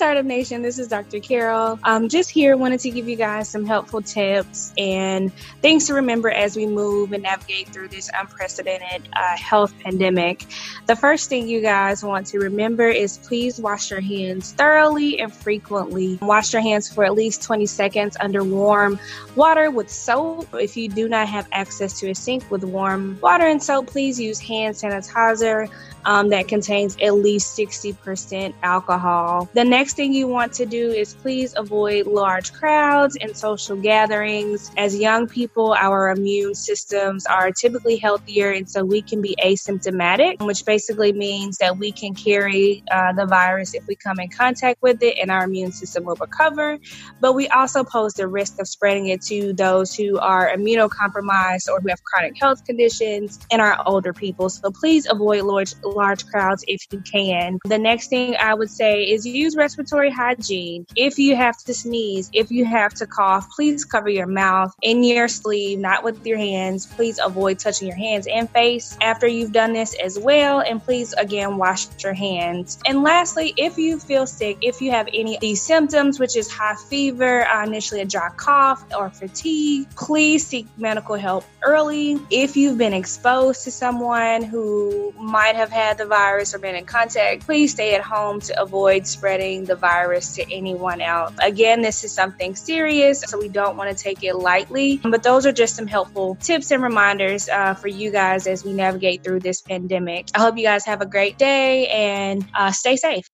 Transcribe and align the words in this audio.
Startup 0.00 0.24
Nation. 0.24 0.62
This 0.62 0.78
is 0.78 0.88
Dr. 0.88 1.20
Carol. 1.20 1.78
I'm 1.84 2.08
just 2.08 2.30
here, 2.30 2.56
wanted 2.56 2.80
to 2.80 2.90
give 2.90 3.06
you 3.06 3.16
guys 3.16 3.50
some 3.50 3.66
helpful 3.66 4.00
tips 4.00 4.72
and 4.78 5.30
things 5.60 5.88
to 5.88 5.92
remember 5.92 6.30
as 6.30 6.56
we 6.56 6.64
move 6.64 7.12
and 7.12 7.22
navigate 7.22 7.68
through 7.68 7.88
this 7.88 8.10
unprecedented 8.18 9.06
uh, 9.12 9.36
health 9.36 9.78
pandemic. 9.80 10.46
The 10.86 10.96
first 10.96 11.28
thing 11.28 11.48
you 11.48 11.60
guys 11.60 12.02
want 12.02 12.28
to 12.28 12.38
remember 12.38 12.88
is 12.88 13.18
please 13.18 13.60
wash 13.60 13.90
your 13.90 14.00
hands 14.00 14.52
thoroughly 14.52 15.20
and 15.20 15.30
frequently. 15.30 16.18
Wash 16.22 16.54
your 16.54 16.62
hands 16.62 16.90
for 16.90 17.04
at 17.04 17.12
least 17.12 17.42
20 17.42 17.66
seconds 17.66 18.16
under 18.18 18.42
warm 18.42 18.98
water 19.36 19.70
with 19.70 19.90
soap. 19.90 20.48
If 20.54 20.78
you 20.78 20.88
do 20.88 21.10
not 21.10 21.28
have 21.28 21.46
access 21.52 22.00
to 22.00 22.08
a 22.08 22.14
sink 22.14 22.50
with 22.50 22.64
warm 22.64 23.18
water 23.20 23.46
and 23.46 23.62
soap, 23.62 23.88
please 23.88 24.18
use 24.18 24.40
hand 24.40 24.76
sanitizer 24.76 25.70
um, 26.04 26.28
that 26.30 26.48
contains 26.48 26.96
at 27.02 27.14
least 27.14 27.56
60% 27.58 28.54
alcohol. 28.62 29.48
The 29.54 29.64
next 29.64 29.94
thing 29.94 30.12
you 30.12 30.26
want 30.26 30.52
to 30.54 30.66
do 30.66 30.90
is 30.90 31.14
please 31.14 31.54
avoid 31.56 32.06
large 32.06 32.52
crowds 32.52 33.16
and 33.20 33.36
social 33.36 33.76
gatherings. 33.76 34.70
As 34.76 34.96
young 34.96 35.26
people, 35.26 35.74
our 35.74 36.10
immune 36.10 36.54
systems 36.54 37.26
are 37.26 37.50
typically 37.50 37.96
healthier, 37.96 38.50
and 38.50 38.68
so 38.68 38.84
we 38.84 39.02
can 39.02 39.20
be 39.20 39.36
asymptomatic, 39.44 40.44
which 40.44 40.64
basically 40.64 41.12
means 41.12 41.58
that 41.58 41.76
we 41.76 41.92
can 41.92 42.14
carry 42.14 42.82
uh, 42.90 43.12
the 43.12 43.26
virus 43.26 43.74
if 43.74 43.86
we 43.86 43.94
come 43.94 44.18
in 44.20 44.28
contact 44.28 44.80
with 44.82 45.02
it, 45.02 45.18
and 45.20 45.30
our 45.30 45.44
immune 45.44 45.72
system 45.72 46.04
will 46.04 46.16
recover. 46.16 46.78
But 47.20 47.34
we 47.34 47.48
also 47.48 47.84
pose 47.84 48.14
the 48.14 48.28
risk 48.28 48.60
of 48.60 48.68
spreading 48.68 49.08
it 49.08 49.22
to 49.22 49.52
those 49.52 49.94
who 49.94 50.18
are 50.18 50.50
immunocompromised 50.50 51.68
or 51.68 51.80
who 51.80 51.88
have 51.88 52.02
chronic 52.04 52.38
health 52.38 52.64
conditions 52.64 53.38
and 53.50 53.60
our 53.60 53.76
older 53.86 54.12
people. 54.12 54.48
So 54.48 54.70
please 54.70 55.06
avoid 55.08 55.42
large 55.42 55.74
large 55.92 56.26
crowds 56.26 56.64
if 56.66 56.80
you 56.90 57.00
can. 57.00 57.58
The 57.64 57.78
next 57.78 58.08
thing 58.08 58.36
I 58.36 58.54
would 58.54 58.70
say 58.70 59.02
is 59.02 59.26
use 59.26 59.56
respiratory 59.56 60.10
hygiene. 60.10 60.86
If 60.96 61.18
you 61.18 61.36
have 61.36 61.56
to 61.64 61.74
sneeze, 61.74 62.30
if 62.32 62.50
you 62.50 62.64
have 62.64 62.94
to 62.94 63.06
cough, 63.06 63.48
please 63.50 63.84
cover 63.84 64.08
your 64.08 64.26
mouth 64.26 64.74
in 64.82 65.02
your 65.02 65.28
sleeve, 65.28 65.78
not 65.78 66.04
with 66.04 66.26
your 66.26 66.38
hands. 66.38 66.86
Please 66.86 67.18
avoid 67.22 67.58
touching 67.58 67.88
your 67.88 67.96
hands 67.96 68.26
and 68.26 68.48
face 68.50 68.96
after 69.00 69.26
you've 69.26 69.52
done 69.52 69.72
this 69.72 69.94
as 70.02 70.18
well. 70.18 70.60
And 70.60 70.82
please, 70.82 71.12
again, 71.14 71.56
wash 71.56 71.86
your 72.02 72.12
hands. 72.12 72.78
And 72.86 73.02
lastly, 73.02 73.54
if 73.56 73.78
you 73.78 73.98
feel 73.98 74.26
sick, 74.26 74.58
if 74.62 74.80
you 74.80 74.90
have 74.90 75.08
any 75.12 75.34
of 75.36 75.40
these 75.40 75.62
symptoms, 75.62 76.18
which 76.20 76.36
is 76.36 76.50
high 76.50 76.76
fever, 76.88 77.46
uh, 77.46 77.64
initially 77.64 78.00
a 78.00 78.06
dry 78.06 78.30
cough, 78.36 78.84
or 78.96 79.10
fatigue, 79.10 79.88
please 79.96 80.46
seek 80.46 80.66
medical 80.76 81.16
help 81.16 81.44
early. 81.62 82.18
If 82.30 82.56
you've 82.56 82.78
been 82.78 82.94
exposed 82.94 83.64
to 83.64 83.70
someone 83.70 84.42
who 84.42 85.12
might 85.18 85.56
have 85.56 85.70
had 85.70 85.79
the 85.98 86.06
virus 86.06 86.54
or 86.54 86.58
been 86.58 86.74
in 86.74 86.84
contact, 86.84 87.46
please 87.46 87.72
stay 87.72 87.94
at 87.94 88.02
home 88.02 88.40
to 88.40 88.60
avoid 88.60 89.06
spreading 89.06 89.64
the 89.64 89.76
virus 89.76 90.34
to 90.36 90.52
anyone 90.52 91.00
else. 91.00 91.32
Again, 91.42 91.82
this 91.82 92.04
is 92.04 92.12
something 92.12 92.54
serious, 92.54 93.20
so 93.20 93.38
we 93.38 93.48
don't 93.48 93.76
want 93.76 93.96
to 93.96 94.02
take 94.02 94.22
it 94.22 94.34
lightly. 94.34 95.00
But 95.02 95.22
those 95.22 95.46
are 95.46 95.52
just 95.52 95.76
some 95.76 95.86
helpful 95.86 96.36
tips 96.36 96.70
and 96.70 96.82
reminders 96.82 97.48
uh, 97.48 97.74
for 97.74 97.88
you 97.88 98.10
guys 98.10 98.46
as 98.46 98.64
we 98.64 98.72
navigate 98.72 99.24
through 99.24 99.40
this 99.40 99.60
pandemic. 99.62 100.28
I 100.34 100.40
hope 100.40 100.56
you 100.56 100.64
guys 100.64 100.84
have 100.86 101.00
a 101.00 101.06
great 101.06 101.38
day 101.38 101.88
and 101.88 102.46
uh, 102.54 102.72
stay 102.72 102.96
safe. 102.96 103.24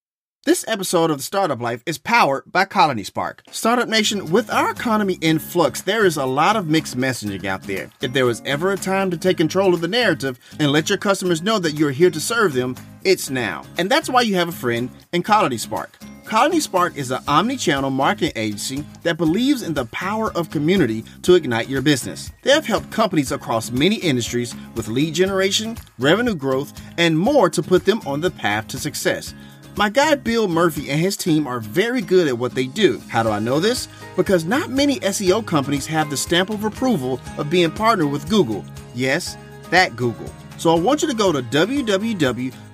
This 0.46 0.64
episode 0.68 1.10
of 1.10 1.16
the 1.16 1.24
Startup 1.24 1.60
Life 1.60 1.82
is 1.86 1.98
powered 1.98 2.44
by 2.46 2.66
Colony 2.66 3.02
Spark. 3.02 3.42
Startup 3.50 3.88
Nation, 3.88 4.30
with 4.30 4.48
our 4.48 4.70
economy 4.70 5.18
in 5.20 5.40
flux, 5.40 5.82
there 5.82 6.06
is 6.06 6.16
a 6.16 6.24
lot 6.24 6.54
of 6.54 6.68
mixed 6.68 6.96
messaging 6.96 7.44
out 7.46 7.64
there. 7.64 7.90
If 8.00 8.12
there 8.12 8.26
was 8.26 8.42
ever 8.46 8.70
a 8.70 8.76
time 8.76 9.10
to 9.10 9.16
take 9.16 9.38
control 9.38 9.74
of 9.74 9.80
the 9.80 9.88
narrative 9.88 10.38
and 10.60 10.70
let 10.70 10.88
your 10.88 10.98
customers 10.98 11.42
know 11.42 11.58
that 11.58 11.72
you're 11.72 11.90
here 11.90 12.12
to 12.12 12.20
serve 12.20 12.52
them, 12.52 12.76
it's 13.02 13.28
now. 13.28 13.64
And 13.76 13.90
that's 13.90 14.08
why 14.08 14.20
you 14.20 14.36
have 14.36 14.48
a 14.48 14.52
friend 14.52 14.88
in 15.12 15.24
Colony 15.24 15.58
Spark. 15.58 15.98
Colony 16.24 16.60
Spark 16.60 16.96
is 16.96 17.10
an 17.10 17.24
omni-channel 17.26 17.90
marketing 17.90 18.32
agency 18.36 18.84
that 19.02 19.16
believes 19.16 19.62
in 19.62 19.74
the 19.74 19.86
power 19.86 20.30
of 20.36 20.50
community 20.50 21.04
to 21.22 21.34
ignite 21.34 21.68
your 21.68 21.82
business. 21.82 22.30
They 22.42 22.52
have 22.52 22.66
helped 22.66 22.92
companies 22.92 23.32
across 23.32 23.72
many 23.72 23.96
industries 23.96 24.54
with 24.76 24.86
lead 24.86 25.14
generation, 25.14 25.76
revenue 25.98 26.36
growth, 26.36 26.72
and 26.98 27.18
more 27.18 27.50
to 27.50 27.62
put 27.64 27.84
them 27.84 28.00
on 28.06 28.20
the 28.20 28.30
path 28.30 28.68
to 28.68 28.78
success. 28.78 29.34
My 29.78 29.90
guy 29.90 30.14
Bill 30.14 30.48
Murphy 30.48 30.90
and 30.90 30.98
his 30.98 31.18
team 31.18 31.46
are 31.46 31.60
very 31.60 32.00
good 32.00 32.28
at 32.28 32.38
what 32.38 32.54
they 32.54 32.66
do. 32.66 32.98
How 33.08 33.22
do 33.22 33.28
I 33.28 33.38
know 33.40 33.60
this? 33.60 33.88
Because 34.16 34.46
not 34.46 34.70
many 34.70 34.98
SEO 35.00 35.44
companies 35.44 35.84
have 35.84 36.08
the 36.08 36.16
stamp 36.16 36.48
of 36.48 36.64
approval 36.64 37.20
of 37.36 37.50
being 37.50 37.70
partnered 37.70 38.10
with 38.10 38.26
Google. 38.30 38.64
Yes, 38.94 39.36
that 39.68 39.94
Google. 39.94 40.32
So 40.56 40.74
I 40.74 40.80
want 40.80 41.02
you 41.02 41.08
to 41.08 41.14
go 41.14 41.30
to 41.30 41.42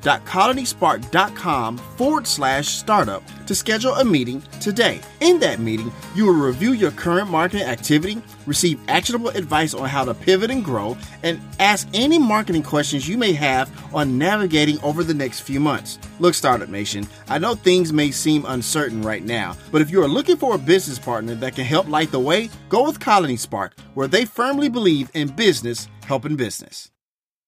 www.colonyspark.com 0.02 1.78
forward 1.78 2.26
slash 2.26 2.68
startup 2.68 3.22
to 3.46 3.54
schedule 3.54 3.92
a 3.94 4.04
meeting 4.04 4.42
today. 4.60 5.00
In 5.20 5.38
that 5.40 5.60
meeting, 5.60 5.92
you 6.14 6.26
will 6.26 6.34
review 6.34 6.72
your 6.72 6.90
current 6.90 7.30
marketing 7.30 7.66
activity, 7.66 8.20
receive 8.46 8.80
actionable 8.88 9.28
advice 9.30 9.74
on 9.74 9.88
how 9.88 10.04
to 10.04 10.14
pivot 10.14 10.50
and 10.50 10.64
grow, 10.64 10.96
and 11.22 11.40
ask 11.58 11.88
any 11.94 12.18
marketing 12.18 12.62
questions 12.62 13.08
you 13.08 13.16
may 13.16 13.32
have 13.32 13.70
on 13.94 14.18
navigating 14.18 14.80
over 14.80 15.04
the 15.04 15.14
next 15.14 15.40
few 15.40 15.60
months. 15.60 15.98
Look, 16.18 16.34
Startup 16.34 16.68
Nation, 16.68 17.06
I 17.28 17.38
know 17.38 17.54
things 17.54 17.92
may 17.92 18.10
seem 18.10 18.44
uncertain 18.46 19.02
right 19.02 19.24
now, 19.24 19.56
but 19.70 19.82
if 19.82 19.90
you 19.90 20.02
are 20.02 20.08
looking 20.08 20.36
for 20.36 20.54
a 20.54 20.58
business 20.58 20.98
partner 20.98 21.34
that 21.36 21.54
can 21.54 21.64
help 21.64 21.88
light 21.88 22.10
the 22.10 22.20
way, 22.20 22.50
go 22.68 22.84
with 22.84 23.00
Colony 23.00 23.36
Spark, 23.36 23.76
where 23.94 24.08
they 24.08 24.24
firmly 24.24 24.68
believe 24.68 25.10
in 25.14 25.28
business 25.28 25.88
helping 26.06 26.36
business. 26.36 26.91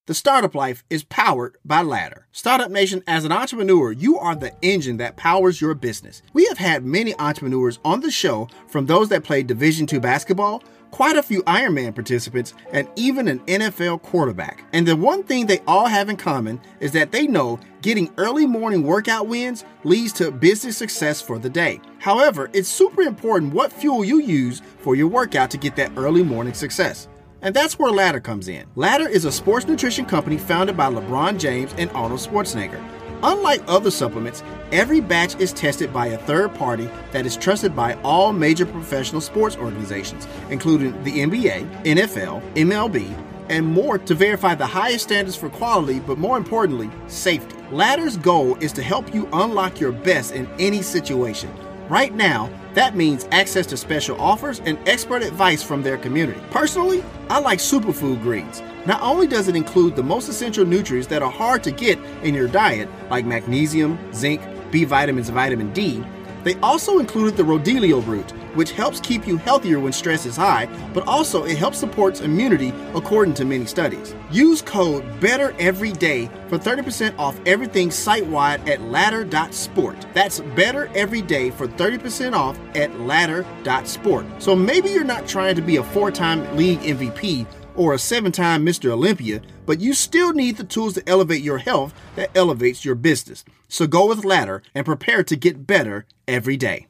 The 0.07 0.13
Startup 0.13 0.53
Life 0.53 0.83
is 0.87 1.03
powered 1.03 1.57
by 1.65 1.81
Ladder. 1.81 2.27
Startup 2.31 2.69
Nation, 2.69 3.01
as 3.07 3.25
an 3.25 3.31
entrepreneur, 3.31 3.91
you 3.91 4.19
are 4.19 4.35
the 4.35 4.53
engine 4.61 4.97
that 4.97 5.15
powers 5.15 5.59
your 5.59 5.73
business. 5.73 6.21
We 6.31 6.45
have 6.45 6.59
had 6.59 6.85
many 6.85 7.15
entrepreneurs 7.17 7.79
on 7.83 8.01
the 8.01 8.11
show, 8.11 8.47
from 8.67 8.85
those 8.85 9.09
that 9.09 9.23
played 9.23 9.47
Division 9.47 9.87
II 9.91 9.97
basketball, 9.97 10.61
quite 10.91 11.17
a 11.17 11.23
few 11.23 11.41
Ironman 11.45 11.95
participants, 11.95 12.53
and 12.71 12.87
even 12.95 13.27
an 13.27 13.39
NFL 13.47 14.03
quarterback. 14.03 14.63
And 14.73 14.87
the 14.87 14.95
one 14.95 15.23
thing 15.23 15.47
they 15.47 15.61
all 15.67 15.87
have 15.87 16.07
in 16.07 16.17
common 16.17 16.61
is 16.79 16.91
that 16.91 17.11
they 17.11 17.25
know 17.25 17.59
getting 17.81 18.13
early 18.17 18.45
morning 18.45 18.83
workout 18.83 19.25
wins 19.25 19.65
leads 19.83 20.13
to 20.13 20.29
business 20.29 20.77
success 20.77 21.19
for 21.19 21.39
the 21.39 21.49
day. 21.49 21.81
However, 21.97 22.51
it's 22.53 22.69
super 22.69 23.01
important 23.01 23.55
what 23.55 23.73
fuel 23.73 24.05
you 24.05 24.21
use 24.21 24.61
for 24.77 24.95
your 24.95 25.07
workout 25.07 25.49
to 25.49 25.57
get 25.57 25.75
that 25.77 25.93
early 25.97 26.21
morning 26.21 26.53
success. 26.53 27.07
And 27.41 27.55
that's 27.55 27.77
where 27.77 27.91
Ladder 27.91 28.19
comes 28.19 28.47
in. 28.47 28.65
Ladder 28.75 29.07
is 29.07 29.25
a 29.25 29.31
sports 29.31 29.67
nutrition 29.67 30.05
company 30.05 30.37
founded 30.37 30.75
by 30.75 30.89
LeBron 30.91 31.39
James 31.39 31.73
and 31.77 31.89
Arnold 31.91 32.19
Schwarzenegger. 32.19 32.83
Unlike 33.23 33.63
other 33.67 33.91
supplements, 33.91 34.43
every 34.71 34.99
batch 34.99 35.35
is 35.39 35.53
tested 35.53 35.91
by 35.93 36.07
a 36.07 36.17
third 36.17 36.53
party 36.55 36.89
that 37.11 37.25
is 37.25 37.37
trusted 37.37 37.75
by 37.75 37.95
all 38.03 38.33
major 38.33 38.65
professional 38.65 39.21
sports 39.21 39.55
organizations, 39.55 40.27
including 40.49 40.91
the 41.03 41.19
NBA, 41.19 41.85
NFL, 41.85 42.41
MLB, 42.53 43.15
and 43.49 43.65
more 43.65 43.97
to 43.97 44.15
verify 44.15 44.55
the 44.55 44.65
highest 44.65 45.05
standards 45.05 45.35
for 45.35 45.49
quality, 45.49 45.99
but 45.99 46.17
more 46.17 46.37
importantly, 46.37 46.89
safety. 47.07 47.55
Ladder's 47.71 48.17
goal 48.17 48.55
is 48.57 48.71
to 48.73 48.83
help 48.83 49.13
you 49.13 49.27
unlock 49.33 49.79
your 49.79 49.91
best 49.91 50.33
in 50.33 50.47
any 50.59 50.81
situation. 50.81 51.51
Right 51.89 52.13
now, 52.13 52.49
that 52.75 52.95
means 52.95 53.27
access 53.31 53.65
to 53.67 53.77
special 53.77 54.19
offers 54.19 54.61
and 54.65 54.77
expert 54.87 55.23
advice 55.23 55.63
from 55.63 55.81
their 55.81 55.97
community. 55.97 56.39
Personally, 56.51 57.03
I 57.29 57.39
like 57.39 57.59
superfood 57.59 58.21
greens. 58.21 58.61
Not 58.85 59.01
only 59.01 59.27
does 59.27 59.47
it 59.47 59.55
include 59.55 59.95
the 59.95 60.03
most 60.03 60.29
essential 60.29 60.65
nutrients 60.65 61.07
that 61.07 61.23
are 61.23 61.31
hard 61.31 61.63
to 61.63 61.71
get 61.71 61.97
in 62.21 62.35
your 62.35 62.47
diet, 62.47 62.89
like 63.09 63.25
magnesium, 63.25 63.97
zinc, 64.13 64.41
B 64.71 64.83
vitamins, 64.83 65.29
vitamin 65.29 65.71
D, 65.73 66.03
they 66.45 66.55
also 66.59 66.99
included 66.99 67.35
the 67.35 67.43
Rhodiola 67.43 68.05
root, 68.05 68.31
which 68.55 68.71
helps 68.71 69.01
keep 69.01 69.27
you 69.27 69.35
healthier 69.35 69.79
when 69.79 69.91
stress 69.91 70.25
is 70.25 70.37
high, 70.37 70.67
but 70.93 71.05
also 71.07 71.43
it 71.43 71.57
helps 71.57 71.79
supports 71.79 72.21
immunity 72.21 72.71
according 72.93 73.33
to 73.33 73.45
many 73.45 73.65
studies. 73.65 74.15
Use 74.31 74.61
code 74.61 75.03
BETTEREVERYDAY 75.19 76.29
for 76.47 76.57
30% 76.57 77.17
off 77.17 77.39
everything 77.45 77.89
site-wide 77.89 78.69
at 78.69 78.79
ladder.sport. 78.81 80.05
That's 80.13 80.39
better 80.55 80.89
every 80.95 81.23
day 81.23 81.49
for 81.49 81.67
30% 81.67 82.33
off 82.33 82.57
at 82.75 82.97
ladder.sport. 82.99 84.25
So 84.37 84.55
maybe 84.55 84.89
you're 84.89 85.03
not 85.03 85.27
trying 85.27 85.55
to 85.55 85.61
be 85.63 85.77
a 85.77 85.83
four-time 85.83 86.55
league 86.55 86.79
MVP 86.81 87.47
or 87.75 87.93
a 87.93 87.99
seven 87.99 88.31
time 88.31 88.65
Mr. 88.65 88.89
Olympia, 88.89 89.41
but 89.65 89.79
you 89.79 89.93
still 89.93 90.33
need 90.33 90.57
the 90.57 90.63
tools 90.63 90.93
to 90.93 91.09
elevate 91.09 91.41
your 91.41 91.57
health 91.57 91.93
that 92.15 92.35
elevates 92.35 92.85
your 92.85 92.95
business. 92.95 93.43
So 93.67 93.87
go 93.87 94.07
with 94.07 94.25
Ladder 94.25 94.63
and 94.73 94.85
prepare 94.85 95.23
to 95.23 95.35
get 95.35 95.67
better 95.67 96.05
every 96.27 96.57
day. 96.57 96.87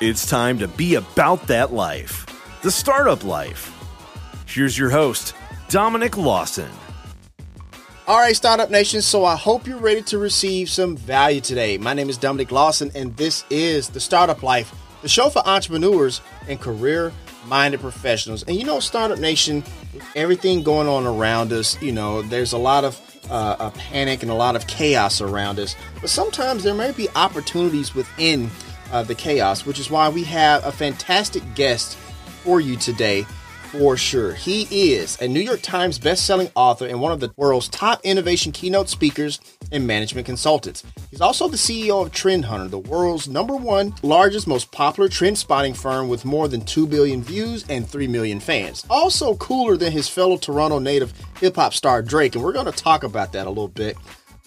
It's 0.00 0.26
time 0.26 0.58
to 0.60 0.68
be 0.68 0.94
about 0.94 1.46
that 1.48 1.72
life, 1.72 2.26
the 2.62 2.70
startup 2.70 3.24
life. 3.24 3.76
Here's 4.46 4.78
your 4.78 4.90
host, 4.90 5.34
Dominic 5.68 6.16
Lawson. 6.16 6.70
All 8.10 8.18
right, 8.18 8.34
Startup 8.34 8.68
Nation. 8.70 9.02
So 9.02 9.24
I 9.24 9.36
hope 9.36 9.68
you're 9.68 9.78
ready 9.78 10.02
to 10.02 10.18
receive 10.18 10.68
some 10.68 10.96
value 10.96 11.40
today. 11.40 11.78
My 11.78 11.94
name 11.94 12.10
is 12.10 12.18
Dominic 12.18 12.50
Lawson, 12.50 12.90
and 12.94 13.16
this 13.16 13.44
is 13.50 13.88
the 13.90 14.00
Startup 14.00 14.42
Life, 14.42 14.74
the 15.02 15.08
show 15.08 15.28
for 15.28 15.46
entrepreneurs 15.46 16.20
and 16.48 16.60
career 16.60 17.12
minded 17.46 17.80
professionals. 17.80 18.42
And 18.44 18.56
you 18.56 18.64
know, 18.64 18.80
Startup 18.80 19.18
Nation, 19.18 19.64
everything 20.14 20.62
going 20.62 20.88
on 20.88 21.06
around 21.06 21.52
us, 21.52 21.80
you 21.82 21.92
know, 21.92 22.22
there's 22.22 22.52
a 22.52 22.58
lot 22.58 22.84
of 22.84 23.00
uh, 23.30 23.56
a 23.60 23.70
panic 23.70 24.22
and 24.22 24.30
a 24.30 24.34
lot 24.34 24.56
of 24.56 24.66
chaos 24.66 25.20
around 25.20 25.58
us, 25.58 25.76
but 26.00 26.10
sometimes 26.10 26.64
there 26.64 26.74
may 26.74 26.90
be 26.92 27.08
opportunities 27.14 27.94
within 27.94 28.50
uh, 28.92 29.02
the 29.04 29.14
chaos, 29.14 29.64
which 29.64 29.78
is 29.78 29.90
why 29.90 30.08
we 30.08 30.24
have 30.24 30.64
a 30.64 30.72
fantastic 30.72 31.42
guest 31.54 31.96
for 32.42 32.60
you 32.60 32.76
today 32.76 33.24
for 33.70 33.96
sure. 33.96 34.34
He 34.34 34.92
is 34.92 35.20
a 35.20 35.28
New 35.28 35.40
York 35.40 35.62
Times 35.62 35.98
best-selling 35.98 36.50
author 36.54 36.86
and 36.86 37.00
one 37.00 37.12
of 37.12 37.20
the 37.20 37.32
world's 37.36 37.68
top 37.68 38.00
innovation 38.02 38.50
keynote 38.50 38.88
speakers 38.88 39.40
and 39.70 39.86
management 39.86 40.26
consultants. 40.26 40.82
He's 41.10 41.20
also 41.20 41.48
the 41.48 41.56
CEO 41.56 42.04
of 42.04 42.12
Trend 42.12 42.46
Hunter, 42.46 42.68
the 42.68 42.78
world's 42.78 43.28
number 43.28 43.54
one 43.54 43.94
largest, 44.02 44.46
most 44.48 44.72
popular 44.72 45.08
trend 45.08 45.38
spotting 45.38 45.74
firm 45.74 46.08
with 46.08 46.24
more 46.24 46.48
than 46.48 46.62
2 46.62 46.86
billion 46.86 47.22
views 47.22 47.64
and 47.68 47.88
3 47.88 48.08
million 48.08 48.40
fans. 48.40 48.84
Also 48.90 49.36
cooler 49.36 49.76
than 49.76 49.92
his 49.92 50.08
fellow 50.08 50.36
Toronto 50.36 50.78
native 50.78 51.12
hip 51.38 51.56
hop 51.56 51.72
star 51.72 52.02
Drake, 52.02 52.34
and 52.34 52.42
we're 52.42 52.52
going 52.52 52.66
to 52.66 52.72
talk 52.72 53.04
about 53.04 53.32
that 53.32 53.46
a 53.46 53.50
little 53.50 53.68
bit 53.68 53.96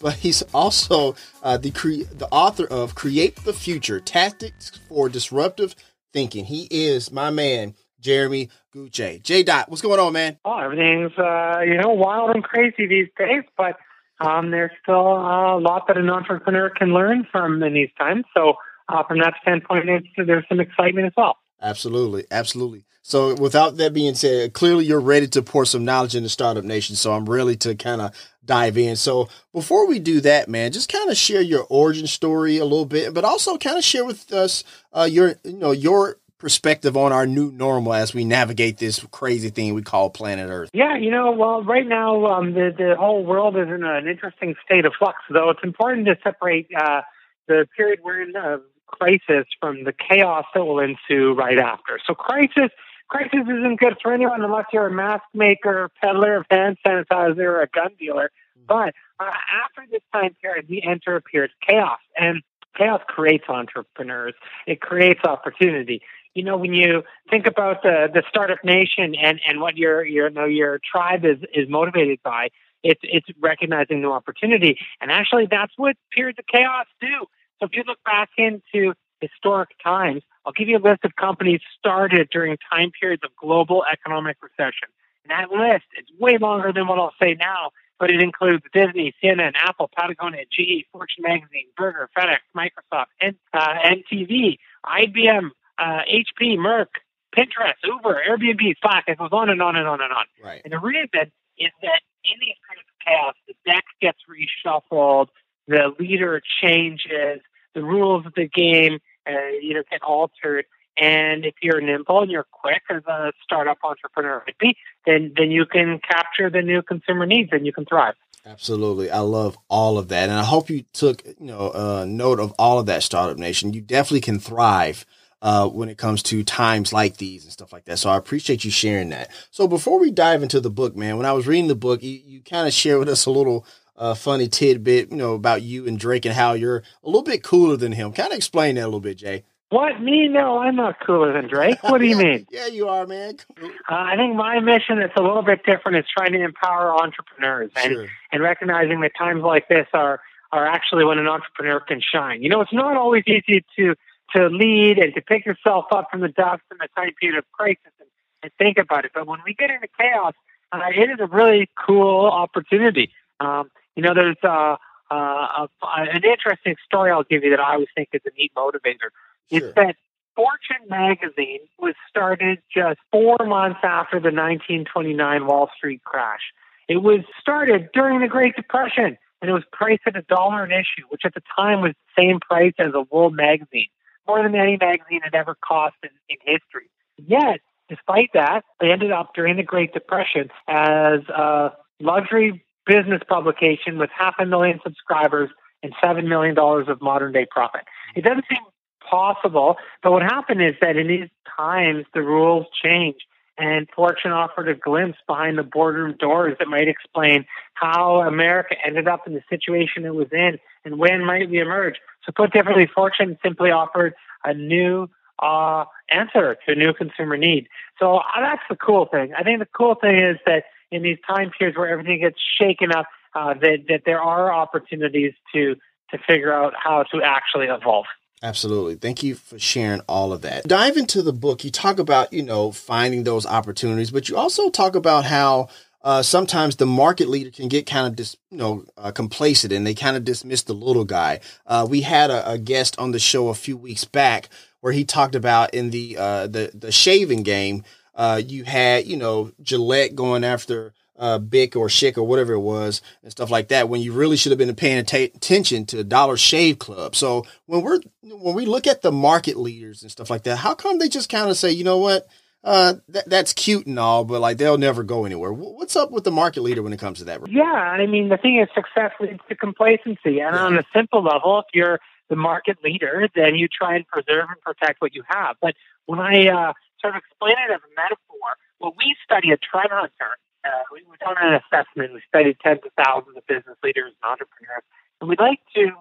but 0.02 0.16
he's 0.16 0.42
also 0.54 1.16
uh, 1.44 1.56
the 1.56 1.72
cre- 1.72 2.04
the 2.12 2.28
author 2.30 2.66
of 2.66 2.94
Create 2.94 3.38
the 3.46 3.54
Future: 3.54 4.02
Tactics 4.02 4.78
for 4.90 5.08
Disruptive 5.08 5.76
Thinking. 6.12 6.44
He 6.44 6.68
is 6.69 7.10
my 7.10 7.30
man, 7.30 7.74
Jeremy 8.04 8.50
Gutsche. 8.76 9.22
J 9.24 9.42
Dot, 9.42 9.70
what's 9.70 9.82
going 9.82 10.00
on, 10.00 10.14
man? 10.14 10.38
Oh, 10.46 10.60
everything's 10.60 11.18
uh, 11.18 11.62
you 11.66 11.78
know 11.78 11.90
wild 11.90 12.32
and 12.36 12.44
crazy 12.44 12.86
these 12.86 13.08
days, 13.18 13.44
but 13.58 13.78
um, 14.20 14.52
there's 14.52 14.72
still 14.84 14.96
a 14.96 15.58
lot 15.60 15.88
that 15.88 15.98
an 15.98 16.10
entrepreneur 16.10 16.70
can 16.70 16.94
learn 16.94 17.28
from 17.32 17.64
in 17.64 17.74
these 17.74 17.90
times. 17.98 18.26
So 18.36 18.54
uh, 18.90 19.04
from 19.04 19.20
that 19.20 19.34
standpoint, 19.42 19.86
there's 20.18 20.46
some 20.48 20.60
excitement 20.60 21.08
as 21.08 21.14
well. 21.18 21.38
Absolutely, 21.62 22.26
absolutely. 22.30 22.86
So, 23.06 23.36
without 23.36 23.76
that 23.78 23.94
being 23.94 24.16
said, 24.16 24.54
clearly 24.54 24.86
you're 24.86 25.00
ready 25.00 25.28
to 25.28 25.42
pour 25.42 25.66
some 25.66 25.84
knowledge 25.84 26.16
into 26.16 26.30
Startup 26.30 26.64
Nation. 26.64 26.96
So, 26.96 27.12
I'm 27.12 27.26
ready 27.26 27.58
to 27.58 27.76
kind 27.76 28.02
of 28.02 28.14
dive 28.46 28.78
in. 28.78 28.96
So, 28.96 29.28
before 29.52 29.88
we 29.88 30.00
do 30.00 30.22
that, 30.22 30.48
man, 30.48 30.72
just 30.72 30.92
kind 30.92 31.10
of 31.10 31.18
share 31.18 31.42
your 31.42 31.66
origin 31.70 32.08
story 32.08 32.58
a 32.58 32.64
little 32.64 32.86
bit, 32.86 33.14
but 33.14 33.26
also 33.26 33.58
kind 33.58 33.78
of 33.78 33.84
share 33.84 34.06
with 34.06 34.32
us 34.32 34.64
uh, 34.94 35.08
your, 35.10 35.36
you 35.44 35.58
know, 35.58 35.72
your 35.72 36.18
perspective 36.44 36.98
on 36.98 37.13
our 37.13 37.25
new 37.25 37.51
normal 37.54 37.94
as 37.94 38.13
we 38.13 38.25
navigate 38.25 38.78
this 38.78 39.00
crazy 39.12 39.50
thing 39.50 39.74
we 39.74 39.81
call 39.81 40.10
planet 40.10 40.50
Earth? 40.50 40.69
Yeah, 40.74 40.98
you 40.98 41.10
know, 41.10 41.31
well, 41.31 41.63
right 41.63 41.88
now 41.88 42.25
um, 42.25 42.54
the 42.54 42.75
the 42.78 42.95
whole 43.00 43.24
world 43.24 43.56
is 43.56 43.69
in 43.69 43.84
an 43.86 44.10
interesting 44.10 44.54
state 44.63 44.86
of 44.86 44.92
flux. 45.00 45.19
Though 45.30 45.50
it's 45.51 45.63
important 45.63 46.06
to 46.07 46.18
separate 46.22 46.68
uh, 46.78 47.01
the 47.48 47.66
period 47.78 48.01
we're 48.04 48.22
in 48.22 48.36
of 48.36 48.62
crisis 48.88 49.45
from 49.62 49.86
the 49.86 49.94
chaos 49.94 50.44
that 50.54 50.66
will 50.66 50.80
ensue 50.80 51.34
right 51.34 51.57
after. 51.57 51.98
So 52.06 52.13
crisis. 52.13 52.69
Crisis 53.10 53.42
isn't 53.44 53.80
good 53.80 53.98
for 54.01 54.13
anyone 54.13 54.44
unless 54.44 54.66
you're 54.74 54.88
a 54.88 54.92
mask 54.92 55.24
maker, 55.34 55.90
peddler 56.01 56.38
of 56.38 56.45
hand 56.50 56.78
sanitizer, 56.86 57.38
or 57.40 57.62
a 57.62 57.68
gun 57.68 57.92
dealer. 58.00 58.31
Mm-hmm. 58.57 58.66
But 58.68 58.95
uh, 59.19 59.31
after 59.63 59.84
this 59.92 60.01
time 60.12 60.36
period, 60.42 60.68
we 60.68 60.81
enter 60.81 61.16
a 61.16 61.22
period 61.22 61.51
of 61.51 61.68
chaos. 61.68 62.00
And 62.18 62.42
chaos 62.75 63.01
creates 63.07 63.44
entrepreneurs. 63.50 64.34
It 64.66 64.81
creates 64.81 65.19
opportunity 65.25 66.01
you 66.33 66.44
know, 66.44 66.57
when 66.57 66.74
you 66.74 67.03
think 67.30 67.45
about 67.45 67.83
the 67.83 68.09
the 68.13 68.24
startup 68.30 68.63
nation 68.63 69.15
and 69.15 69.39
and 69.47 69.62
what 69.62 69.77
your 69.77 70.03
your 70.06 70.30
you 70.30 70.33
know, 70.33 70.45
your 70.45 70.80
tribe 70.80 71.25
is 71.25 71.38
is 71.53 71.69
motivated 71.69 72.19
by, 72.24 72.50
it's 72.83 73.01
it's 73.03 73.27
recognizing 73.39 74.01
new 74.01 74.12
opportunity, 74.12 74.80
and 75.01 75.12
actually 75.12 75.47
that's 75.50 75.74
what 75.77 75.95
periods 76.12 76.39
of 76.39 76.45
chaos 76.47 76.88
do. 77.00 77.25
So 77.59 77.68
if 77.68 77.71
you 77.74 77.83
look 77.85 78.00
back 78.03 78.30
into 78.38 78.94
historic 79.21 79.69
times, 79.83 80.24
I'll 80.45 80.53
give 80.53 80.68
you 80.68 80.77
a 80.77 80.85
list 80.85 81.06
of 81.06 81.15
companies 81.15 81.62
started 81.80 82.30
during 82.31 82.57
time 82.71 82.91
periods 83.00 83.24
of 83.24 83.35
global 83.35 83.83
economic 83.91 84.38
recession. 84.41 84.89
And 85.24 85.31
that 85.31 85.51
list 85.51 85.85
is 85.97 86.06
way 86.19 86.38
longer 86.38 86.74
than 86.74 86.88
what 86.88 87.00
I'll 87.00 87.13
say 87.21 87.35
now, 87.39 87.69
but 88.00 88.09
it 88.09 88.21
includes 88.21 88.63
Disney, 88.74 89.13
CNN, 89.24 89.53
Apple, 89.56 89.89
Patagonia, 89.95 90.44
GE, 90.51 90.85
Fortune 90.91 91.24
Magazine, 91.24 91.68
Burger, 91.77 92.09
FedEx, 92.18 92.39
Microsoft, 92.56 93.06
and 93.21 93.35
uh, 93.53 93.75
MTV, 93.85 94.57
IBM, 94.85 95.51
uh, 95.78 96.02
HP, 96.08 96.58
Merck, 96.58 96.88
Pinterest, 97.36 97.74
Uber, 97.84 98.22
Airbnb, 98.30 98.75
Slack. 98.81 99.06
It 99.08 99.18
goes 99.18 99.30
on 99.31 99.50
and 99.50 99.62
on 99.62 99.75
and 99.75 99.88
on 99.88 100.02
and 100.02 100.12
on. 100.12 100.25
Right. 100.44 100.62
And 100.64 100.74
the 100.74 100.80
reason 100.80 101.31
is 101.58 101.72
that 101.81 102.02
in 102.24 102.38
these 102.40 102.56
kinds 102.68 102.81
of 102.81 103.06
chaos, 103.06 103.36
the 103.48 103.54
deck 103.66 103.84
gets 104.02 104.20
reshuffled, 104.30 105.28
the 105.68 105.94
leader 106.00 106.42
changes, 106.62 107.42
the 107.74 107.84
rules 107.84 108.25
of 108.25 108.34
the 108.36 108.48
game, 108.48 109.00
uh, 109.28 109.50
you 109.62 109.74
know, 109.74 109.84
get 109.90 110.02
altered. 110.04 110.66
And 110.96 111.44
if 111.44 111.56
you're 111.62 111.81
nimble 111.81 112.22
and 112.22 112.31
you're 112.31 112.46
quick 112.52 112.84
as 112.90 113.04
a 113.08 113.31
startup 113.44 113.80
entrepreneur 113.84 114.44
would 114.46 114.58
be, 114.60 114.78
then 115.08 115.34
then 115.36 115.50
you 115.50 115.66
can 115.66 116.00
capture 116.00 116.52
the 116.52 116.62
new 116.62 116.84
consumer 116.84 117.26
needs 117.26 117.50
and 117.52 117.66
you 117.66 117.74
can 117.74 117.86
thrive. 117.86 118.14
Absolutely. 118.46 119.10
I 119.10 119.19
love 119.19 119.58
all 119.69 119.98
of 119.98 120.10
that. 120.10 120.30
And 120.30 120.38
I 120.38 120.44
hope 120.44 120.69
you 120.69 120.84
took, 120.94 121.26
you 121.26 121.36
know, 121.40 121.72
uh, 121.74 122.06
note 122.08 122.40
of 122.40 122.54
all 122.60 122.78
of 122.78 122.86
that 122.88 123.02
startup 123.02 123.38
nation. 123.38 123.74
You 123.74 123.81
definitely 123.81 124.22
can 124.22 124.38
thrive 124.38 125.06
uh, 125.44 125.68
when 125.68 125.90
it 125.90 125.98
comes 125.98 126.24
to 126.24 126.44
times 126.44 126.92
like 126.94 127.18
these 127.18 127.44
and 127.44 127.51
stuff 127.54 127.72
like 127.74 127.84
that. 127.86 128.00
So 128.00 128.10
I 128.10 128.18
appreciate 128.18 128.63
you 128.63 128.72
sharing 128.72 129.10
that. 129.10 129.30
So 129.51 129.68
before 129.68 130.00
we 130.00 130.10
dive 130.10 130.42
into 130.42 130.60
the 130.62 130.69
book, 130.72 130.95
man, 130.95 131.18
when 131.18 131.25
I 131.25 131.34
was 131.34 131.45
reading 131.45 131.68
the 131.68 131.75
book, 131.75 132.01
you, 132.01 132.19
you 132.25 132.42
kind 132.42 132.66
of 132.66 132.74
shared 132.74 133.00
with 133.00 133.10
us 133.10 133.25
a 133.25 133.30
little 133.31 133.66
uh, 133.98 134.16
funny 134.16 134.48
tidbit, 134.48 135.12
you 135.12 135.18
know, 135.18 135.34
about 135.34 135.62
you 135.62 135.86
and 135.86 136.00
Drake 136.00 136.25
and 136.25 136.34
how 136.34 136.54
you're 136.54 136.78
a 137.04 137.06
little 137.07 137.22
bit 137.24 137.44
cooler 137.44 137.75
than 137.75 137.92
him. 137.92 138.13
Kind 138.13 138.31
of 138.31 138.38
explain 138.38 138.75
that 138.75 138.86
a 138.86 138.88
little 138.88 139.00
bit, 139.01 139.18
Jay. 139.18 139.44
What 139.69 140.00
me? 140.01 140.28
No, 140.28 140.60
I'm 140.60 140.75
not 140.75 141.00
cooler 141.06 141.34
than 141.34 141.50
Drake. 141.50 141.81
What 141.84 141.98
do 141.98 142.06
you 142.06 142.18
yeah, 142.18 142.24
mean? 142.24 142.48
Yeah, 142.50 142.68
you 142.68 142.88
are, 142.88 143.06
man. 143.06 143.38
Uh, 143.62 143.66
I 143.90 144.16
think 144.16 144.36
my 144.36 144.60
mission 144.62 145.01
is 145.01 145.10
a 145.18 145.22
little 145.22 145.42
bit 145.42 145.66
different. 145.66 145.98
It's 145.98 146.10
trying 146.10 146.31
to 146.34 146.42
empower 146.44 146.94
entrepreneurs 146.94 147.72
and 147.75 147.92
Sure. 147.94 148.07
and 148.31 148.42
recognizing 148.44 149.01
that 149.01 149.12
times 149.18 149.42
like 149.44 149.68
this 149.68 149.88
are 149.94 150.22
are 150.51 150.66
actually 150.68 151.04
when 151.06 151.18
an 151.18 151.28
entrepreneur 151.28 151.80
can 151.80 152.00
shine. 152.01 152.44
You 152.44 152.50
know, 152.50 152.62
it's 152.62 152.72
not 152.72 152.95
always 152.95 153.24
easy 153.28 153.66
to 153.78 153.95
to 154.35 154.47
lead 154.47 154.97
and 154.97 155.13
to 155.13 155.21
pick 155.21 155.45
yourself 155.45 155.85
up 155.91 156.09
from 156.12 156.21
the 156.21 156.27
dust 156.27 156.63
in 156.71 156.77
the 156.80 156.88
time 156.95 157.13
period 157.19 157.38
of 157.38 157.51
crisis 157.51 157.91
and, 158.00 158.09
and 158.41 158.51
think 158.57 158.77
about 158.77 159.06
it. 159.06 159.12
But 159.13 159.27
when 159.27 159.39
we 159.45 159.53
get 159.53 159.69
into 159.69 159.88
chaos, 160.00 160.33
uh, 160.71 160.80
it 160.95 161.09
is 161.09 161.19
a 161.19 161.27
really 161.27 161.69
cool 161.75 162.25
opportunity. 162.25 163.12
Um, 163.39 163.69
you 163.95 164.03
know, 164.03 164.13
there's 164.13 164.38
uh, 164.44 164.77
uh, 165.12 165.13
a, 165.13 165.68
an 165.81 166.24
interesting 166.24 166.75
story 166.85 167.12
I'll 167.12 167.24
give 167.24 167.44
you 167.44 167.51
that 167.51 167.59
I 167.59 167.74
always 167.74 167.89
think 167.95 168.09
is 168.13 168.21
a 168.25 168.31
neat 168.38 168.51
motivator. 168.56 169.09
Sure. 169.51 169.68
It's 169.68 169.75
that 169.75 169.95
Fortune 170.35 170.88
magazine 170.89 171.59
was 171.77 171.94
started 172.09 172.59
just 172.74 173.00
four 173.12 173.38
months 173.45 173.81
after 173.83 174.19
the 174.19 174.31
1929 174.31 175.45
Wall 175.45 175.69
Street 175.77 176.03
crash. 176.03 176.41
It 176.88 176.97
was 176.97 177.19
started 177.39 177.89
during 177.94 178.19
the 178.19 178.27
Great 178.27 178.56
Depression 178.56 179.18
and 179.41 179.50
it 179.50 179.53
was 179.53 179.63
priced 179.71 180.01
at 180.07 180.15
a 180.15 180.24
dollar 180.24 180.63
an 180.63 180.71
issue, 180.71 181.06
which 181.09 181.21
at 181.25 181.33
the 181.33 181.44
time 181.56 181.81
was 181.81 181.91
the 181.91 182.21
same 182.21 182.39
price 182.39 182.74
as 182.80 182.94
a 182.94 183.01
World 183.12 183.35
magazine 183.35 183.89
more 184.28 184.42
than 184.42 184.56
any 184.56 184.78
magazine 184.78 185.22
had 185.24 185.36
ever 185.36 185.56
cost 185.56 185.95
in, 186.04 186.09
in 186.30 186.38
history. 186.42 186.90
Yet, 187.18 187.59
despite 187.90 188.31
that, 188.33 188.64
they 188.80 188.92
ended 188.92 189.12
up 189.12 189.33
during 189.36 189.57
the 189.57 189.64
Great 189.64 189.94
Depression 189.94 190.50
as 190.68 191.19
a 191.30 191.71
luxury 192.00 192.64
business 192.86 193.21
publication 193.28 193.97
with 193.97 194.09
half 194.18 194.36
a 194.40 194.45
million 194.45 194.80
subscribers 194.83 195.50
and 195.81 195.94
$7 196.04 196.26
million 196.28 196.57
of 196.57 197.02
modern 197.02 197.33
day 197.33 197.45
profit. 197.50 197.81
It 198.16 198.24
doesn't 198.24 198.45
seem 198.50 198.64
possible, 199.09 199.76
but 200.02 200.12
what 200.12 200.21
happened 200.21 200.62
is 200.62 200.76
that 200.81 200.95
in 200.97 201.07
these 201.07 201.30
times, 201.57 202.06
the 202.14 202.21
rules 202.21 202.66
change. 202.83 203.18
And 203.57 203.88
Fortune 203.95 204.31
offered 204.31 204.68
a 204.68 204.74
glimpse 204.74 205.19
behind 205.28 205.59
the 205.59 205.64
boardroom 205.64 206.16
doors 206.18 206.56
that 206.57 206.68
might 206.68 206.88
explain 206.88 207.45
how 207.76 208.21
America 208.21 208.76
ended 208.83 209.07
up 209.07 209.28
in 209.28 209.33
the 209.33 209.44
situation 209.47 210.06
it 210.06 210.16
was 210.16 210.30
in 210.31 210.57
and 210.83 210.97
when 210.97 211.24
might 211.24 211.50
we 211.50 211.59
emerge. 211.59 211.95
So, 212.25 212.31
put 212.35 212.51
differently, 212.51 212.87
Fortune 212.87 213.37
simply 213.44 213.71
offered 213.71 214.13
a 214.44 214.53
new 214.53 215.09
uh, 215.39 215.85
answer 216.09 216.57
to 216.65 216.71
a 216.71 216.75
new 216.75 216.94
consumer 216.94 217.37
need. 217.37 217.68
So, 217.99 218.18
uh, 218.18 218.23
that's 218.39 218.63
the 218.69 218.75
cool 218.75 219.06
thing. 219.06 219.33
I 219.37 219.44
think 219.44 219.59
the 219.59 219.68
cool 219.75 219.95
thing 219.95 220.18
is 220.18 220.37
that 220.45 220.65
in 220.92 221.01
these 221.01 221.18
time 221.27 221.51
periods 221.57 221.77
where 221.77 221.89
everything 221.89 222.19
gets 222.19 222.37
shaken 222.59 222.92
up, 222.92 223.07
uh, 223.35 223.53
that, 223.56 223.85
that 223.89 224.03
there 224.06 224.21
are 224.21 224.53
opportunities 224.53 225.33
to, 225.53 225.75
to 226.11 226.18
figure 226.27 226.53
out 226.53 226.73
how 226.81 227.03
to 227.11 227.21
actually 227.23 227.65
evolve. 227.65 228.06
Absolutely. 228.44 228.95
Thank 228.95 229.23
you 229.23 229.35
for 229.35 229.57
sharing 229.57 230.01
all 230.01 230.33
of 230.33 230.42
that. 230.42 230.68
Dive 230.68 230.97
into 230.97 231.21
the 231.21 231.31
book. 231.31 231.63
You 231.63 231.71
talk 231.71 231.97
about, 231.97 232.33
you 232.33 232.44
know, 232.44 232.73
finding 232.73 233.23
those 233.23 233.45
opportunities, 233.45 234.11
but 234.11 234.27
you 234.27 234.35
also 234.35 234.69
talk 234.69 234.95
about 234.95 235.23
how 235.23 235.69
uh, 236.04 236.22
sometimes 236.22 236.76
the 236.76 236.86
market 236.86 237.30
leader 237.30 237.50
can 237.50 237.68
get 237.68 237.86
kind 237.86 238.07
of 238.07 238.16
dis, 238.16 238.36
you 238.52 238.57
know 238.57 238.86
uh, 238.98 239.12
complacent 239.12 239.72
and 239.72 239.88
they 239.88 239.94
kind 239.94 240.18
of 240.18 240.24
dismiss 240.24 240.64
the 240.64 240.74
little 240.74 241.06
guy. 241.06 241.40
Uh, 241.66 241.86
we 241.90 242.02
had 242.02 242.30
a, 242.30 242.52
a, 242.52 242.57
guest 242.57 242.98
on 243.00 243.12
the 243.12 243.19
show 243.19 243.48
a 243.48 243.54
few 243.54 243.78
weeks 243.78 244.04
back 244.04 244.50
where 244.81 244.94
he 244.94 245.06
talked 245.06 245.36
about 245.36 245.74
in 245.74 245.92
the 245.92 246.18
uh, 246.18 246.48
the 246.48 246.72
the 246.74 246.92
shaving 246.92 247.44
game. 247.44 247.83
Uh, 248.16 248.42
you 248.45 248.64
had 248.64 249.07
you 249.07 249.18
know 249.18 249.52
Gillette 249.62 250.16
going 250.16 250.44
after 250.44 250.94
uh, 251.18 251.40
Bic 251.40 251.76
or 251.76 251.88
Schick 251.88 252.18
or 252.18 252.24
whatever 252.24 252.54
it 252.54 252.60
was 252.60 253.02
and 253.22 253.31
stuff 253.31 253.50
like 253.50 253.69
that 253.69 253.88
when 253.88 254.02
you 254.02 254.12
really 254.14 254.36
should 254.36 254.52
have 254.52 254.60
been 254.60 254.76
paying 254.76 254.98
attention 254.98 255.86
to 255.86 256.04
Dollar 256.04 256.38
Shave 256.38 256.80
Club. 256.80 257.16
So 257.16 257.45
when 257.66 257.81
we're 257.81 258.00
when 258.24 258.56
we 258.56 258.66
look 258.66 258.88
at 258.88 259.02
the 259.02 259.12
market 259.12 259.56
leaders 259.56 260.02
and 260.02 260.12
stuff 260.12 260.30
like 260.30 260.44
that, 260.44 260.57
how 260.57 260.74
come 260.74 261.00
they 261.00 261.07
just 261.07 261.30
kind 261.30 261.50
of 261.50 261.57
say, 261.57 261.72
you 261.72 261.83
know 261.83 262.00
what? 262.00 262.28
Uh, 262.64 262.96
th- 263.12 263.26
that's 263.26 263.54
cute 263.54 263.86
and 263.88 264.00
all, 264.00 264.24
but 264.24 264.40
like 264.40 264.58
they'll 264.58 264.78
never 264.78 265.04
go 265.04 265.26
anywhere. 265.26 265.52
What's 265.52 265.96
up 265.96 266.12
with 266.12 266.24
the 266.24 266.32
market 266.32 266.62
leader 266.62 266.82
when 266.82 266.94
it 266.94 267.00
comes 267.00 267.20
to 267.20 267.26
that? 267.26 267.48
Yeah, 267.50 267.64
I 267.64 268.06
mean, 268.06 268.30
the 268.30 268.38
thing 268.38 268.60
is, 268.60 268.70
success 268.74 269.12
leads 269.20 269.42
to 269.50 269.56
complacency, 269.56 270.40
and 270.40 270.56
yeah. 270.56 270.64
on 270.64 270.78
a 270.78 270.84
simple 270.94 271.22
level, 271.24 271.60
if 271.60 271.66
you're 271.74 272.00
the 272.30 272.36
market 272.36 272.78
leader, 272.84 273.28
then 273.36 273.56
you 273.56 273.68
try 273.68 273.96
and 273.96 274.08
preserve 274.08 274.48
and 274.50 274.62
protect 274.62 275.02
what 275.02 275.14
you 275.14 275.24
have. 275.28 275.58
But 275.62 275.76
when 276.06 276.20
I 276.20 276.48
uh, 276.48 276.74
sort 277.02 277.16
of 277.16 277.22
explain 277.22 277.56
it 277.68 277.72
as 277.72 277.82
a 277.84 277.92
metaphor, 278.00 278.56
well, 278.80 278.94
we 278.98 279.16
study 279.24 279.52
a 279.52 279.58
trend 279.58 279.92
hunter. 279.92 280.38
Uh, 280.64 280.70
we, 280.92 281.04
we've 281.10 281.20
done 281.20 281.36
an 281.40 281.60
assessment. 281.60 282.14
We 282.14 282.22
studied 282.28 282.58
tens 282.64 282.80
of 282.86 282.92
thousands 282.96 283.36
of 283.36 283.46
business 283.48 283.76
leaders 283.84 284.14
and 284.16 284.32
entrepreneurs, 284.32 284.88
and 285.20 285.30
we'd 285.30 285.40
like 285.40 285.60
to 285.76 285.92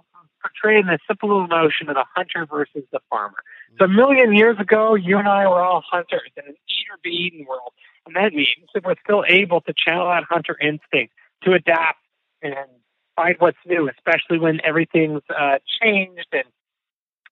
portray 0.42 0.78
in 0.78 0.86
the 0.86 0.98
simple 1.06 1.28
little 1.28 1.48
notion 1.48 1.88
of 1.88 1.94
the 1.94 2.04
hunter 2.14 2.46
versus 2.46 2.84
the 2.92 3.00
farmer. 3.08 3.38
So 3.78 3.86
a 3.86 3.88
million 3.88 4.34
years 4.34 4.58
ago, 4.58 4.94
you 4.94 5.18
and 5.18 5.28
I 5.28 5.46
were 5.46 5.62
all 5.62 5.82
hunters 5.88 6.30
in 6.36 6.44
an 6.44 6.54
eater 6.68 6.98
be 7.02 7.10
eaten 7.10 7.46
world. 7.46 7.72
And 8.06 8.16
that 8.16 8.32
means 8.34 8.68
that 8.74 8.84
we're 8.84 8.96
still 9.02 9.24
able 9.26 9.60
to 9.62 9.72
channel 9.72 10.06
that 10.08 10.24
hunter 10.28 10.56
instinct 10.60 11.14
to 11.44 11.52
adapt 11.52 11.98
and 12.42 12.54
find 13.16 13.36
what's 13.38 13.58
new, 13.66 13.88
especially 13.88 14.38
when 14.38 14.60
everything's 14.64 15.22
uh, 15.30 15.58
changed 15.80 16.26
and 16.32 16.44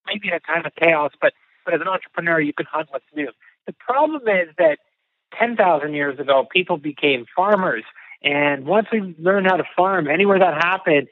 maybe 0.06 0.28
in 0.28 0.34
a 0.34 0.40
time 0.40 0.64
of 0.64 0.72
chaos. 0.74 1.12
But, 1.20 1.32
but 1.64 1.74
as 1.74 1.80
an 1.80 1.88
entrepreneur, 1.88 2.40
you 2.40 2.52
can 2.52 2.66
hunt 2.70 2.88
what's 2.90 3.04
new. 3.14 3.30
The 3.66 3.74
problem 3.74 4.22
is 4.28 4.48
that 4.58 4.78
10,000 5.38 5.94
years 5.94 6.18
ago, 6.18 6.46
people 6.50 6.76
became 6.76 7.26
farmers. 7.34 7.84
And 8.22 8.66
once 8.66 8.88
we 8.92 9.14
learned 9.18 9.46
how 9.46 9.56
to 9.56 9.64
farm, 9.76 10.08
anywhere 10.08 10.38
that 10.38 10.54
happened, 10.54 11.08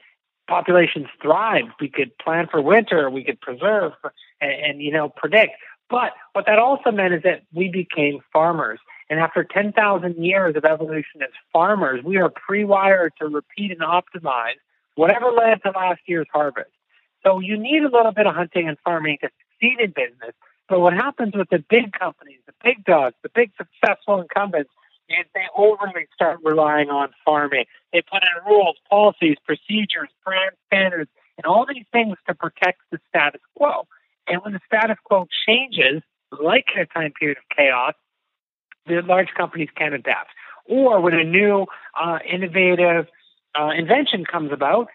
populations 0.49 1.07
thrived. 1.21 1.69
We 1.79 1.89
could 1.89 2.17
plan 2.17 2.47
for 2.47 2.61
winter, 2.61 3.09
we 3.09 3.23
could 3.23 3.39
preserve 3.39 3.93
and, 4.41 4.51
and 4.51 4.81
you 4.81 4.91
know 4.91 5.09
predict. 5.09 5.53
But 5.89 6.11
what 6.33 6.45
that 6.45 6.59
also 6.59 6.91
meant 6.91 7.13
is 7.13 7.23
that 7.23 7.43
we 7.53 7.69
became 7.69 8.19
farmers. 8.31 8.79
And 9.09 9.19
after 9.19 9.43
10,000 9.43 10.23
years 10.23 10.55
of 10.55 10.65
evolution 10.65 11.23
as 11.23 11.29
farmers, 11.51 12.03
we 12.03 12.17
are 12.17 12.29
pre-wired 12.29 13.13
to 13.19 13.27
repeat 13.27 13.71
and 13.71 13.81
optimize 13.81 14.59
whatever 14.95 15.31
led 15.31 15.63
to 15.63 15.71
last 15.71 16.01
year's 16.05 16.27
harvest. 16.31 16.69
So 17.23 17.39
you 17.39 17.57
need 17.57 17.83
a 17.83 17.89
little 17.89 18.11
bit 18.11 18.27
of 18.27 18.35
hunting 18.35 18.67
and 18.67 18.77
farming 18.83 19.17
to 19.21 19.29
succeed 19.51 19.79
in 19.79 19.91
business. 19.91 20.35
But 20.67 20.79
what 20.79 20.93
happens 20.93 21.33
with 21.35 21.49
the 21.49 21.63
big 21.67 21.91
companies, 21.93 22.39
the 22.45 22.53
big 22.63 22.85
dogs, 22.85 23.15
the 23.23 23.29
big 23.29 23.51
successful 23.57 24.21
incumbents, 24.21 24.69
is 25.09 25.25
they 25.33 25.45
overly 25.57 26.07
start 26.13 26.39
relying 26.43 26.89
on 26.89 27.09
farming. 27.25 27.65
They 27.93 28.01
put 28.01 28.23
in 28.23 28.51
rules, 28.51 28.77
policies, 28.89 29.37
procedures, 29.45 30.09
brand 30.25 30.51
standards, 30.67 31.09
and 31.37 31.45
all 31.45 31.65
these 31.65 31.85
things 31.91 32.17
to 32.27 32.35
protect 32.35 32.81
the 32.91 32.99
status 33.09 33.41
quo. 33.55 33.87
And 34.27 34.41
when 34.43 34.53
the 34.53 34.59
status 34.65 34.97
quo 35.03 35.27
changes, 35.47 36.01
like 36.31 36.65
in 36.75 36.81
a 36.81 36.85
time 36.85 37.13
period 37.19 37.37
of 37.37 37.43
chaos, 37.55 37.93
the 38.85 39.01
large 39.01 39.29
companies 39.35 39.69
can 39.75 39.93
adapt. 39.93 40.29
Or 40.65 41.01
when 41.01 41.13
a 41.13 41.23
new 41.23 41.65
uh, 41.99 42.19
innovative 42.29 43.07
uh, 43.59 43.69
invention 43.75 44.25
comes 44.25 44.51
about, 44.51 44.87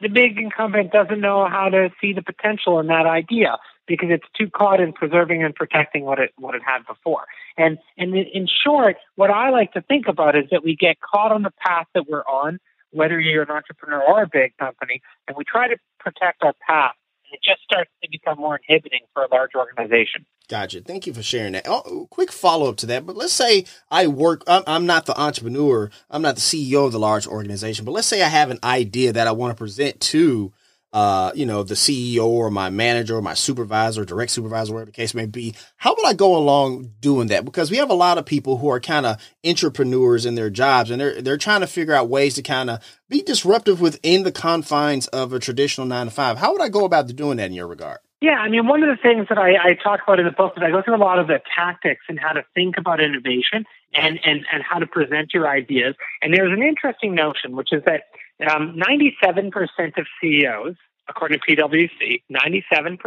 the 0.00 0.08
big 0.08 0.38
incumbent 0.38 0.92
doesn't 0.92 1.20
know 1.20 1.46
how 1.46 1.68
to 1.68 1.90
see 2.00 2.14
the 2.14 2.22
potential 2.22 2.80
in 2.80 2.86
that 2.86 3.06
idea 3.06 3.58
because 3.90 4.08
it's 4.10 4.26
too 4.38 4.48
caught 4.48 4.80
in 4.80 4.92
preserving 4.92 5.42
and 5.42 5.52
protecting 5.54 6.04
what 6.04 6.20
it 6.20 6.32
what 6.38 6.54
it 6.54 6.62
had 6.64 6.86
before. 6.86 7.24
And 7.58 7.76
and 7.98 8.14
in 8.14 8.46
short, 8.46 8.96
what 9.16 9.30
I 9.30 9.50
like 9.50 9.72
to 9.72 9.82
think 9.82 10.06
about 10.08 10.36
is 10.36 10.44
that 10.52 10.62
we 10.62 10.76
get 10.76 10.96
caught 11.00 11.32
on 11.32 11.42
the 11.42 11.50
path 11.66 11.86
that 11.94 12.08
we're 12.08 12.22
on, 12.22 12.60
whether 12.92 13.20
you're 13.20 13.42
an 13.42 13.50
entrepreneur 13.50 14.00
or 14.00 14.22
a 14.22 14.28
big 14.32 14.56
company, 14.58 15.02
and 15.26 15.36
we 15.36 15.44
try 15.44 15.66
to 15.68 15.76
protect 15.98 16.42
our 16.42 16.54
path 16.66 16.94
And 17.24 17.34
it 17.34 17.40
just 17.42 17.62
starts 17.64 17.90
to 18.02 18.08
become 18.08 18.38
more 18.38 18.60
inhibiting 18.68 19.00
for 19.12 19.24
a 19.24 19.28
large 19.28 19.50
organization. 19.56 20.24
Gotcha. 20.48 20.80
Thank 20.80 21.06
you 21.06 21.12
for 21.12 21.22
sharing 21.22 21.52
that. 21.52 21.66
Oh, 21.68 22.06
quick 22.10 22.30
follow 22.30 22.68
up 22.68 22.76
to 22.78 22.86
that. 22.86 23.06
But 23.06 23.16
let's 23.16 23.32
say 23.32 23.64
I 23.90 24.06
work, 24.06 24.42
I'm, 24.46 24.62
I'm 24.68 24.86
not 24.86 25.06
the 25.06 25.20
entrepreneur, 25.20 25.90
I'm 26.10 26.22
not 26.22 26.36
the 26.36 26.40
CEO 26.40 26.86
of 26.86 26.92
the 26.92 26.98
large 27.00 27.26
organization, 27.26 27.84
but 27.84 27.92
let's 27.92 28.06
say 28.06 28.22
I 28.22 28.28
have 28.28 28.50
an 28.50 28.60
idea 28.62 29.12
that 29.12 29.26
I 29.26 29.32
want 29.32 29.50
to 29.50 29.58
present 29.58 30.00
to 30.00 30.52
uh, 30.92 31.30
you 31.34 31.46
know, 31.46 31.62
the 31.62 31.74
CEO 31.74 32.24
or 32.24 32.50
my 32.50 32.68
manager 32.68 33.16
or 33.16 33.22
my 33.22 33.34
supervisor, 33.34 34.04
direct 34.04 34.32
supervisor, 34.32 34.72
whatever 34.72 34.86
the 34.86 34.92
case 34.92 35.14
may 35.14 35.26
be. 35.26 35.54
How 35.76 35.94
would 35.94 36.06
I 36.06 36.14
go 36.14 36.36
along 36.36 36.92
doing 37.00 37.28
that? 37.28 37.44
Because 37.44 37.70
we 37.70 37.76
have 37.76 37.90
a 37.90 37.94
lot 37.94 38.18
of 38.18 38.26
people 38.26 38.56
who 38.56 38.68
are 38.68 38.80
kind 38.80 39.06
of 39.06 39.16
entrepreneurs 39.46 40.26
in 40.26 40.34
their 40.34 40.50
jobs 40.50 40.90
and 40.90 41.00
they're 41.00 41.22
they're 41.22 41.36
trying 41.36 41.60
to 41.60 41.66
figure 41.66 41.94
out 41.94 42.08
ways 42.08 42.34
to 42.34 42.42
kind 42.42 42.70
of 42.70 42.84
be 43.08 43.22
disruptive 43.22 43.80
within 43.80 44.24
the 44.24 44.32
confines 44.32 45.06
of 45.08 45.32
a 45.32 45.38
traditional 45.38 45.86
nine 45.86 46.06
to 46.06 46.12
five. 46.12 46.38
How 46.38 46.52
would 46.52 46.62
I 46.62 46.68
go 46.68 46.84
about 46.84 47.06
doing 47.14 47.36
that 47.36 47.46
in 47.46 47.52
your 47.52 47.68
regard? 47.68 47.98
Yeah, 48.20 48.36
I 48.36 48.50
mean, 48.50 48.66
one 48.66 48.82
of 48.82 48.88
the 48.90 49.00
things 49.00 49.28
that 49.30 49.38
I, 49.38 49.70
I 49.70 49.74
talk 49.82 50.00
about 50.02 50.20
in 50.20 50.26
the 50.26 50.32
book 50.32 50.52
is 50.54 50.62
I 50.62 50.70
go 50.70 50.82
through 50.82 50.96
a 50.96 50.98
lot 50.98 51.18
of 51.18 51.26
the 51.26 51.40
tactics 51.56 52.02
and 52.06 52.20
how 52.20 52.32
to 52.32 52.44
think 52.54 52.76
about 52.76 53.00
innovation 53.00 53.64
and, 53.94 54.20
and, 54.26 54.44
and 54.52 54.62
how 54.62 54.78
to 54.78 54.86
present 54.86 55.32
your 55.32 55.48
ideas. 55.48 55.94
And 56.20 56.34
there's 56.34 56.52
an 56.52 56.62
interesting 56.62 57.14
notion, 57.14 57.56
which 57.56 57.72
is 57.72 57.82
that 57.86 58.02
um, 58.48 58.76
97% 58.76 59.98
of 59.98 60.06
CEOs, 60.20 60.76
according 61.08 61.40
to 61.40 61.56
PwC, 61.56 62.22
97% 62.30 62.98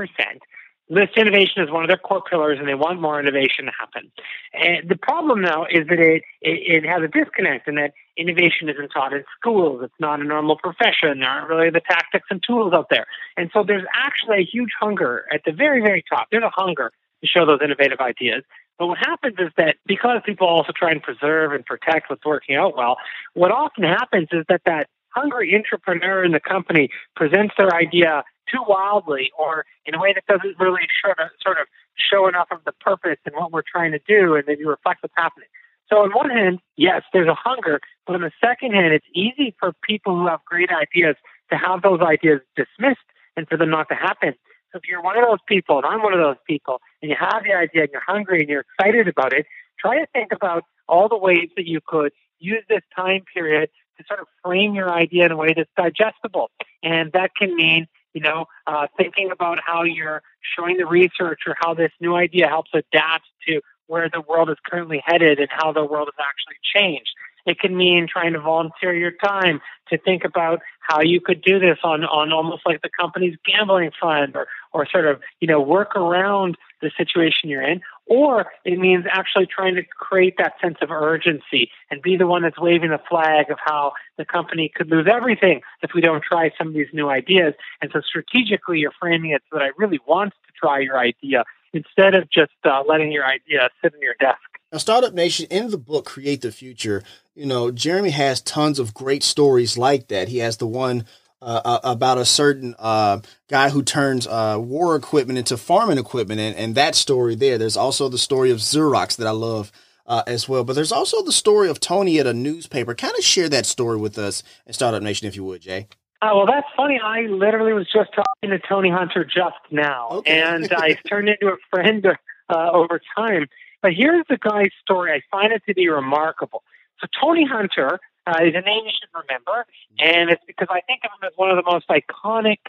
list 0.89 1.17
innovation 1.17 1.61
as 1.63 1.71
one 1.71 1.83
of 1.83 1.87
their 1.87 1.97
core 1.97 2.21
pillars 2.29 2.59
and 2.59 2.67
they 2.67 2.75
want 2.75 2.99
more 2.99 3.19
innovation 3.19 3.65
to 3.65 3.71
happen. 3.79 4.11
And 4.53 4.89
the 4.89 4.97
problem 4.97 5.41
now 5.41 5.65
is 5.65 5.87
that 5.87 5.99
it, 5.99 6.23
it, 6.41 6.83
it 6.83 6.85
has 6.85 7.01
a 7.01 7.07
disconnect 7.07 7.67
in 7.67 7.75
that 7.75 7.93
innovation 8.17 8.69
isn't 8.69 8.89
taught 8.89 9.13
in 9.13 9.23
schools. 9.39 9.81
It's 9.83 9.93
not 9.99 10.19
a 10.19 10.23
normal 10.23 10.57
profession. 10.57 11.19
There 11.19 11.29
aren't 11.29 11.49
really 11.49 11.69
the 11.69 11.81
tactics 11.81 12.27
and 12.29 12.43
tools 12.45 12.73
out 12.73 12.87
there. 12.89 13.05
And 13.37 13.49
so 13.53 13.63
there's 13.65 13.85
actually 13.93 14.39
a 14.39 14.45
huge 14.45 14.71
hunger 14.79 15.25
at 15.33 15.41
the 15.45 15.51
very, 15.51 15.81
very 15.81 16.03
top. 16.07 16.27
There's 16.31 16.43
a 16.43 16.51
hunger 16.53 16.91
to 17.21 17.27
show 17.27 17.45
those 17.45 17.59
innovative 17.63 17.99
ideas. 17.99 18.43
But 18.77 18.87
what 18.87 18.97
happens 18.97 19.35
is 19.39 19.49
that 19.57 19.77
because 19.85 20.21
people 20.25 20.47
also 20.47 20.73
try 20.75 20.91
and 20.91 21.01
preserve 21.01 21.53
and 21.53 21.65
protect 21.65 22.09
what's 22.09 22.25
working 22.25 22.55
out 22.55 22.75
well, 22.75 22.97
what 23.33 23.51
often 23.51 23.83
happens 23.83 24.27
is 24.31 24.43
that 24.49 24.61
that 24.65 24.87
hungry 25.13 25.55
entrepreneur 25.55 26.23
in 26.23 26.31
the 26.31 26.39
company 26.39 26.89
presents 27.15 27.53
their 27.57 27.73
idea 27.73 28.23
too 28.51 28.61
wildly 28.67 29.31
or 29.37 29.65
in 29.85 29.95
a 29.95 29.99
way 29.99 30.13
that 30.13 30.25
doesn't 30.27 30.59
really 30.59 30.87
sort 31.03 31.19
of, 31.19 31.29
sort 31.41 31.57
of 31.59 31.67
show 31.95 32.27
enough 32.27 32.47
of 32.51 32.59
the 32.65 32.71
purpose 32.73 33.17
and 33.25 33.35
what 33.35 33.51
we're 33.51 33.63
trying 33.69 33.91
to 33.91 33.99
do 34.07 34.35
and 34.35 34.43
maybe 34.47 34.65
reflect 34.65 35.01
what's 35.03 35.13
happening. 35.15 35.47
So 35.89 35.97
on 35.97 36.11
one 36.11 36.29
hand, 36.29 36.59
yes, 36.75 37.03
there's 37.13 37.27
a 37.27 37.35
hunger, 37.35 37.79
but 38.07 38.15
on 38.15 38.21
the 38.21 38.31
second 38.43 38.73
hand, 38.73 38.93
it's 38.93 39.05
easy 39.13 39.55
for 39.59 39.73
people 39.83 40.17
who 40.17 40.27
have 40.27 40.43
great 40.45 40.69
ideas 40.71 41.15
to 41.51 41.57
have 41.57 41.81
those 41.81 42.01
ideas 42.01 42.41
dismissed 42.55 43.05
and 43.37 43.47
for 43.47 43.57
them 43.57 43.69
not 43.69 43.89
to 43.89 43.95
happen. 43.95 44.33
So 44.71 44.79
if 44.79 44.83
you're 44.89 45.03
one 45.03 45.17
of 45.17 45.25
those 45.25 45.39
people, 45.47 45.77
and 45.77 45.85
I'm 45.85 46.01
one 46.01 46.13
of 46.13 46.19
those 46.19 46.41
people, 46.47 46.81
and 47.01 47.11
you 47.11 47.17
have 47.19 47.43
the 47.43 47.53
idea 47.53 47.83
and 47.83 47.89
you're 47.91 48.01
hungry 48.05 48.39
and 48.39 48.49
you're 48.49 48.65
excited 48.77 49.07
about 49.07 49.33
it, 49.33 49.45
try 49.79 49.99
to 49.99 50.07
think 50.13 50.31
about 50.31 50.63
all 50.87 51.09
the 51.09 51.17
ways 51.17 51.49
that 51.55 51.67
you 51.67 51.79
could 51.85 52.11
use 52.39 52.63
this 52.69 52.81
time 52.95 53.23
period 53.33 53.69
sort 54.07 54.19
of 54.19 54.27
frame 54.43 54.75
your 54.75 54.91
idea 54.91 55.25
in 55.25 55.31
a 55.31 55.37
way 55.37 55.53
that's 55.55 55.69
digestible. 55.77 56.49
And 56.81 57.11
that 57.13 57.31
can 57.35 57.55
mean, 57.55 57.87
you 58.13 58.21
know, 58.21 58.45
uh, 58.67 58.87
thinking 58.97 59.31
about 59.31 59.59
how 59.65 59.83
you're 59.83 60.21
showing 60.57 60.77
the 60.77 60.85
research 60.85 61.41
or 61.47 61.55
how 61.59 61.73
this 61.73 61.91
new 61.99 62.15
idea 62.15 62.47
helps 62.47 62.71
adapt 62.73 63.25
to 63.47 63.61
where 63.87 64.09
the 64.09 64.21
world 64.21 64.49
is 64.49 64.57
currently 64.65 65.01
headed 65.05 65.39
and 65.39 65.49
how 65.51 65.71
the 65.71 65.83
world 65.83 66.09
has 66.15 66.25
actually 66.25 66.57
changed. 66.75 67.11
It 67.45 67.59
can 67.59 67.75
mean 67.75 68.07
trying 68.09 68.33
to 68.33 68.39
volunteer 68.39 68.93
your 68.93 69.11
time 69.11 69.59
to 69.89 69.97
think 69.97 70.23
about 70.23 70.61
how 70.79 71.01
you 71.01 71.19
could 71.19 71.41
do 71.41 71.59
this 71.59 71.77
on, 71.83 72.03
on 72.05 72.31
almost 72.31 72.61
like 72.65 72.81
the 72.81 72.89
company's 72.97 73.35
gambling 73.45 73.91
fund 73.99 74.35
or, 74.35 74.47
or 74.71 74.87
sort 74.89 75.05
of, 75.05 75.21
you 75.41 75.47
know, 75.47 75.59
work 75.59 75.95
around 75.95 76.57
the 76.81 76.91
situation 76.97 77.49
you're 77.49 77.61
in, 77.61 77.81
or 78.05 78.47
it 78.65 78.77
means 78.77 79.05
actually 79.09 79.45
trying 79.45 79.75
to 79.75 79.83
create 79.83 80.35
that 80.37 80.53
sense 80.61 80.77
of 80.81 80.91
urgency 80.91 81.69
and 81.89 82.01
be 82.01 82.17
the 82.17 82.27
one 82.27 82.41
that's 82.41 82.59
waving 82.59 82.89
the 82.89 82.99
flag 83.09 83.49
of 83.49 83.57
how 83.63 83.93
the 84.17 84.25
company 84.25 84.71
could 84.73 84.89
lose 84.89 85.07
everything 85.11 85.61
if 85.81 85.91
we 85.95 86.01
don't 86.01 86.23
try 86.23 86.51
some 86.57 86.67
of 86.67 86.73
these 86.73 86.87
new 86.93 87.09
ideas. 87.09 87.53
And 87.81 87.91
so 87.93 88.01
strategically, 88.01 88.79
you're 88.79 88.91
framing 88.99 89.31
it 89.31 89.41
so 89.49 89.57
that 89.57 89.63
I 89.63 89.69
really 89.77 89.99
want 90.07 90.33
to 90.33 90.53
try 90.59 90.79
your 90.79 90.97
idea 90.97 91.43
instead 91.73 92.13
of 92.13 92.29
just 92.29 92.51
uh, 92.65 92.83
letting 92.87 93.11
your 93.11 93.25
idea 93.25 93.69
sit 93.81 93.93
in 93.93 94.01
your 94.01 94.15
desk. 94.19 94.39
Now, 94.71 94.79
Startup 94.79 95.13
Nation, 95.13 95.45
in 95.49 95.69
the 95.69 95.77
book 95.77 96.05
Create 96.05 96.41
the 96.41 96.51
Future, 96.51 97.03
you 97.35 97.45
know, 97.45 97.71
Jeremy 97.71 98.09
has 98.09 98.41
tons 98.41 98.79
of 98.79 98.93
great 98.93 99.23
stories 99.23 99.77
like 99.77 100.07
that. 100.07 100.29
He 100.29 100.39
has 100.39 100.57
the 100.57 100.67
one 100.67 101.05
uh, 101.43 101.61
uh, 101.65 101.79
about 101.83 102.17
a 102.17 102.25
certain 102.25 102.73
uh, 102.79 103.19
guy 103.49 103.69
who 103.69 103.83
turns 103.83 104.25
uh, 104.27 104.57
war 104.59 104.95
equipment 104.95 105.37
into 105.37 105.57
farming 105.57 105.97
equipment, 105.97 106.39
and, 106.39 106.55
and 106.55 106.75
that 106.75 106.95
story 106.95 107.35
there. 107.35 107.57
There's 107.57 107.77
also 107.77 108.07
the 108.09 108.17
story 108.17 108.49
of 108.49 108.59
Xerox 108.59 109.17
that 109.17 109.27
I 109.27 109.31
love 109.31 109.71
uh, 110.05 110.23
as 110.25 110.47
well, 110.47 110.63
but 110.63 110.73
there's 110.73 110.91
also 110.91 111.21
the 111.21 111.31
story 111.31 111.69
of 111.69 111.79
Tony 111.79 112.19
at 112.19 112.27
a 112.27 112.33
newspaper. 112.33 112.95
Kind 112.95 113.15
of 113.17 113.23
share 113.23 113.49
that 113.49 113.65
story 113.65 113.97
with 113.97 114.17
us 114.17 114.41
in 114.65 114.73
Startup 114.73 115.03
Nation, 115.03 115.27
if 115.27 115.35
you 115.35 115.43
would, 115.43 115.61
Jay. 115.61 115.87
Uh, 116.21 116.31
well, 116.33 116.45
that's 116.45 116.67
funny. 116.77 116.99
I 117.03 117.23
literally 117.23 117.73
was 117.73 117.87
just 117.91 118.11
talking 118.13 118.49
to 118.49 118.59
Tony 118.59 118.89
Hunter 118.89 119.25
just 119.25 119.57
now, 119.69 120.09
okay. 120.11 120.41
and 120.41 120.73
I 120.77 120.97
turned 121.09 121.27
into 121.27 121.47
a 121.47 121.57
friend 121.69 122.05
over 122.49 123.01
time. 123.17 123.47
But 123.81 123.93
here's 123.93 124.25
the 124.29 124.37
guy's 124.37 124.71
story. 124.81 125.11
I 125.11 125.21
find 125.29 125.51
it 125.51 125.61
to 125.67 125.73
be 125.73 125.89
remarkable. 125.89 126.63
So 127.01 127.07
Tony 127.21 127.45
Hunter 127.45 127.99
uh, 128.25 128.39
is 128.41 128.55
a 128.55 128.61
name 128.61 128.85
you 128.85 128.91
should 128.91 129.09
remember, 129.13 129.65
and 129.99 130.29
it's 130.29 130.43
because 130.45 130.67
I 130.69 130.81
think 130.81 131.01
of 131.03 131.11
him 131.11 131.27
as 131.27 131.33
one 131.35 131.49
of 131.49 131.57
the 131.57 131.69
most 131.69 131.87
iconic 131.89 132.59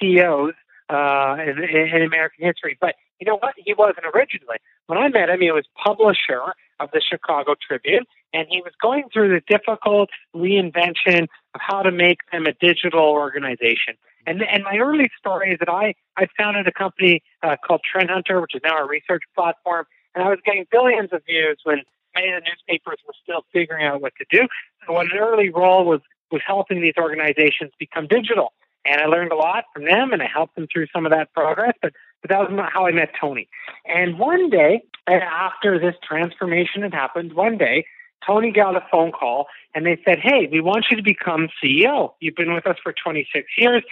CEOs 0.00 0.54
uh, 0.88 1.36
in, 1.40 1.62
in 1.62 2.02
American 2.02 2.46
history. 2.46 2.76
But 2.80 2.94
you 3.20 3.26
know 3.26 3.36
what? 3.36 3.54
He 3.56 3.74
wasn't 3.74 4.06
originally. 4.14 4.56
When 4.86 4.98
I 4.98 5.08
met 5.08 5.30
him, 5.30 5.40
he 5.40 5.50
was 5.50 5.64
publisher 5.82 6.54
of 6.80 6.90
the 6.92 7.00
Chicago 7.00 7.54
Tribune, 7.66 8.04
and 8.32 8.46
he 8.50 8.60
was 8.62 8.72
going 8.82 9.04
through 9.12 9.28
the 9.28 9.40
difficult 9.46 10.10
reinvention 10.34 11.28
of 11.54 11.60
how 11.60 11.82
to 11.82 11.92
make 11.92 12.18
them 12.32 12.46
a 12.46 12.52
digital 12.52 13.04
organization. 13.04 13.94
And 14.26 14.42
and 14.42 14.64
my 14.64 14.78
early 14.78 15.10
story 15.18 15.52
is 15.52 15.58
that 15.58 15.68
I 15.68 15.94
I 16.16 16.26
founded 16.36 16.66
a 16.66 16.72
company 16.72 17.22
uh, 17.42 17.56
called 17.64 17.82
Trend 17.90 18.10
Hunter, 18.10 18.40
which 18.40 18.54
is 18.54 18.62
now 18.64 18.78
a 18.78 18.86
research 18.86 19.22
platform, 19.34 19.86
and 20.14 20.24
I 20.24 20.28
was 20.28 20.38
getting 20.44 20.66
billions 20.70 21.10
of 21.12 21.22
views 21.26 21.58
when 21.64 21.82
many 22.14 22.32
of 22.32 22.42
the 22.42 22.50
newspapers 22.50 22.98
were 23.06 23.14
still 23.22 23.44
figuring 23.52 23.86
out 23.86 24.00
what 24.00 24.12
to 24.16 24.24
do. 24.30 24.46
So 24.86 24.98
an 24.98 25.10
early 25.18 25.50
role 25.50 25.84
was 25.84 26.00
was 26.30 26.42
helping 26.46 26.80
these 26.80 26.94
organizations 26.98 27.70
become 27.78 28.06
digital. 28.06 28.52
And 28.84 29.00
I 29.00 29.06
learned 29.06 29.32
a 29.32 29.36
lot 29.36 29.64
from 29.72 29.84
them 29.84 30.12
and 30.12 30.22
I 30.22 30.26
helped 30.26 30.56
them 30.56 30.66
through 30.70 30.86
some 30.92 31.06
of 31.06 31.12
that 31.12 31.32
progress. 31.32 31.72
But, 31.80 31.92
but 32.20 32.30
that 32.30 32.40
was 32.40 32.50
not 32.52 32.72
how 32.72 32.86
I 32.86 32.92
met 32.92 33.10
Tony. 33.18 33.48
And 33.86 34.18
one 34.18 34.50
day, 34.50 34.82
after 35.06 35.78
this 35.78 35.94
transformation 36.02 36.82
had 36.82 36.92
happened, 36.92 37.32
one 37.32 37.56
day, 37.56 37.86
Tony 38.26 38.52
got 38.52 38.76
a 38.76 38.84
phone 38.90 39.12
call 39.12 39.46
and 39.74 39.86
they 39.86 40.00
said, 40.04 40.18
Hey, 40.18 40.48
we 40.50 40.60
want 40.60 40.86
you 40.90 40.96
to 40.96 41.02
become 41.02 41.48
CEO. 41.62 42.12
You've 42.20 42.36
been 42.36 42.54
with 42.54 42.66
us 42.66 42.76
for 42.82 42.92
26 42.92 43.46
years. 43.58 43.82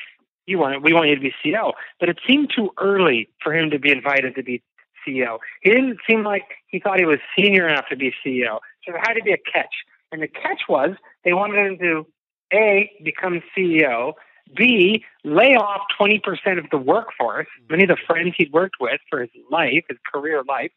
You 0.46 0.58
want, 0.58 0.82
we 0.82 0.92
want 0.92 1.08
you 1.08 1.14
to 1.14 1.20
be 1.20 1.34
CEO. 1.44 1.72
But 2.00 2.08
it 2.08 2.18
seemed 2.26 2.50
too 2.54 2.70
early 2.78 3.28
for 3.42 3.54
him 3.54 3.70
to 3.70 3.78
be 3.78 3.90
invited 3.90 4.34
to 4.34 4.42
be 4.42 4.62
CEO. 5.06 5.38
He 5.62 5.70
didn't 5.70 5.98
seem 6.08 6.22
like 6.22 6.44
he 6.68 6.78
thought 6.78 6.98
he 6.98 7.06
was 7.06 7.18
senior 7.36 7.68
enough 7.68 7.86
to 7.90 7.96
be 7.96 8.12
CEO. 8.24 8.58
So 8.84 8.92
there 8.92 9.00
had 9.00 9.14
to 9.14 9.22
be 9.22 9.32
a 9.32 9.38
catch. 9.38 9.74
And 10.10 10.22
the 10.22 10.28
catch 10.28 10.62
was 10.68 10.96
they 11.24 11.32
wanted 11.32 11.66
him 11.66 11.78
to 11.78 12.06
A, 12.52 12.90
become 13.02 13.42
CEO, 13.56 14.14
B, 14.54 15.04
lay 15.24 15.54
off 15.54 15.82
20% 15.98 16.20
of 16.58 16.68
the 16.70 16.76
workforce, 16.76 17.46
many 17.70 17.84
of 17.84 17.88
the 17.88 17.96
friends 18.06 18.34
he'd 18.36 18.52
worked 18.52 18.76
with 18.80 19.00
for 19.08 19.20
his 19.20 19.30
life, 19.50 19.84
his 19.88 19.98
career 20.12 20.42
life, 20.46 20.72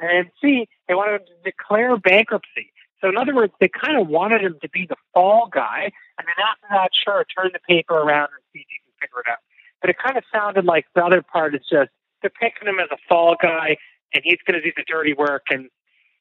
and 0.00 0.30
C, 0.40 0.66
they 0.88 0.94
wanted 0.94 1.20
him 1.20 1.26
to 1.26 1.50
declare 1.50 1.96
bankruptcy. 1.96 2.72
So, 3.00 3.08
in 3.08 3.16
other 3.16 3.34
words, 3.34 3.52
they 3.60 3.68
kind 3.68 4.00
of 4.00 4.08
wanted 4.08 4.42
him 4.42 4.56
to 4.62 4.68
be 4.68 4.86
the 4.86 4.96
fall 5.14 5.48
guy, 5.52 5.92
and 6.18 6.26
then 6.26 6.34
after 6.44 6.66
that, 6.70 6.90
sure, 6.92 7.24
turn 7.36 7.50
the 7.52 7.60
paper 7.60 7.94
around 7.94 8.28
and 8.34 8.42
see 8.52 8.60
if 8.60 8.66
you 8.68 8.80
can 8.84 9.08
figure 9.08 9.20
it 9.20 9.30
out. 9.30 9.38
But 9.80 9.90
it 9.90 9.96
kind 9.98 10.18
of 10.18 10.24
sounded 10.32 10.64
like 10.64 10.86
the 10.94 11.04
other 11.04 11.22
part 11.22 11.54
is 11.54 11.62
just 11.70 11.90
they're 12.22 12.30
picking 12.30 12.68
him 12.68 12.78
as 12.80 12.88
a 12.90 12.98
fall 13.08 13.36
guy, 13.40 13.76
and 14.14 14.22
he's 14.24 14.38
going 14.46 14.60
to 14.60 14.62
do 14.62 14.72
the 14.76 14.84
dirty 14.86 15.14
work. 15.14 15.46
And 15.50 15.68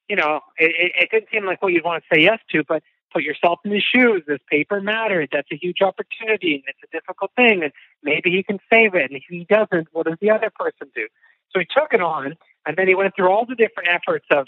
you 0.08 0.16
know, 0.16 0.42
it, 0.58 0.72
it, 0.78 0.92
it 1.04 1.10
didn't 1.12 1.30
seem 1.32 1.46
like 1.46 1.62
what 1.62 1.72
you'd 1.72 1.84
want 1.84 2.04
to 2.04 2.16
say 2.16 2.24
yes 2.24 2.40
to, 2.52 2.64
but 2.68 2.84
put 3.14 3.24
yourself 3.24 3.60
in 3.64 3.72
his 3.72 3.84
shoes. 3.84 4.24
This 4.28 4.40
paper 4.50 4.82
matters. 4.82 5.30
That's 5.32 5.48
a 5.52 5.56
huge 5.56 5.82
opportunity, 5.82 6.56
and 6.56 6.64
it's 6.68 6.80
a 6.84 6.96
difficult 6.96 7.32
thing. 7.36 7.64
And 7.64 7.72
maybe 8.04 8.32
he 8.32 8.44
can 8.44 8.60
save 8.72 8.96
it. 8.96 9.12
And 9.12 9.16
if 9.16 9.24
he 9.30 9.46
doesn't, 9.50 9.88
what 9.92 10.08
does 10.08 10.18
the 10.20 10.32
other 10.32 10.52
person 10.54 10.88
do? 10.96 11.08
So 11.52 11.60
he 11.60 11.66
took 11.66 11.94
it 11.94 12.02
on, 12.02 12.36
and 12.66 12.78
then 12.78 12.88
he 12.88 12.96
went 12.96 13.16
through 13.16 13.30
all 13.30 13.46
the 13.46 13.56
different 13.56 13.90
efforts 13.90 14.26
of 14.32 14.46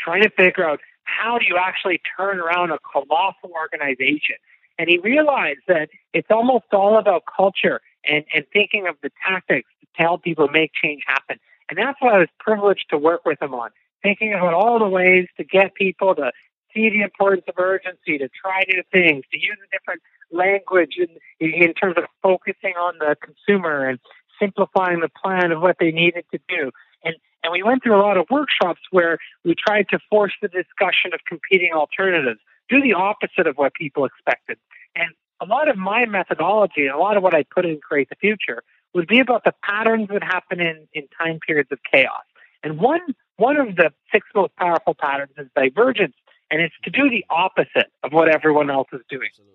trying 0.00 0.22
to 0.22 0.30
figure 0.30 0.68
out 0.68 0.80
how 1.04 1.38
do 1.38 1.46
you 1.46 1.56
actually 1.56 2.00
turn 2.16 2.38
around 2.38 2.70
a 2.70 2.78
colossal 2.92 3.50
organization. 3.52 4.36
And 4.78 4.88
he 4.88 4.98
realized 4.98 5.60
that 5.68 5.88
it's 6.12 6.30
almost 6.30 6.66
all 6.72 6.98
about 6.98 7.22
culture 7.34 7.80
and, 8.08 8.24
and 8.34 8.44
thinking 8.52 8.86
of 8.88 8.96
the 9.02 9.10
tactics 9.26 9.68
to 9.96 10.02
help 10.02 10.22
people 10.22 10.48
make 10.48 10.72
change 10.82 11.02
happen. 11.06 11.38
And 11.68 11.78
that's 11.78 12.00
what 12.00 12.14
I 12.14 12.18
was 12.18 12.28
privileged 12.38 12.86
to 12.90 12.98
work 12.98 13.24
with 13.24 13.40
him 13.42 13.54
on, 13.54 13.70
thinking 14.02 14.32
about 14.32 14.54
all 14.54 14.78
the 14.78 14.88
ways 14.88 15.26
to 15.36 15.44
get 15.44 15.74
people 15.74 16.14
to 16.14 16.32
see 16.74 16.90
the 16.90 17.02
importance 17.02 17.44
of 17.48 17.54
urgency, 17.58 18.18
to 18.18 18.28
try 18.28 18.64
new 18.68 18.82
things, 18.92 19.24
to 19.32 19.38
use 19.38 19.56
a 19.64 19.76
different 19.76 20.02
language 20.30 20.96
in, 20.98 21.08
in 21.40 21.72
terms 21.74 21.96
of 21.96 22.04
focusing 22.22 22.74
on 22.78 22.94
the 22.98 23.16
consumer 23.22 23.88
and 23.88 23.98
simplifying 24.40 25.00
the 25.00 25.08
plan 25.08 25.52
of 25.52 25.62
what 25.62 25.76
they 25.80 25.90
needed 25.90 26.24
to 26.32 26.38
do. 26.48 26.70
And, 27.02 27.14
and 27.42 27.52
we 27.52 27.62
went 27.62 27.82
through 27.82 27.96
a 27.96 28.02
lot 28.02 28.16
of 28.16 28.26
workshops 28.30 28.80
where 28.90 29.18
we 29.44 29.54
tried 29.54 29.88
to 29.90 29.98
force 30.10 30.34
the 30.42 30.48
discussion 30.48 31.12
of 31.14 31.20
competing 31.26 31.72
alternatives, 31.72 32.40
do 32.68 32.82
the 32.82 32.92
opposite 32.92 33.46
of 33.46 33.56
what 33.56 33.74
people 33.74 34.04
expected. 34.04 34.58
And 34.94 35.10
a 35.40 35.46
lot 35.46 35.68
of 35.68 35.76
my 35.76 36.06
methodology 36.06 36.86
and 36.86 36.94
a 36.94 36.98
lot 36.98 37.16
of 37.16 37.22
what 37.22 37.34
I 37.34 37.42
put 37.44 37.64
in 37.64 37.78
Create 37.78 38.08
the 38.08 38.16
Future 38.16 38.62
would 38.94 39.06
be 39.06 39.20
about 39.20 39.44
the 39.44 39.52
patterns 39.62 40.08
that 40.08 40.22
happen 40.22 40.60
in, 40.60 40.88
in 40.94 41.06
time 41.18 41.38
periods 41.38 41.70
of 41.70 41.78
chaos. 41.90 42.24
And 42.62 42.78
one, 42.78 43.00
one 43.36 43.56
of 43.58 43.76
the 43.76 43.92
six 44.10 44.26
most 44.34 44.56
powerful 44.56 44.94
patterns 44.94 45.32
is 45.36 45.48
divergence 45.54 46.14
and 46.50 46.60
it's 46.60 46.74
to 46.84 46.90
do 46.90 47.10
the 47.10 47.24
opposite 47.28 47.90
of 48.02 48.12
what 48.12 48.28
everyone 48.28 48.70
else 48.70 48.88
is 48.92 49.00
doing. 49.08 49.28
Absolutely. 49.30 49.52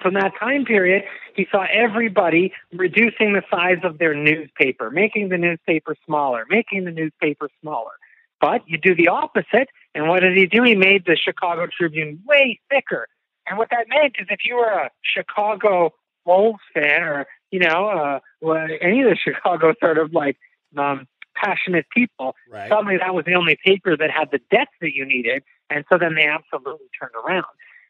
From 0.00 0.14
that 0.14 0.32
time 0.38 0.64
period, 0.64 1.04
he 1.34 1.46
saw 1.50 1.64
everybody 1.72 2.52
reducing 2.72 3.32
the 3.32 3.42
size 3.50 3.78
of 3.84 3.98
their 3.98 4.14
newspaper, 4.14 4.90
making 4.90 5.30
the 5.30 5.38
newspaper 5.38 5.96
smaller, 6.04 6.44
making 6.50 6.84
the 6.84 6.90
newspaper 6.90 7.48
smaller. 7.62 7.92
But 8.40 8.62
you 8.66 8.76
do 8.76 8.94
the 8.94 9.08
opposite, 9.08 9.68
and 9.94 10.08
what 10.08 10.20
did 10.20 10.36
he 10.36 10.46
do? 10.46 10.62
He 10.62 10.74
made 10.74 11.06
the 11.06 11.16
Chicago 11.16 11.66
Tribune 11.66 12.20
way 12.26 12.60
thicker. 12.68 13.06
And 13.46 13.58
what 13.58 13.68
that 13.70 13.86
meant 13.88 14.16
is 14.18 14.26
if 14.30 14.40
you 14.44 14.56
were 14.56 14.70
a 14.70 14.90
Chicago 15.02 15.94
Wolves 16.24 16.60
fan 16.72 17.02
or, 17.02 17.26
you 17.50 17.60
know, 17.60 18.20
uh, 18.42 18.54
any 18.80 19.02
of 19.02 19.08
the 19.08 19.16
Chicago 19.22 19.74
sort 19.80 19.98
of 19.98 20.12
like 20.12 20.36
um, 20.76 21.06
passionate 21.36 21.86
people, 21.94 22.34
right. 22.50 22.68
suddenly 22.68 22.96
that 22.98 23.14
was 23.14 23.24
the 23.24 23.34
only 23.34 23.58
paper 23.64 23.96
that 23.96 24.10
had 24.10 24.30
the 24.30 24.40
depth 24.50 24.72
that 24.80 24.94
you 24.94 25.04
needed. 25.04 25.42
And 25.70 25.84
so 25.90 25.98
then 25.98 26.14
they 26.14 26.26
absolutely 26.26 26.86
turned 26.98 27.14
around. 27.24 27.46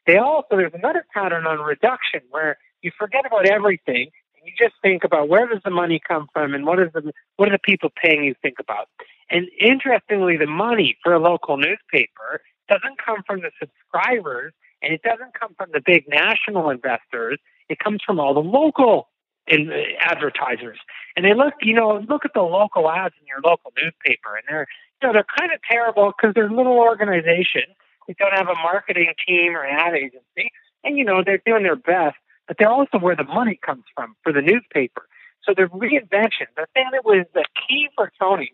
They 0.07 0.17
also, 0.17 0.47
there's 0.51 0.73
another 0.73 1.05
pattern 1.13 1.47
on 1.47 1.59
reduction 1.59 2.21
where 2.29 2.57
you 2.81 2.91
forget 2.97 3.25
about 3.25 3.47
everything 3.47 4.11
and 4.35 4.45
you 4.45 4.53
just 4.57 4.75
think 4.81 5.03
about 5.03 5.29
where 5.29 5.47
does 5.47 5.61
the 5.63 5.71
money 5.71 5.99
come 6.05 6.27
from 6.31 6.53
and 6.53 6.65
what 6.65 6.79
is 6.79 6.91
the, 6.93 7.11
what 7.37 7.49
are 7.49 7.53
the 7.53 7.59
people 7.59 7.89
paying 8.01 8.23
you 8.23 8.35
think 8.41 8.57
about. 8.59 8.87
And 9.29 9.47
interestingly, 9.59 10.37
the 10.37 10.45
money 10.45 10.97
for 11.01 11.13
a 11.13 11.19
local 11.19 11.57
newspaper 11.57 12.41
doesn't 12.69 13.03
come 13.03 13.23
from 13.25 13.41
the 13.41 13.51
subscribers 13.59 14.53
and 14.85 14.93
it 14.93 15.01
doesn't 15.01 15.33
come 15.33 15.55
from 15.57 15.71
the 15.73 15.81
big 15.83 16.07
national 16.07 16.69
investors. 16.69 17.39
It 17.69 17.79
comes 17.79 18.01
from 18.05 18.19
all 18.19 18.35
the 18.35 18.39
local 18.39 19.09
in 19.47 19.71
uh, 19.71 19.75
advertisers. 19.99 20.77
And 21.15 21.25
they 21.25 21.33
look, 21.33 21.53
you 21.61 21.73
know, 21.73 22.03
look 22.07 22.23
at 22.23 22.33
the 22.33 22.41
local 22.41 22.89
ads 22.89 23.15
in 23.19 23.27
your 23.27 23.41
local 23.43 23.73
newspaper, 23.81 24.35
and 24.35 24.43
they're, 24.47 24.67
you 25.01 25.07
know, 25.07 25.13
they're 25.13 25.25
kind 25.37 25.51
of 25.51 25.59
terrible 25.69 26.13
because 26.15 26.35
they're 26.35 26.49
little 26.49 26.77
organization. 26.77 27.63
They 28.07 28.15
don't 28.19 28.33
have 28.33 28.47
a 28.47 28.55
marketing 28.55 29.11
team 29.27 29.55
or 29.55 29.63
an 29.63 29.75
ad 29.75 29.95
agency, 29.95 30.51
and 30.83 30.97
you 30.97 31.03
know 31.03 31.23
they're 31.25 31.41
doing 31.43 31.63
their 31.63 31.75
best, 31.75 32.17
but 32.47 32.57
they're 32.59 32.69
also 32.69 32.99
where 32.99 33.15
the 33.15 33.23
money 33.23 33.59
comes 33.65 33.83
from 33.95 34.15
for 34.21 34.31
the 34.31 34.41
newspaper. 34.41 35.07
So 35.43 35.53
the 35.55 35.63
reinvention, 35.63 36.47
the 36.55 36.67
thing 36.73 36.85
that 36.91 37.03
was 37.03 37.25
the 37.33 37.45
key 37.67 37.89
for 37.95 38.11
Tony, 38.19 38.53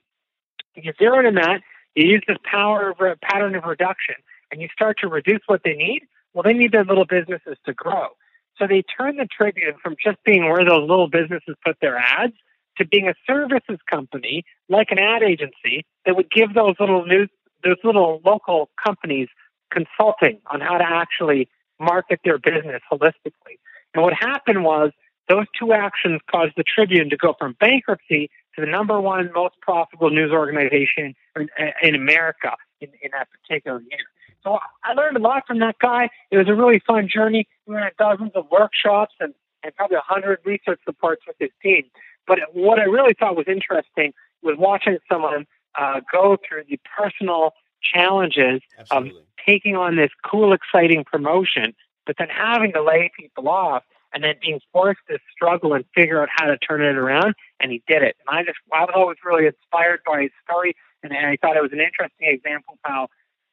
you 0.75 0.93
zero 0.97 1.25
in 1.27 1.35
that, 1.35 1.61
you 1.95 2.07
use 2.07 2.23
this 2.27 2.37
power 2.43 2.91
of 2.91 3.21
pattern 3.21 3.55
of 3.55 3.65
reduction, 3.65 4.15
and 4.51 4.61
you 4.61 4.69
start 4.73 4.99
to 4.99 5.07
reduce 5.07 5.41
what 5.47 5.61
they 5.63 5.73
need. 5.73 6.03
Well, 6.33 6.43
they 6.43 6.53
need 6.53 6.71
their 6.71 6.85
little 6.85 7.05
businesses 7.05 7.57
to 7.65 7.73
grow. 7.73 8.09
So 8.57 8.67
they 8.67 8.83
turned 8.83 9.19
the 9.19 9.27
Tribune 9.27 9.73
from 9.81 9.95
just 10.03 10.17
being 10.23 10.45
where 10.45 10.63
those 10.63 10.87
little 10.87 11.09
businesses 11.09 11.55
put 11.65 11.77
their 11.81 11.97
ads 11.97 12.33
to 12.77 12.85
being 12.85 13.07
a 13.07 13.13
services 13.27 13.79
company 13.89 14.43
like 14.69 14.87
an 14.91 14.99
ad 14.99 15.23
agency 15.23 15.85
that 16.05 16.15
would 16.15 16.29
give 16.31 16.53
those 16.53 16.75
little 16.79 17.05
news 17.05 17.29
those 17.63 17.77
little 17.83 18.21
local 18.25 18.69
companies 18.83 19.27
consulting 19.71 20.41
on 20.51 20.61
how 20.61 20.77
to 20.77 20.83
actually 20.83 21.47
market 21.79 22.19
their 22.23 22.39
business 22.39 22.81
holistically. 22.91 23.57
And 23.93 24.03
what 24.03 24.13
happened 24.13 24.63
was 24.63 24.91
those 25.29 25.45
two 25.57 25.73
actions 25.73 26.21
caused 26.29 26.53
the 26.57 26.63
Tribune 26.63 27.09
to 27.09 27.17
go 27.17 27.35
from 27.37 27.55
bankruptcy 27.59 28.29
to 28.55 28.61
the 28.61 28.67
number 28.67 28.99
one 28.99 29.31
most 29.33 29.55
profitable 29.61 30.09
news 30.09 30.31
organization 30.31 31.13
in, 31.35 31.49
in 31.81 31.95
America 31.95 32.55
in, 32.79 32.89
in 33.01 33.11
that 33.13 33.27
particular 33.31 33.79
year. 33.81 34.05
So 34.43 34.59
I 34.83 34.93
learned 34.93 35.17
a 35.17 35.19
lot 35.19 35.43
from 35.45 35.59
that 35.59 35.77
guy. 35.79 36.09
It 36.31 36.37
was 36.37 36.47
a 36.47 36.55
really 36.55 36.81
fun 36.85 37.07
journey. 37.13 37.47
We 37.65 37.75
went 37.75 37.85
on 37.85 37.91
dozens 37.97 38.31
of 38.35 38.45
workshops 38.51 39.13
and, 39.19 39.33
and 39.63 39.75
probably 39.75 39.97
a 39.97 40.03
hundred 40.03 40.39
research 40.45 40.79
reports 40.87 41.23
with 41.27 41.35
his 41.39 41.51
team. 41.61 41.83
But 42.27 42.39
what 42.53 42.79
I 42.79 42.83
really 42.83 43.13
thought 43.13 43.35
was 43.35 43.47
interesting 43.47 44.13
was 44.41 44.55
watching 44.57 44.97
someone 45.11 45.45
uh, 45.79 46.01
go 46.11 46.37
through 46.47 46.63
the 46.69 46.79
personal 46.97 47.53
challenges 47.81 48.61
Absolutely. 48.77 49.19
of 49.19 49.25
taking 49.45 49.75
on 49.75 49.95
this 49.95 50.11
cool, 50.29 50.53
exciting 50.53 51.03
promotion, 51.03 51.73
but 52.05 52.15
then 52.17 52.27
having 52.29 52.73
to 52.73 52.83
lay 52.83 53.11
people 53.17 53.49
off 53.49 53.83
and 54.13 54.23
then 54.23 54.35
being 54.41 54.59
forced 54.73 54.99
to 55.09 55.17
struggle 55.31 55.73
and 55.73 55.85
figure 55.95 56.21
out 56.21 56.29
how 56.31 56.45
to 56.45 56.57
turn 56.57 56.81
it 56.81 56.97
around. 56.97 57.33
And 57.59 57.71
he 57.71 57.81
did 57.87 58.03
it. 58.03 58.17
And 58.27 58.37
I 58.37 58.43
just, 58.43 58.57
I 58.73 58.81
was 58.81 58.91
always 58.95 59.17
really 59.23 59.47
inspired 59.47 60.01
by 60.05 60.23
his 60.23 60.31
story. 60.43 60.75
And 61.03 61.13
I 61.13 61.37
thought 61.41 61.55
it 61.55 61.61
was 61.61 61.71
an 61.71 61.79
interesting 61.79 62.27
example 62.27 62.73
of 62.73 62.79
how 62.83 63.07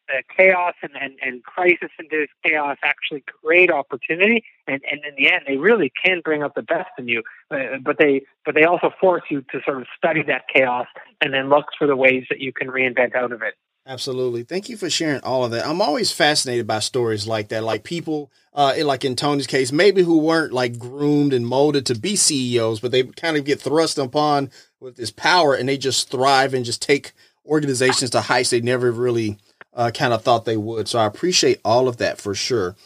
the 0.09 0.23
chaos 0.35 0.75
and, 0.83 0.93
and, 1.01 1.15
and 1.23 1.45
crisis 1.45 1.91
induced 1.99 2.33
chaos 2.45 2.77
actually 2.83 3.23
create 3.27 3.71
opportunity 3.71 4.45
and, 4.67 4.81
and 4.91 5.01
in 5.05 5.15
the 5.17 5.31
end 5.31 5.43
they 5.47 5.57
really 5.57 5.93
can 6.03 6.21
bring 6.25 6.43
up 6.43 6.55
the 6.55 6.63
best 6.63 6.91
in 6.99 7.09
you 7.09 7.23
uh, 7.51 7.79
but 7.83 7.99
they 7.99 8.23
but 8.45 8.55
they 8.55 8.65
also 8.65 8.91
force 9.01 9.23
you 9.31 9.43
to 9.53 9.61
sort 9.65 9.81
of 9.81 9.87
study 9.97 10.23
that 10.23 10.43
chaos 10.53 10.87
and 11.21 11.33
then 11.33 11.49
look 11.49 11.67
for 11.79 11.87
the 11.87 11.97
ways 11.97 12.25
that 12.31 12.41
you 12.41 12.53
can 12.53 12.69
reinvent 12.69 13.15
out 13.15 13.33
of 13.33 13.43
it 13.43 13.55
Absolutely. 13.89 14.43
Thank 14.43 14.69
you 14.69 14.77
for 14.77 14.91
sharing 14.91 15.23
all 15.23 15.47
of 15.47 15.51
that. 15.53 15.67
I'm 15.67 15.81
always 15.81 16.13
fascinated 16.13 16.67
by 16.67 16.81
stories 16.81 17.27
like 17.27 17.49
that, 17.49 17.65
like 17.65 17.85
people, 17.85 18.31
uh, 18.53 18.75
like 18.85 19.03
in 19.03 19.17
Tony's 19.17 19.47
case, 19.47 19.73
maybe 19.73 20.03
who 20.03 20.19
weren't 20.19 20.53
like 20.53 20.79
groomed 20.79 21.33
and 21.33 21.47
molded 21.47 21.87
to 21.87 21.99
be 21.99 22.15
CEOs, 22.15 22.81
but 22.81 22.93
they 22.93 23.05
kind 23.05 23.39
of 23.39 23.47
get 23.47 23.63
thrust 23.63 23.97
upon 23.97 24.51
with 24.79 24.97
this 24.97 25.11
power 25.11 25.55
and 25.55 25.67
they 25.67 25.79
just 25.79 26.11
thrive 26.11 26.53
and 26.53 26.67
just 26.67 26.83
take 26.83 27.13
organizations 27.47 28.11
to 28.11 28.21
heights 28.21 28.51
they 28.51 28.61
never 28.61 28.93
really 28.93 29.39
uh, 29.75 29.91
kind 29.93 30.13
of 30.13 30.23
thought 30.23 30.45
they 30.45 30.57
would. 30.57 30.89
So 30.89 30.99
I 30.99 31.07
appreciate 31.07 31.61
all 31.65 31.89
of 31.89 31.99
that 31.99 32.21
for 32.21 32.35
sure. 32.35 32.77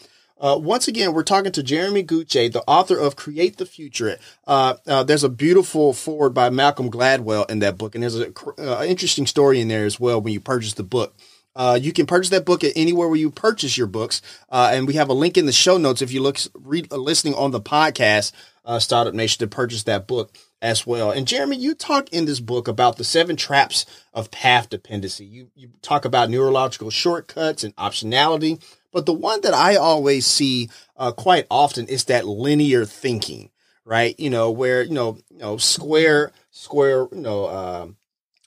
Uh, 0.43 0.57
once 0.57 0.89
again, 0.89 1.13
we're 1.13 1.23
talking 1.23 1.53
to 1.53 1.63
Jeremy 1.63 2.03
Gutsche, 2.03 2.51
the 2.51 2.63
author 2.67 2.99
of 2.99 3.15
Create 3.15 3.55
the 3.55 3.65
Future. 3.65 4.17
Uh, 4.45 4.73
uh, 4.85 5.01
there's 5.01 5.23
a 5.23 5.29
beautiful 5.29 5.93
forward 5.93 6.31
by 6.31 6.49
Malcolm 6.49 6.91
Gladwell 6.91 7.49
in 7.49 7.59
that 7.59 7.77
book, 7.77 7.95
and 7.95 8.03
there's 8.03 8.15
an 8.15 8.33
uh, 8.57 8.83
interesting 8.85 9.25
story 9.25 9.61
in 9.61 9.69
there 9.69 9.85
as 9.85 10.01
well 10.01 10.19
when 10.19 10.33
you 10.33 10.41
purchase 10.41 10.73
the 10.73 10.83
book. 10.83 11.15
Uh, 11.55 11.79
you 11.81 11.93
can 11.93 12.05
purchase 12.05 12.31
that 12.31 12.45
book 12.45 12.61
at 12.63 12.73
anywhere 12.75 13.07
where 13.07 13.15
you 13.15 13.31
purchase 13.31 13.77
your 13.77 13.87
books, 13.87 14.21
uh, 14.49 14.71
and 14.73 14.85
we 14.85 14.95
have 14.95 15.07
a 15.07 15.13
link 15.13 15.37
in 15.37 15.45
the 15.45 15.53
show 15.53 15.77
notes 15.77 16.01
if 16.01 16.11
you 16.11 16.21
look 16.21 16.37
re- 16.55 16.83
listening 16.91 17.35
on 17.35 17.51
the 17.51 17.61
podcast, 17.61 18.33
Startup 18.79 19.13
Nation, 19.13 19.39
to 19.39 19.47
purchase 19.47 19.83
that 19.83 20.07
book 20.07 20.35
as 20.63 20.87
well. 20.87 21.11
And 21.11 21.27
Jeremy, 21.27 21.57
you 21.57 21.75
talk 21.75 22.11
in 22.13 22.25
this 22.25 22.39
book 22.39 22.67
about 22.69 22.95
the 22.95 23.03
seven 23.03 23.35
traps 23.35 23.85
of 24.13 24.31
path 24.31 24.69
dependency. 24.69 25.25
You 25.25 25.51
you 25.53 25.69
talk 25.81 26.05
about 26.05 26.29
neurological 26.29 26.89
shortcuts 26.89 27.63
and 27.63 27.75
optionality. 27.75 28.63
But 28.91 29.05
the 29.05 29.13
one 29.13 29.41
that 29.41 29.53
I 29.53 29.75
always 29.75 30.25
see 30.25 30.69
uh, 30.95 31.11
quite 31.11 31.47
often 31.51 31.87
is 31.87 32.05
that 32.05 32.25
linear 32.25 32.85
thinking, 32.85 33.49
right? 33.85 34.17
You 34.19 34.29
know, 34.29 34.51
where, 34.51 34.83
you 34.83 34.93
know, 34.93 35.17
you 35.29 35.39
know, 35.39 35.57
square, 35.57 36.31
square, 36.51 37.07
you 37.11 37.21
know, 37.21 37.47
um, 37.49 37.97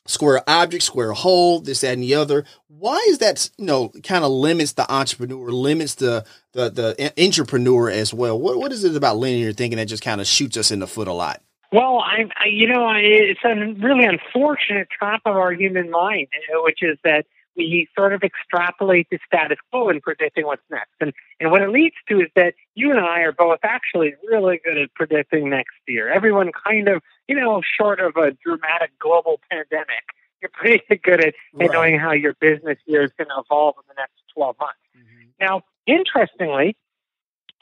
square 0.06 0.42
object, 0.48 0.84
square 0.84 1.12
hole, 1.12 1.60
this, 1.60 1.80
that, 1.80 1.94
and 1.94 2.02
the 2.02 2.14
other. 2.14 2.44
Why 2.68 3.04
is 3.08 3.18
that, 3.18 3.50
you 3.58 3.66
know, 3.66 3.88
kind 4.04 4.24
of 4.24 4.30
limits 4.30 4.72
the 4.72 4.90
entrepreneur, 4.90 5.50
limits 5.50 5.96
the, 5.96 6.24
the, 6.52 6.70
the 6.70 7.12
entrepreneur 7.22 7.90
as 7.90 8.14
well? 8.14 8.40
What, 8.40 8.56
what 8.56 8.72
is 8.72 8.84
it 8.84 8.94
about 8.94 9.18
linear 9.18 9.52
thinking 9.52 9.78
that 9.78 9.86
just 9.86 10.04
kind 10.04 10.20
of 10.20 10.28
shoots 10.28 10.56
us 10.56 10.70
in 10.70 10.78
the 10.78 10.86
foot 10.86 11.08
a 11.08 11.12
lot? 11.12 11.42
Well, 11.72 11.98
I, 11.98 12.24
I 12.36 12.46
you 12.46 12.68
know, 12.68 12.92
it's 12.94 13.40
a 13.44 13.54
really 13.80 14.04
unfortunate 14.04 14.88
trap 14.90 15.22
of 15.24 15.36
our 15.36 15.52
human 15.52 15.90
mind, 15.90 16.28
which 16.62 16.82
is 16.82 16.98
that 17.04 17.26
we 17.56 17.88
sort 17.96 18.12
of 18.12 18.22
extrapolate 18.22 19.08
the 19.10 19.18
status 19.26 19.58
quo 19.70 19.88
in 19.88 20.00
predicting 20.00 20.44
what's 20.44 20.62
next. 20.70 20.92
And, 21.00 21.12
and 21.40 21.50
what 21.50 21.62
it 21.62 21.70
leads 21.70 21.96
to 22.08 22.20
is 22.20 22.28
that 22.36 22.54
you 22.74 22.90
and 22.90 23.00
I 23.00 23.20
are 23.20 23.32
both 23.32 23.60
actually 23.62 24.14
really 24.28 24.60
good 24.62 24.76
at 24.76 24.94
predicting 24.94 25.48
next 25.48 25.74
year. 25.88 26.08
Everyone 26.08 26.50
kind 26.52 26.88
of, 26.88 27.02
you 27.28 27.34
know, 27.34 27.62
short 27.78 28.00
of 28.00 28.16
a 28.16 28.32
dramatic 28.44 28.90
global 28.98 29.40
pandemic, 29.50 30.04
you're 30.42 30.50
pretty 30.52 31.00
good 31.02 31.20
at, 31.20 31.34
right. 31.54 31.68
at 31.68 31.72
knowing 31.72 31.98
how 31.98 32.12
your 32.12 32.34
business 32.34 32.78
year 32.84 33.02
is 33.02 33.10
going 33.16 33.28
to 33.28 33.42
evolve 33.42 33.76
in 33.78 33.84
the 33.88 33.94
next 33.98 34.12
12 34.34 34.56
months. 34.60 34.74
Mm-hmm. 34.96 35.28
Now, 35.40 35.62
interestingly, 35.86 36.76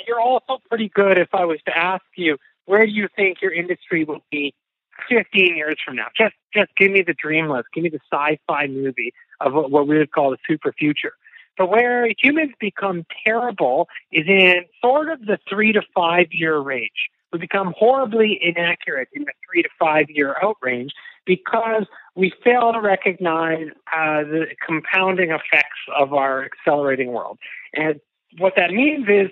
you're 0.07 0.21
also 0.21 0.59
pretty 0.69 0.89
good 0.89 1.19
if 1.19 1.29
I 1.33 1.45
was 1.45 1.61
to 1.67 1.77
ask 1.77 2.05
you, 2.17 2.37
where 2.67 2.87
do 2.87 2.93
you 2.93 3.09
think 3.15 3.43
your 3.43 3.53
industry 3.53 4.05
will 4.05 4.25
be 4.31 4.55
15 5.09 5.57
years 5.57 5.77
from 5.85 5.97
now? 5.97 6.07
Just, 6.17 6.35
just 6.53 6.71
give 6.77 6.93
me 6.93 7.03
the 7.03 7.15
dream 7.15 7.49
list. 7.49 7.67
Give 7.75 7.85
me 7.85 7.91
the 7.91 8.01
sci-fi 8.13 8.67
movie 8.67 9.13
of 9.41 9.53
what 9.53 9.87
we 9.87 9.99
would 9.99 10.13
call 10.13 10.31
the 10.31 10.39
super 10.49 10.73
future. 10.73 11.13
But 11.57 11.71
where 11.71 12.09
humans 12.19 12.53
become 12.59 13.07
terrible 13.25 13.89
is 14.11 14.27
in 14.27 14.65
sort 14.81 15.09
of 15.11 15.21
the 15.21 15.39
three 15.49 15.73
to 15.73 15.83
five 15.95 16.27
year 16.33 16.59
range. 16.59 17.11
We 17.33 17.39
become 17.39 17.75
horribly 17.77 18.39
inaccurate 18.41 19.09
in 19.13 19.25
the 19.25 19.33
three 19.49 19.63
to 19.63 19.69
five 19.79 20.07
year 20.09 20.37
out 20.43 20.57
range 20.63 20.93
because 21.27 21.87
we 22.15 22.33
fail 22.43 22.73
to 22.73 22.81
recognize 22.81 23.69
uh, 23.93 24.23
the 24.23 24.47
compounding 24.65 25.31
effects 25.31 25.79
of 25.97 26.13
our 26.13 26.45
accelerating 26.45 27.13
world. 27.13 27.39
And 27.73 28.01
what 28.39 28.55
that 28.57 28.71
means 28.71 29.07
is 29.09 29.31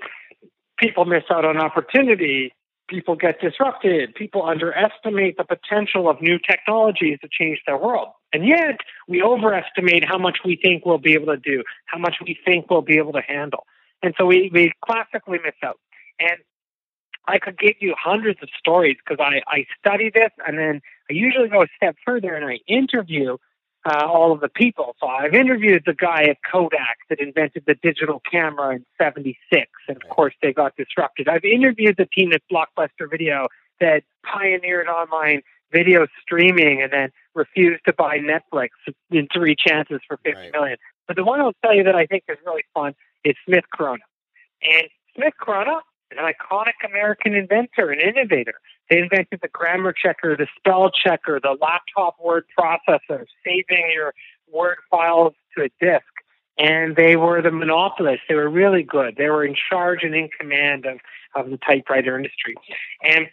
people 0.79 1.05
miss 1.05 1.25
out 1.31 1.45
on 1.45 1.59
opportunity, 1.59 2.53
people 2.89 3.17
get 3.17 3.41
disrupted, 3.41 4.15
people 4.15 4.45
underestimate 4.45 5.37
the 5.37 5.45
potential 5.45 6.09
of 6.09 6.21
new 6.21 6.39
technologies 6.39 7.19
to 7.21 7.29
change 7.31 7.61
their 7.67 7.77
world. 7.77 8.09
And 8.33 8.47
yet, 8.47 8.79
we 9.09 9.23
overestimate 9.23 10.05
how 10.05 10.19
much 10.19 10.39
we 10.45 10.59
think 10.63 10.85
we'll 10.85 10.99
be 10.99 11.15
able 11.15 11.35
to 11.35 11.37
do, 11.37 11.63
how 11.87 11.99
much 11.99 12.17
we 12.25 12.39
think 12.45 12.71
we'll 12.71 12.83
be 12.83 12.99
able 12.99 13.13
to 13.13 13.23
handle. 13.23 13.65
And 14.03 14.15
so 14.19 14.27
we, 14.27 14.51
we 14.53 14.73
classically 14.85 15.39
miss 15.45 15.55
out. 15.63 15.79
And 16.19 16.39
I 17.27 17.39
could 17.39 17.59
give 17.59 17.77
you 17.81 17.95
hundreds 17.99 18.43
of 18.43 18.49
stories 18.59 18.97
because 19.05 19.25
I, 19.25 19.43
I 19.47 19.65
study 19.79 20.11
this 20.13 20.31
and 20.47 20.59
then 20.59 20.81
I 21.09 21.15
usually 21.15 21.49
go 21.49 21.63
a 21.63 21.67
step 21.77 21.97
further 22.05 22.35
and 22.35 22.45
I 22.45 22.59
interview 22.67 23.37
uh, 23.85 24.07
all 24.07 24.33
of 24.33 24.41
the 24.41 24.49
people. 24.49 24.95
So 25.01 25.07
I've 25.07 25.35
interviewed 25.35 25.83
the 25.87 25.95
guy 25.95 26.25
at 26.25 26.39
Kodak 26.51 26.99
that 27.11 27.21
invented 27.21 27.65
the 27.67 27.75
digital 27.75 28.21
camera 28.31 28.77
in 28.77 28.87
76, 28.99 29.67
and 29.89 29.97
of 29.97 30.09
course 30.09 30.35
they 30.43 30.53
got 30.53 30.77
disrupted. 30.77 31.29
I've 31.29 31.45
interviewed 31.45 31.97
the 31.99 32.07
team 32.07 32.33
at 32.33 32.43
Blockbuster 32.51 33.11
Video 33.11 33.49
that 33.81 34.03
pioneered 34.25 34.87
online 34.87 35.43
video 35.73 36.07
streaming 36.21 36.83
and 36.83 36.93
then 36.93 37.11
refused 37.35 37.83
to 37.87 37.93
buy 37.93 38.19
Netflix 38.19 38.69
in 39.11 39.27
three 39.33 39.57
chances 39.57 40.01
for 40.07 40.19
fifty 40.19 40.41
right. 40.41 40.53
million. 40.53 40.77
But 41.09 41.17
the 41.17 41.25
one 41.25 41.41
I'll 41.41 41.55
tell 41.65 41.75
you 41.75 41.83
that 41.85 41.97
I 41.97 42.07
think 42.07 42.25
is 42.29 42.39
really 42.47 42.65
fun 42.75 42.95
is 43.25 43.35
Smith 43.47 43.65
Corona. 43.75 44.03
And 44.63 44.89
Smith 45.17 45.35
Corona 45.41 45.79
is 46.11 46.19
an 46.19 46.25
iconic 46.25 46.89
American 46.89 47.35
inventor 47.35 47.91
and 47.91 48.01
innovator. 48.01 48.55
They 48.93 48.99
invented 48.99 49.41
the 49.41 49.49
grammar 49.49 49.95
checker, 49.95 50.37
the 50.37 50.47
spell 50.59 50.91
checker, 50.91 51.41
the 51.43 51.57
laptop 51.59 52.17
word 52.23 52.45
processor, 52.59 53.25
saving 53.43 53.91
your 53.95 54.13
word 54.53 54.77
files 54.91 55.33
to 55.57 55.65
a 55.65 55.71
disk. 55.81 56.05
And 56.59 56.95
they 56.95 57.17
were 57.17 57.41
the 57.41 57.51
monopolists. 57.51 58.25
They 58.29 58.35
were 58.35 58.51
really 58.51 58.83
good. 58.83 59.17
They 59.17 59.31
were 59.31 59.47
in 59.47 59.57
charge 59.71 60.01
and 60.03 60.15
in 60.15 60.29
command 60.39 60.85
of, 60.85 60.99
of 61.35 61.51
the 61.51 61.57
typewriter 61.57 62.15
industry. 62.19 62.55
And 63.03 63.29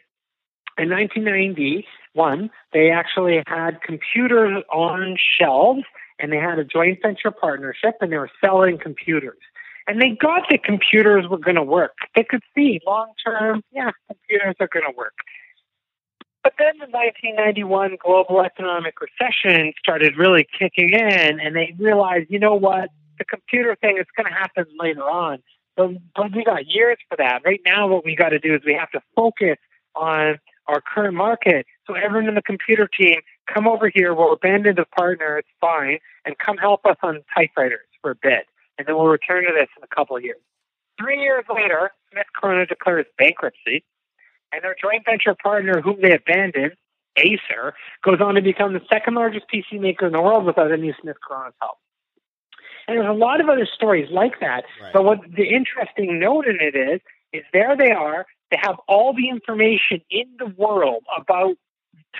in 0.77 0.89
1991, 0.89 2.49
they 2.71 2.91
actually 2.91 3.43
had 3.45 3.81
computers 3.81 4.63
on 4.71 5.17
shelves 5.37 5.83
and 6.19 6.31
they 6.31 6.37
had 6.37 6.57
a 6.57 6.63
joint 6.63 6.99
venture 7.01 7.31
partnership 7.31 7.95
and 7.99 8.13
they 8.13 8.17
were 8.17 8.31
selling 8.39 8.77
computers. 8.77 9.39
And 9.87 10.01
they 10.01 10.11
got 10.11 10.43
that 10.51 10.63
computers 10.63 11.27
were 11.27 11.39
going 11.39 11.55
to 11.55 11.63
work. 11.63 11.95
They 12.15 12.23
could 12.23 12.43
see 12.55 12.79
long 12.85 13.11
term, 13.25 13.61
yeah, 13.73 13.91
computers 14.07 14.55
are 14.61 14.69
going 14.71 14.85
to 14.85 14.95
work. 14.95 15.15
But 16.43 16.53
then 16.57 16.73
the 16.79 16.87
1991 16.91 17.97
global 18.03 18.41
economic 18.41 18.95
recession 19.01 19.73
started 19.77 20.17
really 20.17 20.47
kicking 20.57 20.91
in, 20.91 21.39
and 21.39 21.55
they 21.55 21.75
realized, 21.77 22.27
you 22.29 22.39
know 22.39 22.55
what, 22.55 22.89
the 23.17 23.25
computer 23.25 23.75
thing 23.75 23.97
is 23.97 24.05
going 24.15 24.31
to 24.31 24.33
happen 24.33 24.65
later 24.79 25.03
on. 25.03 25.39
But, 25.75 25.91
but 26.15 26.35
we 26.35 26.43
got 26.43 26.65
years 26.65 26.97
for 27.09 27.17
that. 27.17 27.41
Right 27.45 27.61
now, 27.65 27.87
what 27.87 28.05
we 28.05 28.15
got 28.15 28.29
to 28.29 28.39
do 28.39 28.55
is 28.55 28.61
we 28.65 28.73
have 28.73 28.91
to 28.91 29.01
focus 29.15 29.57
on 29.95 30.39
our 30.67 30.81
current 30.81 31.15
market. 31.15 31.65
So 31.87 31.95
everyone 31.95 32.29
in 32.29 32.35
the 32.35 32.41
computer 32.41 32.87
team, 32.87 33.19
come 33.53 33.67
over 33.67 33.89
here. 33.93 34.13
We'll 34.13 34.33
abandon 34.33 34.75
the 34.75 34.85
partner. 34.85 35.37
It's 35.37 35.47
fine, 35.59 35.99
and 36.25 36.37
come 36.37 36.57
help 36.57 36.85
us 36.85 36.97
on 37.03 37.21
typewriters 37.35 37.87
for 38.01 38.11
a 38.11 38.15
bit, 38.15 38.45
and 38.77 38.87
then 38.87 38.95
we'll 38.95 39.07
return 39.07 39.43
to 39.43 39.51
this 39.53 39.67
in 39.75 39.83
a 39.83 39.95
couple 39.95 40.15
of 40.15 40.23
years. 40.23 40.39
Three 40.99 41.19
years 41.19 41.45
later, 41.53 41.91
Smith 42.11 42.27
Corona 42.39 42.65
declares 42.65 43.05
bankruptcy, 43.17 43.83
and 44.51 44.63
their 44.63 44.75
joint 44.81 45.03
venture 45.05 45.35
partner, 45.41 45.81
whom 45.81 46.01
they 46.01 46.13
abandoned, 46.13 46.73
Acer, 47.17 47.73
goes 48.03 48.21
on 48.21 48.35
to 48.35 48.41
become 48.41 48.73
the 48.73 48.81
second 48.91 49.15
largest 49.15 49.45
PC 49.53 49.79
maker 49.79 50.07
in 50.07 50.13
the 50.13 50.21
world 50.21 50.45
without 50.45 50.71
any 50.71 50.93
Smith 51.01 51.17
Corona's 51.25 51.53
help. 51.61 51.77
And 52.87 52.97
there's 52.97 53.09
a 53.09 53.13
lot 53.13 53.39
of 53.39 53.49
other 53.49 53.67
stories 53.71 54.09
like 54.11 54.39
that. 54.39 54.63
Right. 54.81 54.93
But 54.93 55.03
what 55.03 55.19
the 55.21 55.47
interesting 55.47 56.19
note 56.19 56.47
in 56.47 56.57
it 56.59 56.75
is, 56.75 57.01
is 57.31 57.43
there 57.53 57.75
they 57.77 57.91
are. 57.91 58.25
They 58.49 58.57
have 58.61 58.77
all 58.87 59.13
the 59.13 59.29
information 59.29 60.01
in 60.09 60.25
the 60.39 60.47
world 60.57 61.03
about 61.15 61.55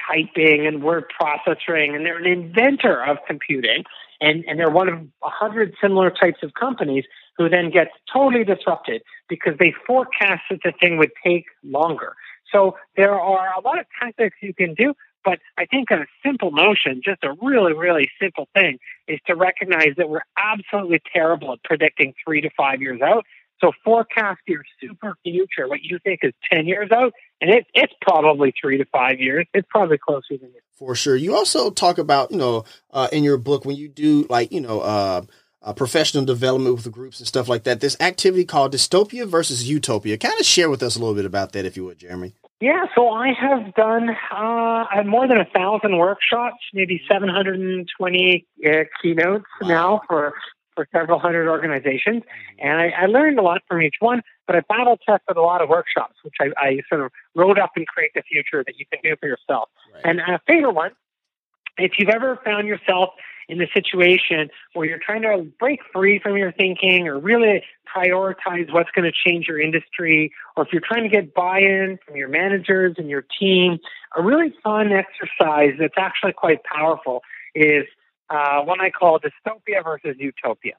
typing 0.08 0.68
and 0.68 0.84
word 0.84 1.06
processing, 1.10 1.96
and 1.96 2.06
they're 2.06 2.20
an 2.20 2.28
inventor 2.28 3.04
of 3.04 3.18
computing. 3.28 3.84
And, 4.22 4.44
and 4.48 4.60
they're 4.60 4.70
one 4.70 4.90
of 4.90 5.00
a 5.00 5.30
hundred 5.30 5.74
similar 5.82 6.12
types 6.12 6.40
of 6.44 6.54
companies 6.54 7.06
who 7.40 7.50
then 7.50 7.72
gets 7.72 7.92
totally 8.14 8.44
disrupted 8.44 9.02
because 9.30 9.54
they 9.58 9.74
forecast 9.88 10.42
that 10.52 10.60
the 10.64 10.74
thing 10.80 10.98
would 10.98 11.12
take 11.26 11.46
longer. 11.64 12.14
So 12.52 12.76
there 12.98 13.18
are 13.18 13.58
a 13.58 13.62
lot 13.62 13.80
of 13.80 13.86
tactics 14.00 14.36
you 14.42 14.54
can 14.54 14.74
do, 14.74 14.94
but 15.24 15.40
I 15.58 15.66
think 15.66 15.90
a 15.90 16.06
simple 16.24 16.52
notion, 16.52 17.02
just 17.04 17.24
a 17.24 17.34
really, 17.42 17.74
really 17.74 18.10
simple 18.22 18.50
thing, 18.54 18.78
is 19.08 19.20
to 19.28 19.36
recognize 19.36 19.96
that 19.98 20.10
we're 20.10 20.26
absolutely 20.38 21.02
terrible 21.14 21.54
at 21.54 21.64
predicting 21.64 22.14
three 22.26 22.42
to 22.42 22.50
five 22.58 22.82
years 22.82 23.02
out. 23.02 23.26
So 23.62 23.72
forecast 23.84 24.40
your 24.46 24.64
super 24.82 25.16
future, 25.24 25.68
what 25.68 25.82
you 25.82 26.00
think 26.04 26.22
is 26.24 26.34
10 26.52 26.66
years 26.66 26.92
out, 26.92 27.14
and 27.42 27.50
it, 27.50 27.68
it's 27.74 27.94
probably 28.02 28.54
three 28.60 28.78
to 28.78 28.86
five 28.86 29.20
years. 29.20 29.48
It's 29.54 29.68
probably 29.70 29.98
closer 29.98 30.38
than 30.42 30.50
it. 30.50 30.64
For 30.78 30.96
sure. 30.96 31.16
You 31.16 31.36
also 31.36 31.70
talk 31.70 31.98
about, 31.98 32.32
you 32.32 32.38
know, 32.38 32.64
uh, 32.92 33.10
in 33.12 33.24
your 33.24 33.38
book, 33.38 33.66
when 33.66 33.76
you 33.76 33.90
do 33.90 34.26
like, 34.30 34.52
you 34.52 34.62
know, 34.62 34.80
uh, 34.80 35.22
uh, 35.62 35.74
professional 35.74 36.26
development 36.26 36.76
with 36.76 36.84
the 36.84 36.90
groups 36.90 37.20
and 37.20 37.28
stuff 37.28 37.50
like 37.50 37.64
that. 37.64 37.82
This 37.82 37.98
activity 38.00 38.46
called 38.46 38.74
Dystopia 38.74 39.28
versus 39.28 39.70
Utopia. 39.70 40.18
Kind 40.18 40.40
of 40.40 40.46
share 40.46 40.70
with 40.70 40.82
us 40.82 40.96
a 40.96 41.00
little 41.00 41.16
bit 41.16 41.26
about 41.26 41.52
that, 41.54 41.66
if 41.66 41.76
you 41.76 41.86
would, 41.86 42.00
Jeremy. 42.00 42.34
Yeah, 42.62 42.86
so 42.94 43.10
I 43.10 43.32
have 43.40 43.74
done 43.76 44.10
uh, 44.10 44.16
I 44.34 44.96
have 44.96 45.06
more 45.06 45.28
than 45.28 45.38
a 45.38 45.46
thousand 45.46 45.98
workshops, 45.98 46.58
maybe 46.74 47.02
720 47.10 48.46
uh, 48.66 48.72
keynotes 49.02 49.46
wow. 49.62 49.68
now 49.68 50.02
for 50.08 50.34
for 50.76 50.88
several 50.94 51.20
hundred 51.20 51.50
organizations, 51.50 52.24
and 52.58 52.80
I, 52.80 52.90
I, 53.02 53.06
learned 53.08 53.38
a 53.38 53.42
lot 53.42 53.62
from 53.68 53.82
each 53.82 53.96
one. 54.00 54.22
But 54.48 54.56
I 54.56 54.62
battle 54.62 54.98
tested 55.06 55.36
a 55.36 55.42
lot 55.42 55.62
of 55.62 55.68
workshops, 55.68 56.16
which 56.24 56.36
I, 56.40 56.52
I, 56.58 56.80
sort 56.88 57.02
of 57.02 57.12
wrote 57.36 57.60
up 57.60 57.72
and 57.76 57.86
create 57.86 58.12
the 58.16 58.22
future 58.22 58.64
that 58.66 58.76
you 58.78 58.86
can 58.92 59.00
do 59.04 59.16
for 59.20 59.28
yourself. 59.28 59.70
Right. 59.94 60.06
And 60.06 60.20
a 60.22 60.40
favorite 60.48 60.74
one, 60.74 60.92
if 61.78 61.94
you've 61.98 62.10
ever 62.10 62.40
found 62.46 62.68
yourself 62.68 63.10
in 63.50 63.58
the 63.58 63.68
situation 63.74 64.50
where 64.74 64.88
you're 64.88 65.00
trying 65.04 65.24
to 65.24 65.44
break 65.60 65.80
free 65.92 66.20
from 66.20 66.38
your 66.38 66.52
thinking 66.52 67.08
or 67.08 67.20
really 67.20 67.64
prioritize 67.94 68.72
what's 68.72 68.92
going 68.92 69.12
to 69.12 69.30
change 69.30 69.48
your 69.48 69.60
industry, 69.60 70.32
or 70.56 70.64
if 70.64 70.72
you're 70.72 70.84
trying 70.86 71.02
to 71.02 71.10
get 71.10 71.34
buy 71.34 71.60
in 71.60 71.98
from 72.06 72.16
your 72.16 72.30
managers 72.30 72.96
and 73.00 73.10
your 73.10 73.26
team, 73.40 73.80
a 74.16 74.22
really 74.22 74.54
fun 74.64 74.92
exercise 74.92 75.74
that's 75.80 75.96
actually 75.98 76.32
quite 76.32 76.64
powerful 76.64 77.24
is 77.56 77.86
uh, 78.30 78.62
one 78.62 78.80
I 78.80 78.92
call 78.92 79.20
dystopia 79.20 79.84
versus 79.84 80.16
utopia. 80.20 80.76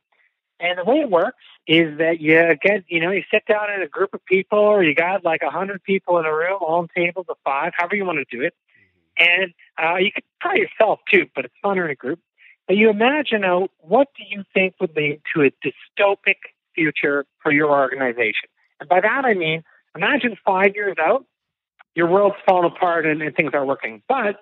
And 0.60 0.78
the 0.78 0.84
way 0.84 1.00
it 1.00 1.10
works 1.10 1.42
is 1.66 1.98
that 1.98 2.20
you 2.20 2.54
get, 2.62 2.84
you 2.86 3.00
know, 3.00 3.10
you 3.10 3.24
sit 3.32 3.46
down 3.46 3.72
in 3.72 3.82
a 3.82 3.88
group 3.88 4.14
of 4.14 4.24
people, 4.26 4.60
or 4.60 4.84
you 4.84 4.94
got 4.94 5.24
like 5.24 5.40
a 5.42 5.50
hundred 5.50 5.82
people 5.82 6.18
in 6.18 6.26
a 6.26 6.32
room, 6.32 6.58
all 6.60 6.86
tables 6.96 7.26
of 7.28 7.36
five, 7.44 7.72
however 7.76 7.96
you 7.96 8.04
want 8.04 8.18
to 8.18 8.36
do 8.36 8.44
it. 8.44 8.54
And 9.18 9.52
uh, 9.82 9.96
you 9.96 10.12
could 10.12 10.24
try 10.40 10.54
yourself 10.54 11.00
too, 11.10 11.26
but 11.34 11.44
it's 11.44 11.54
funner 11.64 11.84
in 11.84 11.90
a 11.90 11.96
group. 11.96 12.20
You 12.70 12.90
imagine 12.90 13.44
out 13.44 13.70
what 13.80 14.08
do 14.16 14.22
you 14.28 14.44
think 14.54 14.74
would 14.80 14.94
lead 14.96 15.20
to 15.34 15.42
a 15.42 15.50
dystopic 15.64 16.36
future 16.74 17.26
for 17.42 17.52
your 17.52 17.70
organization? 17.70 18.48
And 18.78 18.88
by 18.88 19.00
that 19.00 19.24
I 19.24 19.34
mean, 19.34 19.64
imagine 19.96 20.36
five 20.44 20.74
years 20.74 20.96
out, 21.00 21.26
your 21.94 22.06
world's 22.06 22.36
fallen 22.46 22.64
apart 22.64 23.06
and, 23.06 23.20
and 23.22 23.34
things 23.34 23.50
aren't 23.52 23.66
working. 23.66 24.02
But 24.08 24.36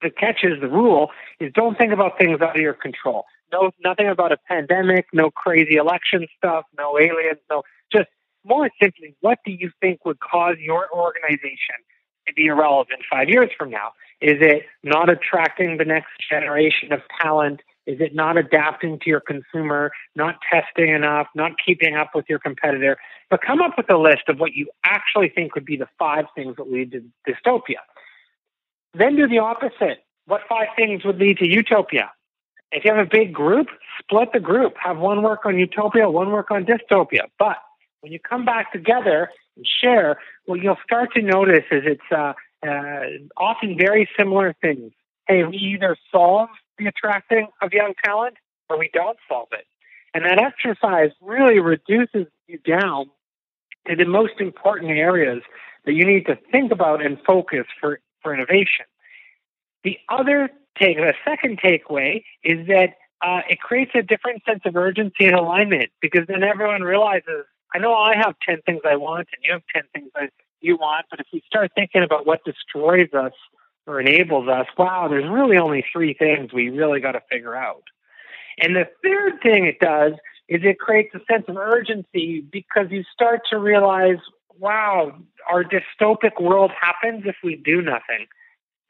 the 0.00 0.10
catch 0.10 0.40
is 0.42 0.60
the 0.60 0.68
rule 0.68 1.10
is 1.40 1.52
don't 1.52 1.76
think 1.76 1.92
about 1.92 2.18
things 2.18 2.40
out 2.40 2.56
of 2.56 2.62
your 2.62 2.74
control. 2.74 3.24
No, 3.52 3.70
nothing 3.84 4.08
about 4.08 4.32
a 4.32 4.38
pandemic, 4.48 5.06
no 5.12 5.30
crazy 5.30 5.76
election 5.76 6.26
stuff, 6.38 6.64
no 6.78 6.98
aliens, 6.98 7.38
no, 7.50 7.62
just 7.92 8.08
more 8.44 8.70
simply, 8.80 9.14
what 9.20 9.38
do 9.44 9.52
you 9.52 9.70
think 9.80 10.04
would 10.04 10.18
cause 10.20 10.56
your 10.58 10.88
organization 10.92 11.76
to 12.26 12.32
be 12.32 12.46
irrelevant 12.46 13.00
five 13.10 13.28
years 13.28 13.50
from 13.56 13.70
now? 13.70 13.92
Is 14.22 14.38
it 14.40 14.62
not 14.84 15.10
attracting 15.10 15.78
the 15.78 15.84
next 15.84 16.10
generation 16.30 16.92
of 16.92 17.00
talent? 17.20 17.60
Is 17.86 18.00
it 18.00 18.14
not 18.14 18.36
adapting 18.36 19.00
to 19.00 19.10
your 19.10 19.18
consumer, 19.18 19.90
not 20.14 20.36
testing 20.48 20.90
enough, 20.90 21.26
not 21.34 21.52
keeping 21.64 21.96
up 21.96 22.10
with 22.14 22.26
your 22.28 22.38
competitor? 22.38 22.98
But 23.30 23.40
come 23.42 23.60
up 23.60 23.72
with 23.76 23.90
a 23.92 23.98
list 23.98 24.28
of 24.28 24.38
what 24.38 24.54
you 24.54 24.68
actually 24.84 25.28
think 25.28 25.56
would 25.56 25.64
be 25.64 25.76
the 25.76 25.88
five 25.98 26.26
things 26.36 26.54
that 26.56 26.70
lead 26.70 26.92
to 26.92 27.02
dystopia. 27.28 27.82
Then 28.94 29.16
do 29.16 29.26
the 29.26 29.38
opposite. 29.38 30.04
What 30.26 30.42
five 30.48 30.68
things 30.76 31.04
would 31.04 31.18
lead 31.18 31.38
to 31.38 31.48
utopia? 31.48 32.12
If 32.70 32.84
you 32.84 32.94
have 32.94 33.04
a 33.04 33.10
big 33.10 33.32
group, 33.32 33.66
split 33.98 34.28
the 34.32 34.40
group. 34.40 34.74
Have 34.80 34.98
one 34.98 35.22
work 35.22 35.44
on 35.44 35.58
utopia, 35.58 36.08
one 36.08 36.30
work 36.30 36.52
on 36.52 36.64
dystopia. 36.64 37.22
But 37.40 37.56
when 38.02 38.12
you 38.12 38.20
come 38.20 38.44
back 38.44 38.72
together 38.72 39.30
and 39.56 39.66
share, 39.66 40.18
what 40.44 40.60
you'll 40.60 40.78
start 40.84 41.12
to 41.14 41.22
notice 41.22 41.64
is 41.72 41.82
it's 41.84 42.12
uh, 42.16 42.34
often 42.64 43.76
very 43.76 44.08
similar 44.18 44.54
things. 44.60 44.92
Hey, 45.26 45.44
we 45.44 45.56
either 45.56 45.96
solve 46.10 46.48
the 46.78 46.86
attracting 46.86 47.48
of 47.60 47.72
young 47.72 47.94
talent 48.04 48.36
or 48.68 48.78
we 48.78 48.90
don't 48.92 49.18
solve 49.28 49.48
it. 49.52 49.66
And 50.14 50.24
that 50.24 50.38
exercise 50.38 51.10
really 51.20 51.58
reduces 51.58 52.26
you 52.46 52.58
down 52.58 53.10
to 53.86 53.96
the 53.96 54.04
most 54.04 54.34
important 54.40 54.90
areas 54.90 55.42
that 55.84 55.94
you 55.94 56.06
need 56.06 56.26
to 56.26 56.38
think 56.50 56.70
about 56.70 57.04
and 57.04 57.18
focus 57.26 57.66
for, 57.80 58.00
for 58.22 58.34
innovation. 58.34 58.86
The 59.84 59.98
other 60.08 60.50
take, 60.78 60.96
the 60.96 61.14
second 61.24 61.60
takeaway 61.60 62.22
is 62.44 62.66
that 62.68 62.94
uh, 63.20 63.40
it 63.48 63.60
creates 63.60 63.92
a 63.94 64.02
different 64.02 64.42
sense 64.44 64.62
of 64.64 64.76
urgency 64.76 65.26
and 65.26 65.34
alignment 65.34 65.90
because 66.00 66.26
then 66.28 66.42
everyone 66.42 66.82
realizes, 66.82 67.46
I 67.74 67.78
know 67.78 67.94
I 67.94 68.16
have 68.16 68.34
10 68.46 68.62
things 68.66 68.80
I 68.84 68.96
want 68.96 69.28
and 69.32 69.44
you 69.44 69.52
have 69.52 69.62
10 69.74 69.82
things 69.94 70.10
I, 70.14 70.28
you 70.62 70.76
want. 70.76 71.06
But 71.10 71.20
if 71.20 71.26
we 71.32 71.42
start 71.46 71.72
thinking 71.74 72.02
about 72.02 72.26
what 72.26 72.44
destroys 72.44 73.12
us 73.12 73.32
or 73.86 74.00
enables 74.00 74.48
us, 74.48 74.66
wow, 74.78 75.08
there's 75.08 75.28
really 75.28 75.58
only 75.58 75.84
three 75.92 76.14
things 76.14 76.52
we 76.52 76.70
really 76.70 77.00
got 77.00 77.12
to 77.12 77.22
figure 77.30 77.56
out. 77.56 77.84
And 78.58 78.76
the 78.76 78.88
third 79.02 79.40
thing 79.42 79.66
it 79.66 79.80
does 79.80 80.12
is 80.48 80.60
it 80.64 80.78
creates 80.78 81.14
a 81.14 81.20
sense 81.30 81.44
of 81.48 81.56
urgency 81.56 82.40
because 82.40 82.86
you 82.90 83.04
start 83.12 83.40
to 83.50 83.58
realize, 83.58 84.18
wow, 84.58 85.12
our 85.50 85.64
dystopic 85.64 86.40
world 86.40 86.70
happens 86.78 87.24
if 87.26 87.36
we 87.42 87.56
do 87.56 87.80
nothing. 87.80 88.26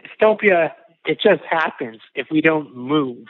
Dystopia, 0.03 0.73
it 1.07 1.21
just 1.23 1.43
happens 1.49 1.99
if 2.15 2.27
we 2.31 2.41
don't 2.41 2.77
move. 2.77 3.27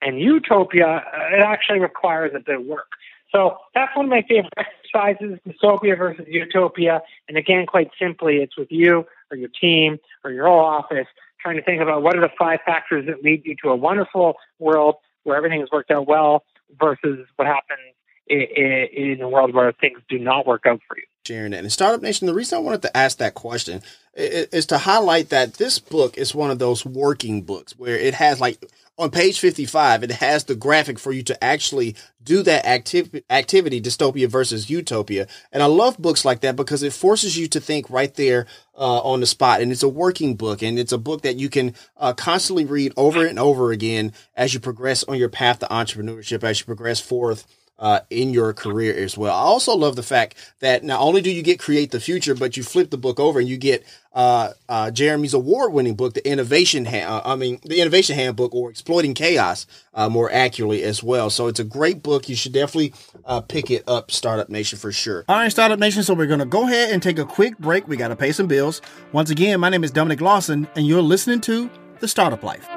And 0.00 0.20
utopia, 0.20 1.02
it 1.32 1.42
actually 1.42 1.80
requires 1.80 2.32
a 2.34 2.40
bit 2.40 2.60
of 2.60 2.66
work. 2.66 2.88
So 3.30 3.58
that's 3.74 3.94
one 3.96 4.06
of 4.06 4.10
my 4.10 4.22
favorite 4.28 4.52
exercises, 4.56 5.38
dystopia 5.46 5.98
versus 5.98 6.26
utopia. 6.28 7.02
And 7.28 7.36
again, 7.36 7.66
quite 7.66 7.90
simply, 8.00 8.36
it's 8.36 8.56
with 8.56 8.70
you 8.70 9.06
or 9.30 9.36
your 9.36 9.50
team 9.60 9.98
or 10.24 10.30
your 10.30 10.46
whole 10.46 10.60
office 10.60 11.06
trying 11.40 11.56
to 11.56 11.62
think 11.62 11.82
about 11.82 12.02
what 12.02 12.16
are 12.16 12.20
the 12.20 12.30
five 12.38 12.60
factors 12.64 13.06
that 13.06 13.22
lead 13.22 13.44
you 13.44 13.54
to 13.62 13.68
a 13.68 13.76
wonderful 13.76 14.34
world 14.58 14.96
where 15.24 15.36
everything 15.36 15.60
has 15.60 15.68
worked 15.70 15.90
out 15.90 16.06
well 16.06 16.44
versus 16.80 17.26
what 17.36 17.46
happens 17.46 17.94
in, 18.26 18.40
in 18.40 19.20
a 19.20 19.28
world 19.28 19.52
where 19.52 19.70
things 19.72 20.00
do 20.08 20.18
not 20.18 20.46
work 20.46 20.64
out 20.66 20.80
for 20.88 20.96
you 20.96 21.04
sharing 21.26 21.52
that. 21.52 21.60
And 21.60 21.72
Startup 21.72 22.02
Nation, 22.02 22.26
the 22.26 22.34
reason 22.34 22.58
I 22.58 22.62
wanted 22.62 22.82
to 22.82 22.96
ask 22.96 23.18
that 23.18 23.34
question 23.34 23.82
is 24.14 24.66
to 24.66 24.78
highlight 24.78 25.30
that 25.30 25.54
this 25.54 25.78
book 25.78 26.16
is 26.16 26.34
one 26.34 26.50
of 26.50 26.58
those 26.58 26.84
working 26.84 27.42
books 27.42 27.76
where 27.78 27.96
it 27.96 28.14
has 28.14 28.40
like 28.40 28.58
on 28.96 29.10
page 29.10 29.40
55, 29.40 30.04
it 30.04 30.12
has 30.12 30.44
the 30.44 30.54
graphic 30.54 31.00
for 31.00 31.10
you 31.10 31.24
to 31.24 31.42
actually 31.42 31.96
do 32.22 32.44
that 32.44 32.64
activity, 32.64 33.24
activity, 33.28 33.80
dystopia 33.80 34.28
versus 34.28 34.70
utopia. 34.70 35.26
And 35.50 35.64
I 35.64 35.66
love 35.66 35.98
books 35.98 36.24
like 36.24 36.42
that 36.42 36.54
because 36.54 36.84
it 36.84 36.92
forces 36.92 37.36
you 37.36 37.48
to 37.48 37.60
think 37.60 37.90
right 37.90 38.14
there 38.14 38.46
uh, 38.78 39.00
on 39.00 39.18
the 39.18 39.26
spot. 39.26 39.60
And 39.60 39.72
it's 39.72 39.82
a 39.82 39.88
working 39.88 40.36
book 40.36 40.62
and 40.62 40.78
it's 40.78 40.92
a 40.92 40.98
book 40.98 41.22
that 41.22 41.36
you 41.36 41.48
can 41.48 41.74
uh, 41.96 42.12
constantly 42.12 42.66
read 42.66 42.92
over 42.96 43.26
and 43.26 43.38
over 43.38 43.72
again 43.72 44.12
as 44.36 44.54
you 44.54 44.60
progress 44.60 45.02
on 45.04 45.18
your 45.18 45.28
path 45.28 45.58
to 45.58 45.66
entrepreneurship, 45.66 46.44
as 46.44 46.60
you 46.60 46.66
progress 46.66 47.00
forth 47.00 47.46
uh, 47.78 48.00
in 48.10 48.32
your 48.32 48.52
career 48.52 48.96
as 48.96 49.18
well. 49.18 49.34
I 49.34 49.40
also 49.40 49.74
love 49.76 49.96
the 49.96 50.02
fact 50.02 50.36
that 50.60 50.84
not 50.84 51.00
only 51.00 51.20
do 51.20 51.30
you 51.30 51.42
get 51.42 51.58
Create 51.58 51.90
the 51.90 52.00
Future, 52.00 52.34
but 52.34 52.56
you 52.56 52.62
flip 52.62 52.90
the 52.90 52.98
book 52.98 53.18
over 53.18 53.40
and 53.40 53.48
you 53.48 53.56
get 53.56 53.84
uh, 54.12 54.50
uh, 54.68 54.90
Jeremy's 54.90 55.34
award-winning 55.34 55.96
book, 55.96 56.14
the 56.14 56.26
Innovation, 56.28 56.84
ha- 56.84 57.20
uh, 57.24 57.32
I 57.32 57.36
mean, 57.36 57.58
the 57.64 57.80
Innovation 57.80 58.14
Handbook, 58.14 58.54
or 58.54 58.70
Exploiting 58.70 59.14
Chaos, 59.14 59.66
uh, 59.92 60.08
more 60.08 60.30
accurately 60.30 60.84
as 60.84 61.02
well. 61.02 61.30
So 61.30 61.48
it's 61.48 61.58
a 61.58 61.64
great 61.64 62.02
book. 62.02 62.28
You 62.28 62.36
should 62.36 62.52
definitely 62.52 62.94
uh, 63.24 63.40
pick 63.40 63.70
it 63.70 63.82
up, 63.88 64.10
Startup 64.12 64.48
Nation, 64.48 64.78
for 64.78 64.92
sure. 64.92 65.24
All 65.28 65.36
right, 65.36 65.50
Startup 65.50 65.78
Nation. 65.78 66.04
So 66.04 66.14
we're 66.14 66.26
to 66.26 66.44
go 66.44 66.64
ahead 66.64 66.90
and 66.90 67.02
take 67.02 67.18
a 67.18 67.24
quick 67.24 67.58
break. 67.58 67.88
We 67.88 67.96
got 67.96 68.08
to 68.08 68.16
pay 68.16 68.30
some 68.30 68.46
bills. 68.46 68.80
Once 69.12 69.30
again, 69.30 69.58
my 69.58 69.68
name 69.68 69.82
is 69.82 69.90
Dominic 69.90 70.20
Lawson, 70.20 70.68
and 70.76 70.86
you're 70.86 71.02
listening 71.02 71.40
to 71.42 71.68
The 71.98 72.06
Startup 72.06 72.42
Life. 72.42 72.68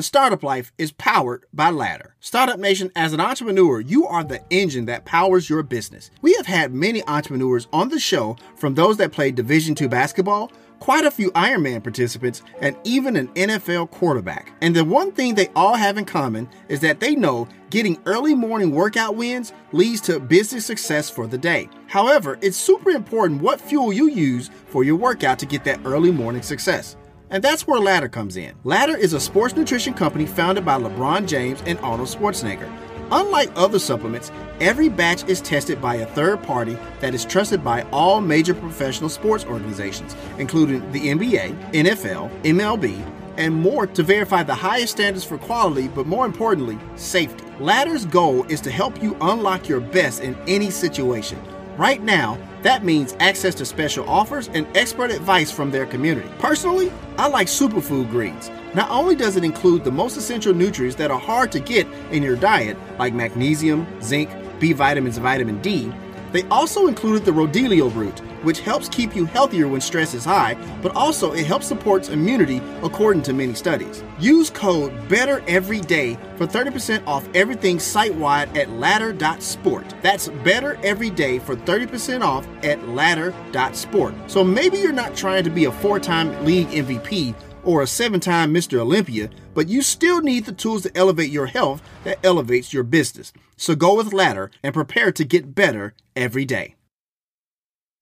The 0.00 0.04
Startup 0.04 0.42
Life 0.42 0.72
is 0.78 0.92
powered 0.92 1.44
by 1.52 1.68
Ladder. 1.68 2.14
Startup 2.20 2.58
Nation, 2.58 2.90
as 2.96 3.12
an 3.12 3.20
entrepreneur, 3.20 3.82
you 3.82 4.06
are 4.06 4.24
the 4.24 4.40
engine 4.48 4.86
that 4.86 5.04
powers 5.04 5.50
your 5.50 5.62
business. 5.62 6.10
We 6.22 6.32
have 6.36 6.46
had 6.46 6.72
many 6.72 7.06
entrepreneurs 7.06 7.68
on 7.70 7.90
the 7.90 7.98
show, 7.98 8.38
from 8.56 8.74
those 8.74 8.96
that 8.96 9.12
played 9.12 9.34
Division 9.34 9.76
II 9.78 9.88
basketball, 9.88 10.52
quite 10.78 11.04
a 11.04 11.10
few 11.10 11.30
Ironman 11.32 11.82
participants, 11.82 12.40
and 12.62 12.78
even 12.82 13.14
an 13.14 13.28
NFL 13.34 13.90
quarterback. 13.90 14.54
And 14.62 14.74
the 14.74 14.86
one 14.86 15.12
thing 15.12 15.34
they 15.34 15.48
all 15.48 15.74
have 15.74 15.98
in 15.98 16.06
common 16.06 16.48
is 16.70 16.80
that 16.80 17.00
they 17.00 17.14
know 17.14 17.46
getting 17.68 18.00
early 18.06 18.34
morning 18.34 18.70
workout 18.70 19.16
wins 19.16 19.52
leads 19.72 20.00
to 20.00 20.18
business 20.18 20.64
success 20.64 21.10
for 21.10 21.26
the 21.26 21.36
day. 21.36 21.68
However, 21.88 22.38
it's 22.40 22.56
super 22.56 22.88
important 22.88 23.42
what 23.42 23.60
fuel 23.60 23.92
you 23.92 24.08
use 24.08 24.48
for 24.68 24.82
your 24.82 24.96
workout 24.96 25.38
to 25.40 25.46
get 25.46 25.64
that 25.64 25.80
early 25.84 26.10
morning 26.10 26.40
success. 26.40 26.96
And 27.30 27.44
that's 27.44 27.66
where 27.66 27.80
Ladder 27.80 28.08
comes 28.08 28.36
in. 28.36 28.54
Ladder 28.64 28.96
is 28.96 29.12
a 29.12 29.20
sports 29.20 29.54
nutrition 29.54 29.94
company 29.94 30.26
founded 30.26 30.64
by 30.64 30.78
LeBron 30.78 31.28
James 31.28 31.62
and 31.64 31.78
Arnold 31.78 32.08
Schwarzenegger. 32.08 32.68
Unlike 33.12 33.50
other 33.56 33.78
supplements, 33.78 34.30
every 34.60 34.88
batch 34.88 35.24
is 35.28 35.40
tested 35.40 35.80
by 35.80 35.96
a 35.96 36.06
third 36.06 36.42
party 36.42 36.76
that 37.00 37.14
is 37.14 37.24
trusted 37.24 37.64
by 37.64 37.82
all 37.90 38.20
major 38.20 38.54
professional 38.54 39.08
sports 39.08 39.44
organizations, 39.44 40.16
including 40.38 40.90
the 40.92 41.08
NBA, 41.08 41.72
NFL, 41.72 42.30
MLB, 42.42 43.04
and 43.36 43.54
more 43.54 43.86
to 43.86 44.02
verify 44.02 44.42
the 44.42 44.54
highest 44.54 44.92
standards 44.92 45.24
for 45.24 45.38
quality, 45.38 45.88
but 45.88 46.06
more 46.06 46.26
importantly, 46.26 46.78
safety. 46.96 47.44
Ladder's 47.58 48.06
goal 48.06 48.44
is 48.44 48.60
to 48.60 48.70
help 48.70 49.02
you 49.02 49.16
unlock 49.20 49.68
your 49.68 49.80
best 49.80 50.22
in 50.22 50.36
any 50.46 50.70
situation. 50.70 51.40
Right 51.76 52.02
now, 52.02 52.38
that 52.62 52.84
means 52.84 53.16
access 53.20 53.54
to 53.56 53.64
special 53.64 54.08
offers 54.08 54.48
and 54.48 54.66
expert 54.76 55.10
advice 55.10 55.50
from 55.50 55.70
their 55.70 55.86
community. 55.86 56.28
Personally, 56.38 56.92
I 57.16 57.28
like 57.28 57.46
superfood 57.46 58.10
greens. 58.10 58.50
Not 58.74 58.90
only 58.90 59.16
does 59.16 59.36
it 59.36 59.44
include 59.44 59.84
the 59.84 59.90
most 59.90 60.16
essential 60.16 60.52
nutrients 60.52 60.96
that 60.96 61.10
are 61.10 61.18
hard 61.18 61.50
to 61.52 61.60
get 61.60 61.86
in 62.10 62.22
your 62.22 62.36
diet, 62.36 62.76
like 62.98 63.14
magnesium, 63.14 63.86
zinc, 64.02 64.30
B 64.60 64.72
vitamins, 64.72 65.18
vitamin 65.18 65.60
D, 65.62 65.90
they 66.32 66.44
also 66.44 66.86
included 66.86 67.24
the 67.24 67.30
Rhodiola 67.30 67.94
root, 67.94 68.20
which 68.42 68.60
helps 68.60 68.88
keep 68.88 69.14
you 69.14 69.26
healthier 69.26 69.68
when 69.68 69.80
stress 69.80 70.14
is 70.14 70.24
high, 70.24 70.54
but 70.82 70.94
also 70.94 71.32
it 71.32 71.46
helps 71.46 71.66
supports 71.66 72.08
immunity 72.08 72.60
according 72.82 73.22
to 73.22 73.32
many 73.32 73.54
studies. 73.54 74.02
Use 74.18 74.50
code 74.50 74.92
BETTER 75.08 75.42
every 75.46 75.80
day 75.80 76.18
for 76.36 76.46
30% 76.46 77.06
off 77.06 77.28
everything 77.34 77.78
site-wide 77.78 78.56
at 78.56 78.70
ladder.sport. 78.70 79.94
That's 80.02 80.28
better 80.28 80.78
every 80.82 81.10
day 81.10 81.38
for 81.38 81.56
30% 81.56 82.22
off 82.22 82.46
at 82.62 82.88
ladder.sport. 82.88 84.14
So 84.26 84.44
maybe 84.44 84.78
you're 84.78 84.92
not 84.92 85.16
trying 85.16 85.44
to 85.44 85.50
be 85.50 85.66
a 85.66 85.72
four-time 85.72 86.44
league 86.44 86.68
MVP 86.68 87.34
or 87.64 87.82
a 87.82 87.86
seven 87.86 88.20
time 88.20 88.52
Mr. 88.52 88.78
Olympia, 88.78 89.30
but 89.54 89.68
you 89.68 89.82
still 89.82 90.20
need 90.20 90.44
the 90.44 90.52
tools 90.52 90.82
to 90.82 90.96
elevate 90.96 91.30
your 91.30 91.46
health 91.46 91.82
that 92.04 92.24
elevates 92.24 92.72
your 92.72 92.82
business. 92.82 93.32
So 93.56 93.74
go 93.74 93.96
with 93.96 94.12
Ladder 94.12 94.50
and 94.62 94.74
prepare 94.74 95.12
to 95.12 95.24
get 95.24 95.54
better 95.54 95.94
every 96.16 96.44
day. 96.44 96.76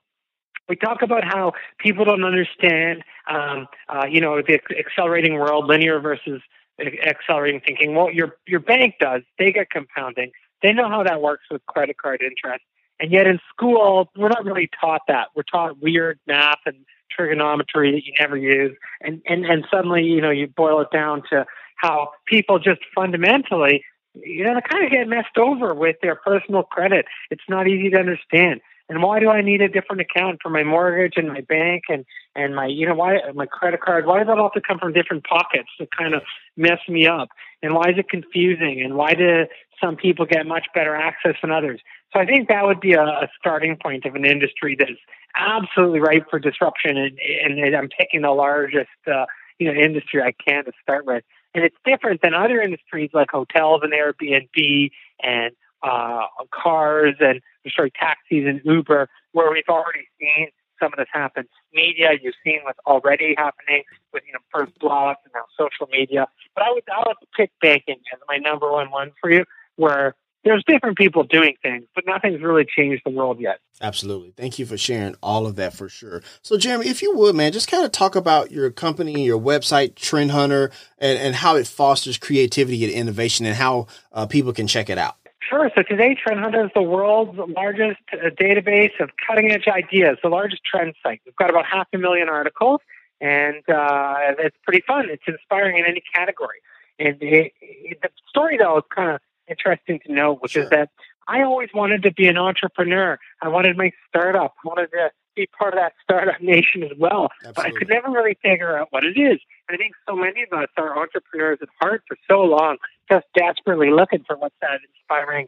We 0.68 0.74
talk 0.74 1.02
about 1.02 1.24
how 1.24 1.52
people 1.78 2.04
don't 2.04 2.24
understand, 2.24 3.02
um, 3.28 3.68
uh, 3.88 4.06
you 4.08 4.20
know, 4.20 4.40
the 4.42 4.60
accelerating 4.78 5.34
world, 5.34 5.66
linear 5.66 6.00
versus 6.00 6.40
accelerating 6.80 7.60
thinking. 7.60 7.94
Well, 7.94 8.10
your 8.10 8.36
your 8.46 8.60
bank 8.60 8.96
does. 8.98 9.22
They 9.38 9.52
get 9.52 9.70
compounding. 9.70 10.32
They 10.60 10.72
know 10.72 10.88
how 10.88 11.04
that 11.04 11.22
works 11.22 11.44
with 11.50 11.64
credit 11.66 11.98
card 11.98 12.20
interest. 12.20 12.64
And 12.98 13.12
yet 13.12 13.26
in 13.26 13.38
school, 13.48 14.10
we're 14.16 14.28
not 14.28 14.44
really 14.44 14.68
taught 14.78 15.02
that. 15.08 15.28
We're 15.34 15.44
taught 15.44 15.80
weird 15.80 16.18
math 16.26 16.58
and 16.66 16.84
trigonometry 17.10 17.92
that 17.92 18.04
you 18.04 18.12
never 18.18 18.36
use. 18.36 18.76
And, 19.00 19.22
and, 19.26 19.44
and 19.44 19.64
suddenly, 19.70 20.02
you 20.02 20.20
know, 20.20 20.30
you 20.30 20.46
boil 20.46 20.80
it 20.80 20.88
down 20.92 21.22
to 21.30 21.46
how 21.76 22.10
people 22.26 22.58
just 22.58 22.80
fundamentally, 22.94 23.84
you 24.14 24.44
know, 24.44 24.54
they 24.54 24.60
kind 24.68 24.84
of 24.84 24.90
get 24.90 25.08
messed 25.08 25.38
over 25.38 25.74
with 25.74 25.96
their 26.02 26.16
personal 26.16 26.62
credit. 26.62 27.06
It's 27.30 27.42
not 27.48 27.68
easy 27.68 27.90
to 27.90 27.98
understand. 27.98 28.60
And 28.88 29.04
why 29.04 29.20
do 29.20 29.30
I 29.30 29.40
need 29.40 29.62
a 29.62 29.68
different 29.68 30.02
account 30.02 30.40
for 30.42 30.50
my 30.50 30.64
mortgage 30.64 31.12
and 31.16 31.28
my 31.28 31.42
bank 31.42 31.84
and, 31.88 32.04
and 32.34 32.56
my, 32.56 32.66
you 32.66 32.86
know, 32.86 32.94
why 32.94 33.18
my 33.34 33.46
credit 33.46 33.80
card? 33.80 34.04
Why 34.04 34.18
does 34.18 34.26
that 34.26 34.36
all 34.36 34.50
have 34.52 34.60
to 34.60 34.66
come 34.66 34.80
from 34.80 34.92
different 34.92 35.24
pockets 35.24 35.68
to 35.78 35.86
kind 35.96 36.12
of 36.12 36.22
mess 36.56 36.80
me 36.88 37.06
up? 37.06 37.28
And 37.62 37.72
why 37.72 37.90
is 37.90 37.98
it 37.98 38.08
confusing? 38.08 38.82
And 38.82 38.96
why 38.96 39.14
do 39.14 39.46
some 39.80 39.94
people 39.94 40.26
get 40.26 40.44
much 40.44 40.66
better 40.74 40.96
access 40.96 41.36
than 41.40 41.52
others? 41.52 41.80
So 42.12 42.20
I 42.20 42.26
think 42.26 42.48
that 42.48 42.64
would 42.64 42.80
be 42.80 42.94
a, 42.94 43.02
a 43.02 43.28
starting 43.38 43.76
point 43.76 44.04
of 44.04 44.14
an 44.14 44.24
industry 44.24 44.76
that's 44.78 44.90
absolutely 45.36 46.00
ripe 46.00 46.26
for 46.28 46.38
disruption. 46.38 46.96
And, 46.96 47.18
and 47.58 47.76
I'm 47.76 47.88
picking 47.88 48.22
the 48.22 48.30
largest, 48.30 48.88
uh, 49.06 49.26
you 49.58 49.72
know, 49.72 49.78
industry 49.78 50.22
I 50.22 50.32
can 50.32 50.64
to 50.64 50.72
start 50.82 51.06
with. 51.06 51.22
And 51.54 51.64
it's 51.64 51.76
different 51.84 52.22
than 52.22 52.34
other 52.34 52.60
industries 52.60 53.10
like 53.12 53.30
hotels 53.30 53.82
and 53.82 53.92
Airbnb 53.92 54.90
and 55.22 55.52
uh, 55.82 56.26
cars 56.52 57.16
and 57.20 57.40
sorry 57.74 57.90
taxis 57.90 58.44
and 58.46 58.60
Uber, 58.64 59.08
where 59.32 59.50
we've 59.50 59.68
already 59.68 60.06
seen 60.20 60.48
some 60.80 60.92
of 60.92 60.98
this 60.98 61.08
happen. 61.12 61.46
Media, 61.72 62.10
you've 62.20 62.34
seen 62.44 62.60
what's 62.64 62.78
already 62.86 63.34
happening 63.36 63.82
with 64.12 64.22
you 64.26 64.32
know 64.32 64.38
first 64.52 64.78
blogs 64.78 65.16
and 65.24 65.32
now 65.34 65.42
social 65.58 65.86
media. 65.90 66.26
But 66.54 66.64
I 66.64 66.70
would 66.70 66.82
I 66.90 67.02
would 67.06 67.16
pick 67.36 67.50
banking 67.60 67.96
as 68.12 68.18
my 68.28 68.36
number 68.36 68.70
one 68.70 68.90
one 68.90 69.12
for 69.20 69.30
you, 69.30 69.44
where 69.76 70.14
there's 70.44 70.64
different 70.66 70.96
people 70.96 71.22
doing 71.22 71.54
things, 71.62 71.84
but 71.94 72.04
nothing's 72.06 72.40
really 72.40 72.64
changed 72.64 73.02
the 73.04 73.10
world 73.10 73.40
yet. 73.40 73.58
Absolutely. 73.82 74.32
Thank 74.36 74.58
you 74.58 74.66
for 74.66 74.76
sharing 74.76 75.14
all 75.22 75.46
of 75.46 75.56
that 75.56 75.72
for 75.74 75.88
sure. 75.88 76.22
So, 76.42 76.56
Jeremy, 76.56 76.88
if 76.88 77.02
you 77.02 77.16
would, 77.16 77.34
man, 77.34 77.52
just 77.52 77.68
kind 77.68 77.84
of 77.84 77.92
talk 77.92 78.14
about 78.14 78.50
your 78.50 78.70
company, 78.70 79.24
your 79.24 79.40
website, 79.40 79.94
Trend 79.94 80.30
Hunter, 80.30 80.70
and, 80.98 81.18
and 81.18 81.34
how 81.34 81.56
it 81.56 81.66
fosters 81.66 82.18
creativity 82.18 82.84
and 82.84 82.92
innovation 82.92 83.46
and 83.46 83.56
how 83.56 83.86
uh, 84.12 84.26
people 84.26 84.52
can 84.52 84.66
check 84.66 84.90
it 84.90 84.98
out. 84.98 85.16
Sure. 85.48 85.70
So 85.74 85.82
today, 85.82 86.14
Trend 86.14 86.40
Hunter 86.40 86.66
is 86.66 86.70
the 86.74 86.82
world's 86.82 87.38
largest 87.56 88.00
uh, 88.12 88.30
database 88.40 88.92
of 89.00 89.10
cutting 89.26 89.50
edge 89.50 89.66
ideas, 89.66 90.18
the 90.22 90.28
largest 90.28 90.62
trend 90.64 90.94
site. 91.02 91.20
We've 91.24 91.34
got 91.36 91.50
about 91.50 91.66
half 91.66 91.88
a 91.92 91.98
million 91.98 92.28
articles, 92.28 92.80
and 93.20 93.68
uh, 93.68 94.14
it's 94.38 94.56
pretty 94.62 94.84
fun. 94.86 95.08
It's 95.10 95.24
inspiring 95.26 95.78
in 95.78 95.86
any 95.86 96.02
category. 96.14 96.58
And 97.00 97.16
it, 97.20 97.52
it, 97.60 97.98
the 98.02 98.10
story, 98.28 98.58
though, 98.58 98.78
is 98.78 98.84
kind 98.94 99.12
of 99.12 99.20
interesting 99.50 100.00
to 100.06 100.12
know, 100.12 100.36
which 100.36 100.52
sure. 100.52 100.64
is 100.64 100.70
that 100.70 100.90
I 101.28 101.42
always 101.42 101.68
wanted 101.74 102.02
to 102.04 102.12
be 102.12 102.26
an 102.26 102.38
entrepreneur. 102.38 103.18
I 103.42 103.48
wanted 103.48 103.76
my 103.76 103.92
startup. 104.08 104.54
I 104.64 104.68
wanted 104.68 104.90
to 104.92 105.10
be 105.36 105.46
part 105.46 105.74
of 105.74 105.80
that 105.80 105.92
startup 106.02 106.40
nation 106.42 106.82
as 106.82 106.96
well. 106.98 107.28
Absolutely. 107.44 107.52
But 107.54 107.66
I 107.66 107.78
could 107.78 107.88
never 107.88 108.10
really 108.10 108.36
figure 108.42 108.76
out 108.76 108.88
what 108.90 109.04
it 109.04 109.18
is. 109.18 109.38
And 109.68 109.74
I 109.74 109.76
think 109.76 109.94
so 110.08 110.16
many 110.16 110.42
of 110.42 110.58
us 110.58 110.68
are 110.76 110.98
entrepreneurs 110.98 111.58
at 111.62 111.68
heart 111.80 112.02
for 112.08 112.16
so 112.28 112.40
long, 112.40 112.78
just 113.10 113.26
desperately 113.34 113.90
looking 113.90 114.24
for 114.26 114.36
what's 114.36 114.56
that 114.60 114.80
inspiring 114.88 115.46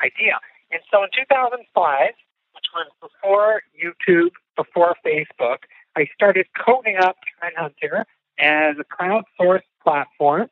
idea. 0.00 0.38
And 0.70 0.80
so 0.92 1.02
in 1.02 1.10
2005, 1.12 2.10
which 2.54 2.64
was 2.74 2.90
before 3.00 3.62
YouTube, 3.74 4.30
before 4.56 4.96
Facebook, 5.04 5.58
I 5.96 6.06
started 6.14 6.46
coding 6.56 6.96
up 6.96 7.16
Trend 7.38 7.56
Hunter 7.56 8.06
as 8.38 8.76
a 8.78 8.84
crowdsourced 8.84 9.62
platform 9.82 10.48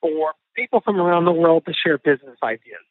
for 0.00 0.32
people 0.58 0.80
from 0.80 1.00
around 1.00 1.24
the 1.24 1.32
world 1.32 1.64
to 1.66 1.72
share 1.72 1.98
business 1.98 2.36
ideas. 2.42 2.82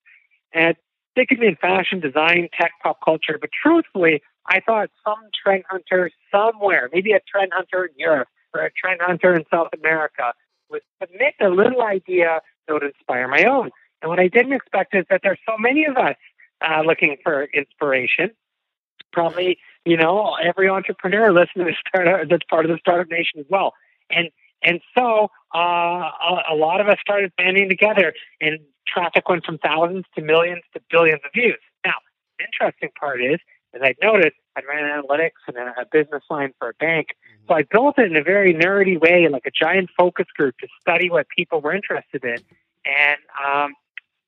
And 0.53 0.75
they 1.15 1.25
could 1.25 1.39
be 1.39 1.47
in 1.47 1.57
fashion, 1.57 1.99
design, 1.99 2.47
tech, 2.57 2.71
pop 2.81 2.99
culture, 3.03 3.37
but 3.39 3.49
truthfully, 3.51 4.21
I 4.47 4.61
thought 4.61 4.89
some 5.03 5.19
trend 5.43 5.63
hunter 5.69 6.09
somewhere, 6.31 6.89
maybe 6.93 7.11
a 7.11 7.19
trend 7.29 7.51
hunter 7.53 7.85
in 7.85 7.93
Europe 7.97 8.29
or 8.53 8.61
a 8.61 8.71
trend 8.71 9.01
hunter 9.01 9.35
in 9.35 9.43
South 9.51 9.69
America, 9.77 10.33
would 10.69 10.81
submit 11.01 11.33
a 11.41 11.49
little 11.49 11.81
idea 11.81 12.39
that 12.67 12.73
would 12.73 12.83
inspire 12.83 13.27
my 13.27 13.43
own. 13.43 13.71
And 14.01 14.09
what 14.09 14.19
I 14.19 14.27
didn't 14.27 14.53
expect 14.53 14.95
is 14.95 15.05
that 15.09 15.21
there's 15.23 15.39
so 15.45 15.57
many 15.57 15.85
of 15.85 15.97
us 15.97 16.15
uh, 16.61 16.81
looking 16.85 17.17
for 17.23 17.45
inspiration. 17.53 18.31
Probably, 19.11 19.57
you 19.85 19.97
know, 19.97 20.35
every 20.35 20.69
entrepreneur 20.69 21.31
listening 21.33 21.67
to 21.67 21.73
startup 21.87 22.29
that's 22.29 22.43
part 22.49 22.65
of 22.65 22.71
the 22.71 22.77
startup 22.79 23.09
nation 23.09 23.39
as 23.39 23.45
well. 23.49 23.73
And 24.09 24.29
and 24.63 24.81
so 24.97 25.29
uh, 25.55 25.59
a, 25.59 26.43
a 26.51 26.55
lot 26.55 26.81
of 26.81 26.87
us 26.87 26.97
started 27.01 27.31
banding 27.37 27.69
together, 27.69 28.13
and 28.41 28.59
traffic 28.87 29.27
went 29.29 29.45
from 29.45 29.57
thousands 29.57 30.05
to 30.15 30.21
millions 30.21 30.63
to 30.73 30.81
billions 30.89 31.21
of 31.25 31.31
views. 31.33 31.59
Now, 31.85 31.95
the 32.39 32.45
interesting 32.45 32.89
part 32.99 33.21
is, 33.21 33.39
as 33.73 33.81
I 33.83 33.95
noted, 34.01 34.33
I 34.55 34.61
ran 34.67 34.83
analytics 34.83 35.43
and 35.47 35.57
a, 35.57 35.85
business 35.91 36.23
line 36.29 36.53
for 36.57 36.69
a 36.69 36.73
bank. 36.79 37.09
So 37.47 37.53
I 37.53 37.63
built 37.63 37.99
it 37.99 38.09
in 38.09 38.17
a 38.17 38.23
very 38.23 38.53
nerdy 38.53 38.99
way, 38.99 39.27
like 39.29 39.45
a 39.45 39.51
giant 39.51 39.89
focus 39.97 40.25
group 40.35 40.57
to 40.59 40.67
study 40.81 41.09
what 41.09 41.27
people 41.29 41.61
were 41.61 41.73
interested 41.73 42.23
in. 42.23 42.37
And 42.85 43.19
um, 43.45 43.73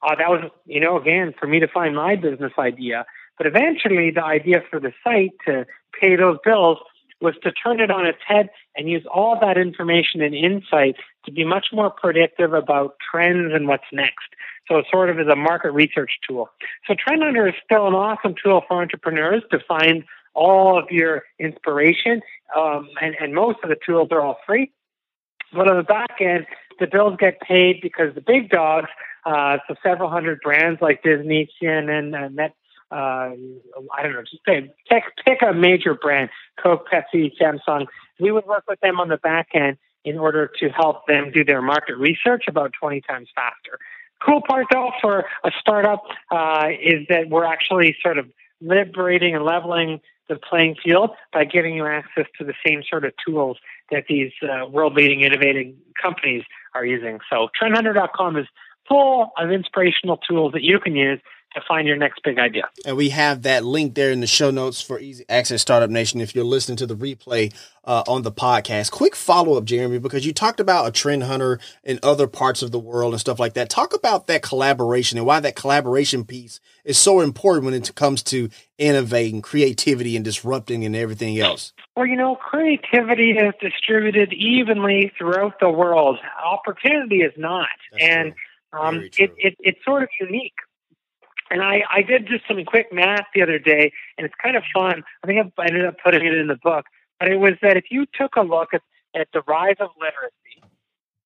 uh, 0.01 0.15
that 0.15 0.29
was, 0.29 0.51
you 0.65 0.79
know, 0.79 0.99
again, 0.99 1.33
for 1.39 1.47
me 1.47 1.59
to 1.59 1.67
find 1.67 1.95
my 1.95 2.15
business 2.15 2.51
idea. 2.59 3.05
But 3.37 3.47
eventually, 3.47 4.11
the 4.11 4.23
idea 4.23 4.61
for 4.69 4.79
the 4.79 4.93
site 5.03 5.31
to 5.45 5.65
pay 5.99 6.15
those 6.15 6.37
bills 6.43 6.77
was 7.21 7.35
to 7.43 7.51
turn 7.51 7.79
it 7.79 7.91
on 7.91 8.05
its 8.05 8.19
head 8.25 8.49
and 8.75 8.89
use 8.89 9.05
all 9.11 9.37
that 9.41 9.57
information 9.57 10.21
and 10.21 10.33
insight 10.33 10.95
to 11.25 11.31
be 11.31 11.43
much 11.43 11.67
more 11.73 11.89
predictive 11.89 12.53
about 12.53 12.95
trends 13.11 13.53
and 13.53 13.67
what's 13.67 13.83
next. 13.91 14.29
So 14.67 14.77
it 14.77 14.85
sort 14.91 15.09
of 15.09 15.19
is 15.19 15.27
a 15.27 15.35
market 15.35 15.71
research 15.71 16.11
tool. 16.27 16.49
So 16.87 16.95
Trend 16.95 17.23
Hunter 17.23 17.47
is 17.47 17.55
still 17.63 17.87
an 17.87 17.93
awesome 17.93 18.35
tool 18.41 18.63
for 18.67 18.81
entrepreneurs 18.81 19.43
to 19.51 19.59
find 19.67 20.03
all 20.35 20.77
of 20.79 20.85
your 20.91 21.23
inspiration, 21.39 22.21
um, 22.55 22.87
and, 23.01 23.15
and 23.19 23.33
most 23.33 23.57
of 23.63 23.69
the 23.69 23.77
tools 23.85 24.09
are 24.11 24.21
all 24.21 24.37
free. 24.45 24.71
But 25.51 25.69
on 25.69 25.77
the 25.77 25.83
back 25.83 26.21
end, 26.21 26.45
the 26.79 26.87
bills 26.87 27.17
get 27.19 27.41
paid 27.41 27.81
because 27.81 28.13
the 28.15 28.21
big 28.21 28.49
dogs, 28.49 28.89
uh, 29.25 29.57
so 29.67 29.75
several 29.83 30.09
hundred 30.09 30.39
brands 30.41 30.81
like 30.81 31.03
Disney, 31.03 31.49
CNN, 31.61 32.15
and 32.15 32.35
Net, 32.35 32.53
uh, 32.91 33.31
I 33.93 34.03
don't 34.03 34.13
know, 34.13 34.21
just 34.21 34.43
pick, 34.45 34.73
pick, 35.25 35.39
a 35.41 35.53
major 35.53 35.93
brand, 35.93 36.29
Coke, 36.61 36.87
Pepsi, 36.91 37.31
Samsung. 37.39 37.85
We 38.19 38.31
would 38.31 38.45
work 38.45 38.63
with 38.67 38.79
them 38.79 38.99
on 38.99 39.09
the 39.09 39.17
back 39.17 39.49
end 39.53 39.77
in 40.03 40.17
order 40.17 40.49
to 40.59 40.69
help 40.69 41.05
them 41.07 41.31
do 41.31 41.43
their 41.43 41.61
market 41.61 41.97
research 41.97 42.45
about 42.47 42.71
20 42.79 43.01
times 43.01 43.29
faster. 43.35 43.79
Cool 44.25 44.41
part 44.47 44.65
though 44.71 44.91
for 45.01 45.25
a 45.43 45.51
startup 45.59 46.03
uh, 46.31 46.67
is 46.81 47.07
that 47.09 47.29
we're 47.29 47.45
actually 47.45 47.95
sort 48.01 48.17
of 48.17 48.25
liberating 48.59 49.35
and 49.35 49.45
leveling 49.45 50.01
the 50.27 50.35
playing 50.35 50.75
field 50.83 51.11
by 51.33 51.43
giving 51.45 51.75
you 51.75 51.85
access 51.85 52.25
to 52.37 52.43
the 52.43 52.53
same 52.65 52.83
sort 52.89 53.05
of 53.05 53.13
tools 53.25 53.57
that 53.91 54.05
these 54.07 54.31
uh, 54.43 54.67
world 54.67 54.93
leading 54.93 55.21
innovating 55.21 55.75
companies 56.01 56.43
are 56.73 56.85
using. 56.85 57.19
So 57.29 57.49
trendhunter.com 57.61 58.37
is 58.37 58.45
full 58.87 59.31
of 59.37 59.51
inspirational 59.51 60.17
tools 60.17 60.53
that 60.53 60.63
you 60.63 60.79
can 60.79 60.95
use 60.95 61.19
to 61.53 61.61
find 61.67 61.87
your 61.87 61.97
next 61.97 62.21
big 62.23 62.37
idea. 62.37 62.63
And 62.85 62.95
we 62.95 63.09
have 63.09 63.41
that 63.43 63.65
link 63.65 63.95
there 63.95 64.11
in 64.11 64.19
the 64.19 64.27
show 64.27 64.51
notes 64.51 64.81
for 64.81 64.99
Easy 64.99 65.25
Access 65.29 65.61
Startup 65.61 65.89
Nation 65.89 66.21
if 66.21 66.35
you're 66.35 66.43
listening 66.43 66.77
to 66.77 66.85
the 66.85 66.95
replay 66.95 67.53
uh, 67.83 68.03
on 68.07 68.21
the 68.21 68.31
podcast. 68.31 68.91
Quick 68.91 69.15
follow 69.15 69.57
up, 69.57 69.65
Jeremy, 69.65 69.97
because 69.97 70.25
you 70.25 70.33
talked 70.33 70.59
about 70.59 70.87
a 70.87 70.91
trend 70.91 71.23
hunter 71.23 71.59
in 71.83 71.99
other 72.03 72.27
parts 72.27 72.61
of 72.61 72.71
the 72.71 72.79
world 72.79 73.13
and 73.13 73.19
stuff 73.19 73.39
like 73.39 73.53
that. 73.53 73.69
Talk 73.69 73.95
about 73.95 74.27
that 74.27 74.43
collaboration 74.43 75.17
and 75.17 75.25
why 75.25 75.39
that 75.39 75.55
collaboration 75.55 76.23
piece 76.23 76.59
is 76.85 76.97
so 76.97 77.19
important 77.21 77.65
when 77.65 77.73
it 77.73 77.95
comes 77.95 78.21
to 78.23 78.49
innovating, 78.77 79.41
creativity, 79.41 80.15
and 80.15 80.23
disrupting 80.23 80.85
and 80.85 80.95
everything 80.95 81.39
else. 81.39 81.73
Well, 81.95 82.05
you 82.05 82.15
know, 82.15 82.35
creativity 82.35 83.31
is 83.31 83.53
distributed 83.59 84.33
evenly 84.33 85.11
throughout 85.17 85.59
the 85.59 85.69
world. 85.69 86.17
Opportunity 86.45 87.21
is 87.21 87.33
not. 87.37 87.67
That's 87.91 88.03
and 88.03 88.33
um, 88.71 89.09
it, 89.17 89.33
it, 89.37 89.55
it's 89.59 89.83
sort 89.83 90.03
of 90.03 90.09
unique 90.19 90.53
and 91.49 91.61
I, 91.61 91.83
I 91.89 92.01
did 92.01 92.27
just 92.27 92.47
some 92.47 92.63
quick 92.65 92.93
math 92.93 93.25
the 93.33 93.41
other 93.41 93.59
day, 93.59 93.91
and 94.17 94.25
it's 94.25 94.35
kind 94.41 94.55
of 94.55 94.63
fun. 94.73 95.03
I 95.23 95.27
think 95.27 95.53
I 95.57 95.65
ended 95.65 95.85
up 95.85 95.95
putting 96.03 96.25
it 96.25 96.33
in 96.33 96.47
the 96.47 96.57
book. 96.61 96.85
But 97.19 97.29
it 97.29 97.37
was 97.37 97.53
that 97.61 97.75
if 97.75 97.85
you 97.89 98.05
took 98.17 98.35
a 98.35 98.41
look 98.41 98.73
at, 98.73 98.81
at 99.15 99.27
the 99.33 99.41
rise 99.47 99.75
of 99.79 99.89
literacy 99.99 100.63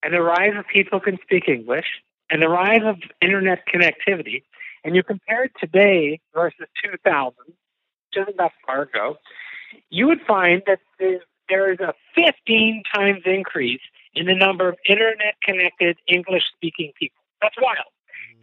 and 0.02 0.14
the 0.14 0.22
rise 0.22 0.54
of 0.58 0.66
people 0.68 1.00
who 1.00 1.12
can 1.12 1.20
speak 1.22 1.48
English 1.48 1.86
and 2.30 2.42
the 2.42 2.50
rise 2.50 2.82
of 2.84 2.98
internet 3.22 3.64
connectivity, 3.68 4.44
and 4.84 4.96
you 4.96 5.04
compared 5.04 5.52
today 5.60 6.20
versus 6.34 6.68
2000, 6.84 7.34
which 7.38 7.56
isn't 8.18 8.38
that 8.38 8.52
far 8.66 8.84
ago, 8.84 9.18
you 9.90 10.08
would 10.08 10.22
find 10.28 10.64
that 10.66 10.80
there 11.50 11.72
is 11.72 11.80
a 11.80 11.94
15 12.16 12.84
times 12.94 13.22
increase 13.26 13.82
in 14.16 14.26
the 14.26 14.36
number 14.36 14.68
of 14.68 14.76
internet 14.88 15.36
connected 15.44 15.98
English 16.08 16.44
speaking 16.56 16.92
people. 17.00 17.22
That's 17.42 17.56
wild. 17.62 17.93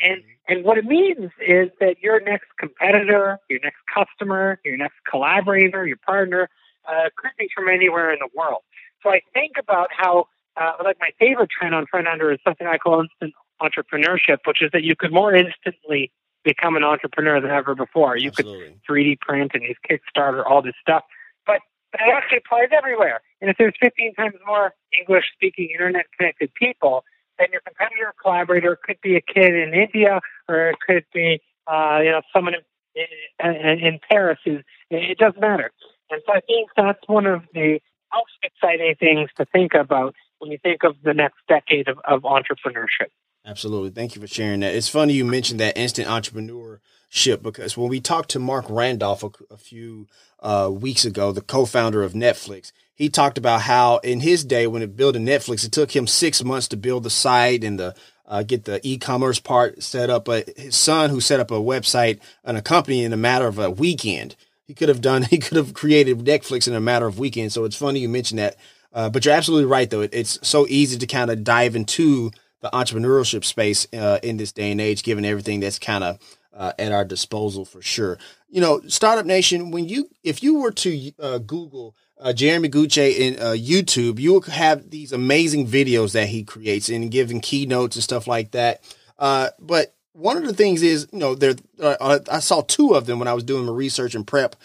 And 0.03 0.23
and 0.49 0.65
what 0.65 0.79
it 0.79 0.85
means 0.85 1.31
is 1.47 1.71
that 1.81 1.97
your 2.03 2.21
next 2.21 2.49
competitor, 2.59 3.39
your 3.49 3.61
next 3.63 3.79
customer, 3.93 4.61
your 4.65 4.77
next 4.77 4.97
collaborator, 5.09 5.87
your 5.87 5.99
partner 5.99 6.49
uh, 6.89 7.11
could 7.17 7.31
be 7.39 7.49
from 7.55 7.69
anywhere 7.69 8.13
in 8.13 8.19
the 8.19 8.29
world. 8.35 8.63
So 9.03 9.11
I 9.11 9.21
think 9.33 9.53
about 9.59 9.91
how, 9.97 10.27
uh, 10.61 10.73
like 10.85 10.97
my 11.01 11.11
favorite 11.19 11.51
trend 11.51 11.75
on 11.75 11.87
Trend 11.87 12.07
Hunter 12.09 12.33
is 12.33 12.39
something 12.45 12.67
I 12.67 12.79
call 12.79 13.01
instant 13.01 13.35
entrepreneurship, 13.63 14.39
which 14.45 14.63
is 14.63 14.71
that 14.73 14.83
you 14.83 14.97
could 14.97 15.13
more 15.13 15.35
instantly 15.35 16.11
become 16.43 16.77
an 16.77 16.85
entrepreneur 16.85 17.41
than 17.41 17.51
ever 17.51 17.75
before. 17.75 18.17
You 18.17 18.29
Absolutely. 18.29 18.75
could 18.87 18.95
3D 18.95 19.21
print 19.21 19.53
and 19.55 19.63
use 19.63 19.77
Kickstarter, 19.89 20.43
all 20.45 20.63
this 20.63 20.75
stuff. 20.81 21.05
But 21.47 21.61
it 21.95 22.13
actually 22.13 22.39
applies 22.39 22.69
everywhere. 22.77 23.21
And 23.41 23.51
if 23.51 23.57
there's 23.59 23.75
15 23.81 24.15
times 24.15 24.35
more 24.47 24.73
English 24.99 25.27
speaking 25.35 25.69
internet 25.73 26.07
connected 26.17 26.53
people, 26.55 27.05
then 27.41 27.49
your 27.53 27.63
competitor 27.63 28.09
or 28.09 28.15
collaborator 28.23 28.79
could 28.83 29.01
be 29.03 29.17
a 29.17 29.21
kid 29.21 29.55
in 29.55 29.75
India 29.75 30.21
or 30.49 30.69
it 30.69 30.77
could 30.87 31.05
be 31.13 31.41
uh, 31.67 31.99
you 32.03 32.11
know 32.11 32.23
someone 32.33 32.55
in, 32.95 33.05
in, 33.45 33.79
in 33.79 33.99
Paris. 34.11 34.39
Who's, 34.45 34.63
it 34.91 35.19
doesn't 35.19 35.41
matter. 35.41 35.73
And 36.11 36.21
so 36.27 36.33
I 36.35 36.41
think 36.41 36.71
that's 36.77 37.01
one 37.07 37.27
of 37.27 37.43
the 37.55 37.81
most 38.13 38.39
exciting 38.43 38.95
things 38.99 39.31
to 39.37 39.47
think 39.47 39.75
about 39.75 40.15
when 40.39 40.51
you 40.51 40.59
think 40.63 40.83
of 40.83 40.97
the 41.03 41.15
next 41.15 41.39
decade 41.49 41.89
of, 41.89 41.99
of 42.05 42.23
entrepreneurship. 42.23 43.11
Absolutely. 43.45 43.91
Thank 43.91 44.15
you 44.15 44.21
for 44.21 44.27
sharing 44.27 44.61
that. 44.61 44.75
It's 44.75 44.89
funny 44.89 45.15
you 45.15 45.25
mentioned 45.25 45.61
that 45.61 45.77
instant 45.79 46.09
entrepreneurship 46.09 47.43
because 47.43 47.77
when 47.77 47.89
we 47.89 48.01
talked 48.01 48.31
to 48.31 48.39
Marc 48.39 48.67
Randolph 48.69 49.23
a, 49.23 49.31
a 49.51 49.57
few 49.57 50.07
uh, 50.41 50.71
weeks 50.73 51.05
ago, 51.05 51.33
the 51.33 51.41
co-founder 51.41 52.03
of 52.03 52.13
Netflix, 52.13 52.73
he 52.95 53.09
talked 53.09 53.39
about 53.39 53.63
how 53.63 53.97
in 53.99 54.21
his 54.21 54.45
day 54.45 54.67
when 54.67 54.83
it 54.83 54.95
built 54.95 55.17
a 55.17 55.19
Netflix, 55.19 55.65
it 55.65 55.73
took 55.73 55.97
him 55.97 56.07
six 56.07 56.45
months 56.45 56.69
to 56.69 56.77
build 56.77 57.03
the 57.03 57.11
site 57.11 57.65
and 57.65 57.79
the 57.81 57.95
uh, 58.27 58.45
get 58.45 58.65
the 58.65 58.79
e-commerce 58.87 59.41
part 59.41 59.83
set 59.83 60.11
up. 60.11 60.27
But 60.27 60.51
his 60.57 60.77
son, 60.77 61.11
who 61.11 61.21
set 61.21 61.41
up 61.41 61.51
a 61.51 61.55
website 61.55 62.21
and 62.45 62.57
a 62.57 62.63
company 62.63 63.03
in 63.03 63.13
a 63.13 63.17
matter 63.17 63.47
of 63.47 63.59
a 63.59 63.71
weekend, 63.71 64.37
he 64.67 64.75
could 64.75 64.89
have 64.91 65.01
done 65.01 65.23
he 65.31 65.39
could 65.39 65.57
have 65.57 65.73
created 65.73 66.19
Netflix 66.19 66.69
in 66.69 66.75
a 66.75 66.81
matter 66.81 67.07
of 67.07 67.19
weekends. 67.19 67.55
So 67.55 67.65
it's 67.65 67.77
funny 67.77 68.01
you 68.01 68.09
mentioned 68.09 68.39
that. 68.39 68.57
Uh, 68.93 69.09
but 69.09 69.25
you're 69.25 69.35
absolutely 69.35 69.67
right, 69.67 69.89
though. 69.89 70.03
It, 70.03 70.11
it's 70.13 70.39
so 70.47 70.67
easy 70.69 70.99
to 70.99 71.07
kind 71.07 71.31
of 71.31 71.43
dive 71.43 71.75
into 71.75 72.33
the 72.61 72.71
entrepreneurship 72.71 73.45
space 73.45 73.87
uh, 73.93 74.19
in 74.23 74.37
this 74.37 74.53
day 74.53 74.71
and 74.71 74.81
age, 74.81 75.03
given 75.03 75.25
everything 75.25 75.61
that's 75.61 75.79
kind 75.79 76.05
of 76.05 76.19
uh, 76.53 76.73
at 76.79 76.93
our 76.93 77.05
disposal 77.05 77.65
for 77.65 77.83
sure. 77.83 78.19
You 78.49 78.61
know, 78.61 78.81
Startup 78.87 79.25
Nation, 79.25 79.71
when 79.71 79.89
you 79.89 80.11
if 80.23 80.43
you 80.43 80.61
were 80.61 80.73
to 80.73 81.13
uh, 81.19 81.39
Google 81.39 81.95
uh, 82.19 82.33
Jeremy 82.33 82.69
Gutsche 82.69 83.17
in 83.17 83.41
uh, 83.41 83.53
YouTube, 83.53 84.19
you 84.19 84.33
will 84.35 84.43
have 84.43 84.91
these 84.91 85.13
amazing 85.13 85.67
videos 85.67 86.13
that 86.13 86.29
he 86.29 86.43
creates 86.45 86.89
and 86.89 87.11
giving 87.11 87.41
keynotes 87.41 87.97
and 87.97 88.03
stuff 88.03 88.27
like 88.27 88.51
that. 88.51 88.83
Uh, 89.19 89.51
but 89.59 89.95
one 90.13 90.37
of 90.37 90.45
the 90.45 90.53
things 90.53 90.83
is, 90.83 91.07
you 91.13 91.19
know, 91.19 91.35
there 91.35 91.55
uh, 91.81 92.19
I 92.31 92.41
saw 92.41 92.63
two 92.63 92.95
of 92.95 93.07
them 93.07 93.19
when 93.19 93.29
I 93.29 93.33
was 93.33 93.45
doing 93.45 93.65
my 93.65 93.73
research 93.73 94.15
and 94.15 94.27
prep 94.27 94.57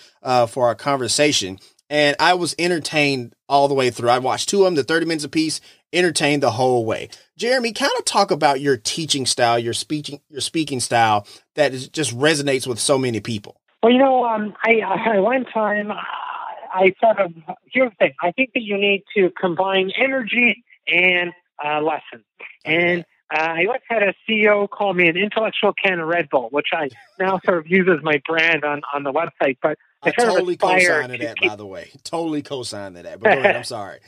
for 0.49 0.65
our 0.67 0.75
conversation, 0.75 1.59
and 1.89 2.15
I 2.19 2.33
was 2.33 2.55
entertained 2.57 3.35
all 3.47 3.67
the 3.67 3.73
way 3.73 3.89
through. 3.89 4.09
I 4.09 4.19
watched 4.19 4.49
two 4.49 4.59
of 4.59 4.65
them, 4.65 4.75
the 4.75 4.83
thirty 4.83 5.05
minutes 5.05 5.23
apiece, 5.23 5.61
entertained 5.93 6.43
the 6.43 6.51
whole 6.51 6.85
way. 6.85 7.09
Jeremy, 7.37 7.71
kind 7.71 7.91
of 7.97 8.05
talk 8.05 8.31
about 8.31 8.61
your 8.61 8.77
teaching 8.77 9.25
style, 9.25 9.59
your 9.59 9.73
speaking, 9.73 10.21
your 10.29 10.41
speaking 10.41 10.79
style 10.79 11.27
that 11.55 11.73
is, 11.73 11.87
just 11.89 12.15
resonates 12.17 12.67
with 12.67 12.79
so 12.79 12.97
many 12.97 13.19
people. 13.19 13.59
Well, 13.83 13.91
you 13.91 13.99
know, 13.99 14.25
um, 14.25 14.55
I, 14.63 14.79
I 14.81 15.19
one 15.19 15.45
time 15.45 15.91
I 15.91 16.93
sort 17.01 17.19
of 17.19 17.33
here's 17.71 17.91
the 17.91 17.95
thing. 17.97 18.13
I 18.21 18.31
think 18.31 18.51
that 18.53 18.63
you 18.63 18.77
need 18.77 19.03
to 19.15 19.31
combine 19.39 19.91
energy 19.97 20.63
and 20.87 21.31
uh, 21.63 21.81
lesson. 21.81 22.23
And 22.65 23.05
uh, 23.33 23.39
I 23.39 23.65
once 23.65 23.83
had 23.89 24.03
a 24.03 24.13
CEO 24.27 24.69
call 24.69 24.93
me 24.93 25.07
an 25.07 25.17
intellectual 25.17 25.73
can 25.73 25.99
of 25.99 26.07
Red 26.07 26.29
Bull, 26.29 26.49
which 26.51 26.67
I 26.73 26.89
now 27.19 27.39
sort 27.45 27.59
of 27.59 27.67
use 27.67 27.87
as 27.89 28.03
my 28.03 28.21
brand 28.27 28.63
on, 28.63 28.81
on 28.93 29.03
the 29.03 29.11
website. 29.11 29.57
But 29.61 29.77
I, 30.05 30.11
totally 30.11 30.57
co-sign 30.57 31.09
to 31.09 31.17
that, 31.17 31.37
by 31.41 31.55
the 31.55 31.65
way. 31.65 31.91
Totally 32.03 32.41
co-sign 32.41 32.93
to 32.93 33.03
that. 33.03 33.19
But 33.19 33.33
go 33.33 33.39
ahead. 33.39 33.55
I'm 33.55 33.63
sorry. 33.63 33.99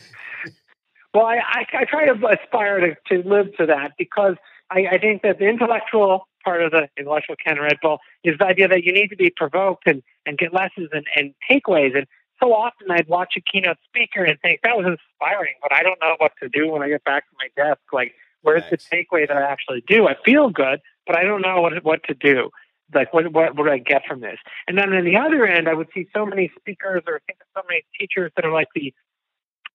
well, 1.14 1.26
I, 1.26 1.38
I, 1.38 1.66
I, 1.74 1.86
try 1.86 2.06
to 2.06 2.28
aspire 2.28 2.80
to, 2.80 2.96
to 3.10 3.28
live 3.28 3.56
to 3.58 3.66
that 3.68 3.94
because 3.98 4.36
I, 4.70 4.88
I 4.92 4.98
think 4.98 5.22
that 5.24 5.40
the 5.40 5.48
intellectual 5.48 6.28
part 6.44 6.62
of 6.62 6.72
the 6.72 6.88
intellectual 6.98 7.36
can 7.44 7.60
Red 7.60 7.78
Bull 7.82 8.00
is 8.24 8.38
the 8.40 8.46
idea 8.46 8.68
that 8.68 8.84
you 8.84 8.94
need 8.94 9.10
to 9.10 9.16
be 9.16 9.30
provoked 9.36 9.84
and, 9.86 10.02
and 10.26 10.38
get 10.38 10.54
lessons 10.54 10.90
and, 10.94 11.06
and 11.16 11.34
takeaways. 11.50 11.98
And 11.98 12.08
so 12.42 12.54
often 12.54 12.90
I'd 12.90 13.08
watch 13.08 13.34
a 13.38 13.42
keynote 13.42 13.78
speaker 13.86 14.24
and 14.24 14.40
think 14.40 14.62
that 14.64 14.78
was 14.78 14.86
inspiring, 14.86 15.56
but 15.62 15.74
I 15.74 15.84
don't 15.84 16.00
know 16.02 16.16
what 16.20 16.34
to 16.42 16.50
do 16.50 16.72
when 16.72 16.82
I 16.84 16.90
get 16.90 17.04
back 17.04 17.26
to 17.30 17.36
my 17.38 17.50
desk. 17.62 17.82
Like, 17.92 18.14
where's 18.42 18.64
nice. 18.72 18.88
the 18.90 18.96
takeaway 18.96 19.28
that 19.28 19.36
I 19.36 19.42
actually 19.42 19.84
do? 19.88 20.08
I 20.08 20.16
feel 20.24 20.50
good, 20.50 20.80
but 21.06 21.18
I 21.18 21.24
don't 21.24 21.42
know 21.42 21.62
what 21.62 21.84
what 21.84 22.04
to 22.04 22.14
do. 22.14 22.50
Like, 22.94 23.14
what 23.14 23.32
what 23.34 23.56
what 23.56 23.66
do 23.66 23.72
I 23.72 23.80
get 23.80 24.04
from 24.08 24.22
this? 24.22 24.38
And 24.68 24.78
then 24.78 24.94
on 24.94 25.04
the 25.06 25.18
other 25.18 25.46
end, 25.46 25.68
I 25.68 25.74
would 25.74 25.90
see 25.94 26.08
so 26.16 26.26
many 26.26 26.52
speakers 26.60 27.04
or 27.08 27.22
think 27.28 27.40
of 27.42 27.48
so 27.56 27.68
many 27.68 27.84
teachers 28.00 28.32
that 28.36 28.46
are 28.46 28.52
like 28.52 28.68
the 28.74 28.94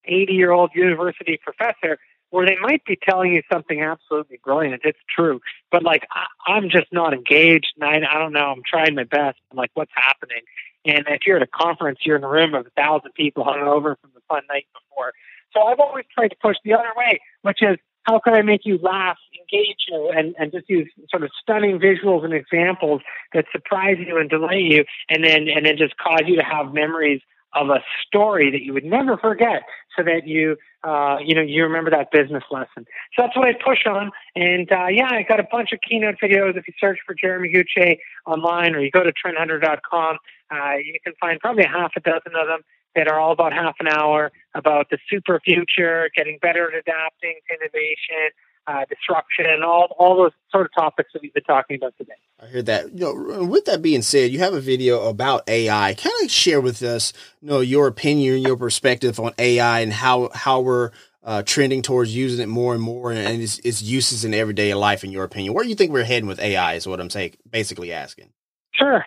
80 0.05 0.33
year 0.33 0.51
old 0.51 0.71
university 0.75 1.39
professor 1.43 1.99
where 2.31 2.47
they 2.47 2.57
might 2.63 2.83
be 2.87 2.99
telling 3.01 3.35
you 3.35 3.43
something 3.53 3.83
absolutely 3.83 4.41
brilliant. 4.43 4.81
It's 4.85 4.99
true. 5.15 5.41
But 5.71 5.83
like, 5.83 6.07
I, 6.11 6.25
I'm 6.51 6.71
just 6.71 6.91
not 6.91 7.13
engaged 7.13 7.75
and 7.79 7.85
I, 7.85 8.09
I 8.11 8.19
don't 8.19 8.33
know. 8.33 8.47
I'm 8.47 8.63
trying 8.67 8.95
my 8.95 9.05
best. 9.05 9.39
I'm 9.51 9.59
like, 9.59 9.71
what's 9.75 9.93
happening? 9.95 10.41
And 10.87 11.05
if 11.09 11.27
you're 11.27 11.37
at 11.37 11.43
a 11.43 11.47
conference, 11.47 12.01
you're 12.05 12.17
in 12.17 12.25
a 12.25 12.29
room 12.29 12.55
of 12.55 12.67
a 12.67 12.71
thousand 12.71 13.13
people 13.15 13.45
hung 13.45 13.61
over 13.61 13.97
from 14.01 14.11
the 14.15 14.23
fun 14.29 14.43
night 14.49 14.67
before. 14.73 15.13
So 15.53 15.63
I've 15.63 15.79
always 15.79 16.07
tried 16.15 16.29
to 16.29 16.37
push 16.43 16.57
the 16.65 16.73
other 16.73 16.91
way, 16.97 17.21
which 17.43 17.63
is 17.63 17.77
how 18.05 18.19
can 18.19 18.33
I 18.33 18.43
make 18.43 18.63
you 18.65 18.79
laugh, 18.79 19.19
engage 19.53 19.79
you, 19.89 20.11
and, 20.15 20.35
and 20.39 20.53
just 20.53 20.69
use 20.69 20.91
sort 21.11 21.23
of 21.23 21.31
stunning 21.41 21.79
visuals 21.79 22.25
and 22.25 22.33
examples 22.33 23.03
that 23.35 23.45
surprise 23.53 23.97
you 24.05 24.19
and 24.19 24.31
delight 24.31 24.63
you, 24.63 24.85
and 25.09 25.25
then 25.25 25.49
and 25.49 25.67
then 25.67 25.77
just 25.77 25.97
cause 25.97 26.23
you 26.27 26.37
to 26.37 26.43
have 26.43 26.73
memories 26.73 27.21
of 27.55 27.69
a 27.69 27.81
story 28.07 28.51
that 28.51 28.63
you 28.63 28.73
would 28.73 28.85
never 28.85 29.17
forget, 29.19 29.63
so 29.97 30.03
that 30.03 30.27
you 30.27 30.57
uh, 30.85 31.19
you 31.25 31.35
know 31.35 31.43
you 31.43 31.63
remember 31.63 31.91
that 31.91 32.11
business 32.11 32.45
lesson. 32.51 32.87
So 33.15 33.23
that's 33.23 33.37
what 33.37 33.49
I 33.49 33.53
push 33.53 33.87
on, 33.87 34.11
and 34.35 34.71
uh, 34.73 34.87
yeah, 34.87 35.09
I 35.11 35.25
got 35.29 35.41
a 35.41 35.47
bunch 35.51 35.73
of 35.73 35.81
keynote 35.87 36.17
videos. 36.23 36.57
If 36.57 36.67
you 36.67 36.75
search 36.81 36.99
for 37.07 37.15
Jeremy 37.15 37.53
Gutsche 37.53 37.99
online, 38.27 38.75
or 38.75 38.81
you 38.81 38.91
go 38.91 39.03
to 39.03 39.13
trendhunter.com, 39.13 40.19
uh, 40.51 40.75
you 40.77 40.99
can 41.05 41.13
find 41.21 41.41
probably 41.41 41.65
half 41.65 41.93
a 41.97 42.01
dozen 42.01 42.33
of 42.35 42.47
them 42.47 42.61
that 42.95 43.09
are 43.09 43.19
all 43.19 43.33
about 43.33 43.53
half 43.53 43.75
an 43.81 43.89
hour 43.89 44.31
about 44.55 44.91
the 44.91 44.99
super 45.09 45.41
future, 45.45 46.11
getting 46.15 46.39
better 46.43 46.71
at 46.71 46.79
adapting 46.79 47.41
to 47.49 47.55
innovation, 47.55 48.31
uh, 48.67 48.85
disruption, 48.89 49.47
and 49.47 49.65
all 49.65 49.95
all 49.99 50.17
those 50.17 50.33
sort 50.51 50.67
of 50.67 50.75
topics 50.75 51.11
that 51.13 51.23
we've 51.23 51.35
been 51.35 51.43
talking 51.45 51.77
about 51.77 51.95
today. 51.99 52.13
I 52.41 52.47
hear 52.47 52.63
that. 52.63 52.93
You 52.99 53.15
know, 53.15 53.45
with 53.45 53.65
that 53.67 53.83
being 53.83 54.03
said, 54.03 54.31
you 54.31 54.39
have 54.41 54.55
a 54.55 54.61
video 54.61 55.09
about 55.09 55.49
AI. 55.49 55.95
Kind 55.95 56.15
of 56.23 56.31
share 56.31 56.61
with 56.61 56.83
us, 56.83 57.13
you 57.41 57.49
know, 57.49 57.61
your 57.61 57.87
opinion, 57.87 58.39
your 58.39 58.57
perspective 58.57 59.19
on 59.19 59.33
AI, 59.39 59.81
and 59.81 59.93
how 59.93 60.31
how 60.35 60.61
we're 60.61 60.91
uh, 61.25 61.43
trending 61.43 61.83
towards 61.83 62.15
using 62.15 62.43
it 62.43 62.49
more 62.49 62.75
and 62.75 62.83
more, 62.83 63.13
and 63.13 63.43
its, 63.43 63.59
its 63.61 63.83
uses 63.83 64.25
in 64.25 64.35
everyday 64.35 64.75
life. 64.75 65.05
In 65.05 65.13
your 65.13 65.25
opinion, 65.25 65.55
where 65.55 65.65
do 65.65 65.71
you 65.71 65.77
think 65.77 65.93
we're 65.93 66.05
heading 66.05 66.29
with 66.29 66.41
AI? 66.41 66.75
Is 66.75 66.87
what 66.87 67.01
I'm 67.01 67.11
saying, 67.11 67.35
basically 67.49 67.93
asking. 67.93 68.31
Sure. 68.75 69.05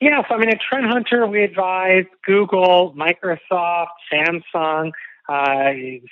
Yes, 0.00 0.24
I 0.30 0.36
mean 0.36 0.48
at 0.48 0.58
Trend 0.60 0.86
Hunter 0.86 1.26
we 1.28 1.44
advise 1.44 2.06
Google, 2.24 2.92
Microsoft, 2.94 3.86
Samsung, 4.12 4.90
uh, 5.28 5.70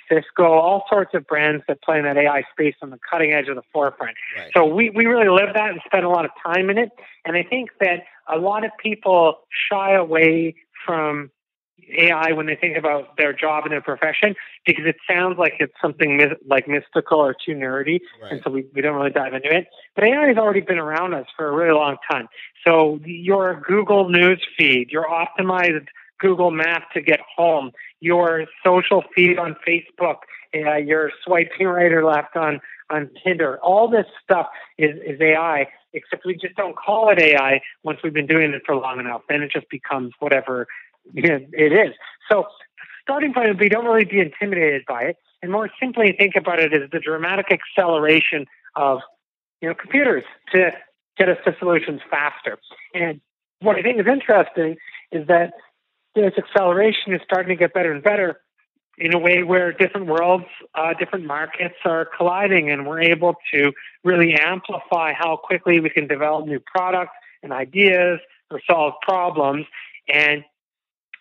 Cisco, 0.09 0.43
all 0.43 0.85
sorts 0.89 1.11
of 1.13 1.27
brands 1.27 1.63
that 1.67 1.81
play 1.81 1.97
in 1.97 2.05
that 2.05 2.17
AI 2.17 2.43
space 2.51 2.75
on 2.81 2.89
the 2.91 2.99
cutting 3.09 3.33
edge 3.33 3.47
of 3.47 3.55
the 3.55 3.63
forefront. 3.73 4.15
Right. 4.37 4.51
So 4.55 4.65
we, 4.65 4.89
we 4.89 5.05
really 5.05 5.29
live 5.29 5.53
that 5.53 5.71
and 5.71 5.81
spend 5.85 6.05
a 6.05 6.09
lot 6.09 6.25
of 6.25 6.31
time 6.43 6.69
in 6.69 6.77
it. 6.77 6.91
And 7.25 7.35
I 7.35 7.43
think 7.43 7.69
that 7.79 8.05
a 8.27 8.37
lot 8.37 8.63
of 8.63 8.71
people 8.81 9.39
shy 9.69 9.93
away 9.93 10.55
from 10.85 11.31
AI 11.97 12.31
when 12.31 12.45
they 12.45 12.55
think 12.55 12.77
about 12.77 13.17
their 13.17 13.33
job 13.33 13.63
and 13.63 13.71
their 13.71 13.81
profession 13.81 14.35
because 14.65 14.85
it 14.85 14.95
sounds 15.09 15.37
like 15.37 15.53
it's 15.59 15.73
something 15.81 16.17
mis- 16.17 16.37
like 16.47 16.67
mystical 16.67 17.19
or 17.19 17.33
too 17.33 17.53
nerdy, 17.53 17.99
right. 18.21 18.33
and 18.33 18.41
so 18.43 18.51
we, 18.51 18.65
we 18.73 18.81
don't 18.81 18.95
really 18.95 19.11
dive 19.11 19.33
into 19.33 19.49
it. 19.49 19.67
But 19.95 20.05
AI 20.05 20.27
has 20.27 20.37
already 20.37 20.61
been 20.61 20.77
around 20.77 21.13
us 21.13 21.25
for 21.35 21.47
a 21.47 21.51
really 21.51 21.73
long 21.73 21.97
time. 22.09 22.27
So 22.65 22.99
your 23.03 23.61
Google 23.67 24.09
News 24.09 24.45
feed, 24.57 24.89
your 24.91 25.05
optimized 25.05 25.87
Google 26.19 26.51
Map 26.51 26.91
to 26.93 27.01
get 27.01 27.19
home, 27.35 27.71
your 28.01 28.45
social 28.65 29.03
feed 29.15 29.39
on 29.39 29.55
Facebook, 29.65 30.17
uh, 30.53 30.75
your 30.75 31.11
swiping 31.23 31.67
right 31.67 31.91
or 31.91 32.03
left 32.03 32.35
on 32.35 32.59
on 32.89 33.09
Tinder, 33.23 33.57
all 33.63 33.87
this 33.87 34.05
stuff 34.21 34.47
is, 34.77 34.97
is 35.05 35.19
AI. 35.21 35.67
Except 35.93 36.25
we 36.25 36.35
just 36.35 36.55
don't 36.55 36.75
call 36.75 37.09
it 37.09 37.19
AI 37.19 37.61
once 37.83 37.99
we've 38.03 38.13
been 38.13 38.27
doing 38.27 38.51
it 38.51 38.61
for 38.65 38.75
long 38.75 38.99
enough. 38.99 39.21
Then 39.27 39.41
it 39.41 39.51
just 39.51 39.69
becomes 39.69 40.13
whatever 40.19 40.67
it 41.15 41.73
is. 41.73 41.93
So, 42.29 42.45
starting 43.01 43.33
point 43.33 43.49
would 43.49 43.57
be 43.57 43.69
don't 43.69 43.85
really 43.85 44.05
be 44.05 44.19
intimidated 44.19 44.83
by 44.87 45.03
it, 45.03 45.17
and 45.41 45.51
more 45.51 45.69
simply 45.79 46.15
think 46.17 46.35
about 46.35 46.59
it 46.59 46.73
as 46.73 46.89
the 46.91 46.99
dramatic 46.99 47.47
acceleration 47.51 48.45
of 48.75 48.99
you 49.61 49.69
know 49.69 49.75
computers 49.75 50.23
to 50.53 50.71
get 51.17 51.29
us 51.29 51.37
to 51.45 51.55
solutions 51.59 52.01
faster. 52.09 52.57
And 52.93 53.19
what 53.61 53.75
I 53.75 53.81
think 53.81 53.99
is 53.99 54.07
interesting 54.07 54.77
is 55.11 55.27
that 55.27 55.53
this 56.15 56.33
acceleration 56.37 57.13
is 57.13 57.21
starting 57.23 57.49
to 57.49 57.55
get 57.55 57.73
better 57.73 57.91
and 57.91 58.03
better 58.03 58.41
in 58.97 59.13
a 59.13 59.19
way 59.19 59.43
where 59.43 59.71
different 59.71 60.07
worlds, 60.07 60.45
uh, 60.75 60.93
different 60.99 61.25
markets 61.25 61.75
are 61.85 62.07
colliding, 62.17 62.69
and 62.69 62.85
we're 62.85 63.01
able 63.01 63.35
to 63.53 63.71
really 64.03 64.33
amplify 64.33 65.13
how 65.13 65.37
quickly 65.41 65.79
we 65.79 65.89
can 65.89 66.07
develop 66.07 66.45
new 66.45 66.59
products 66.59 67.13
and 67.41 67.51
ideas 67.51 68.19
or 68.51 68.61
solve 68.69 68.93
problems. 69.01 69.65
And 70.07 70.43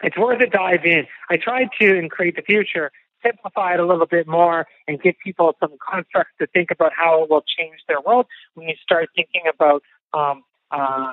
it's 0.02 0.16
worth 0.16 0.40
a 0.42 0.46
dive 0.46 0.84
in. 0.84 1.06
I 1.30 1.36
tried 1.36 1.68
to, 1.80 1.96
in 1.96 2.08
Create 2.08 2.36
the 2.36 2.42
Future, 2.42 2.90
simplify 3.24 3.74
it 3.74 3.80
a 3.80 3.86
little 3.86 4.06
bit 4.06 4.26
more 4.26 4.66
and 4.88 5.00
give 5.00 5.14
people 5.22 5.54
some 5.60 5.76
constructs 5.78 6.32
to 6.40 6.46
think 6.48 6.70
about 6.70 6.92
how 6.96 7.22
it 7.22 7.30
will 7.30 7.44
change 7.58 7.78
their 7.86 8.00
world 8.00 8.26
when 8.54 8.68
you 8.68 8.74
start 8.82 9.08
thinking 9.14 9.42
about 9.52 9.82
um, 10.12 10.42
uh, 10.70 11.12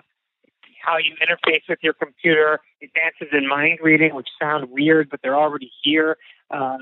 how 0.84 0.98
you 0.98 1.16
interface 1.22 1.62
with 1.68 1.80
your 1.82 1.94
computer, 1.94 2.60
advances 2.82 3.28
in 3.32 3.48
mind 3.48 3.80
reading, 3.82 4.16
which 4.16 4.28
sound 4.40 4.70
weird, 4.70 5.10
but 5.10 5.22
they're 5.22 5.38
already 5.38 5.72
here. 5.84 6.18
Uh, 6.50 6.78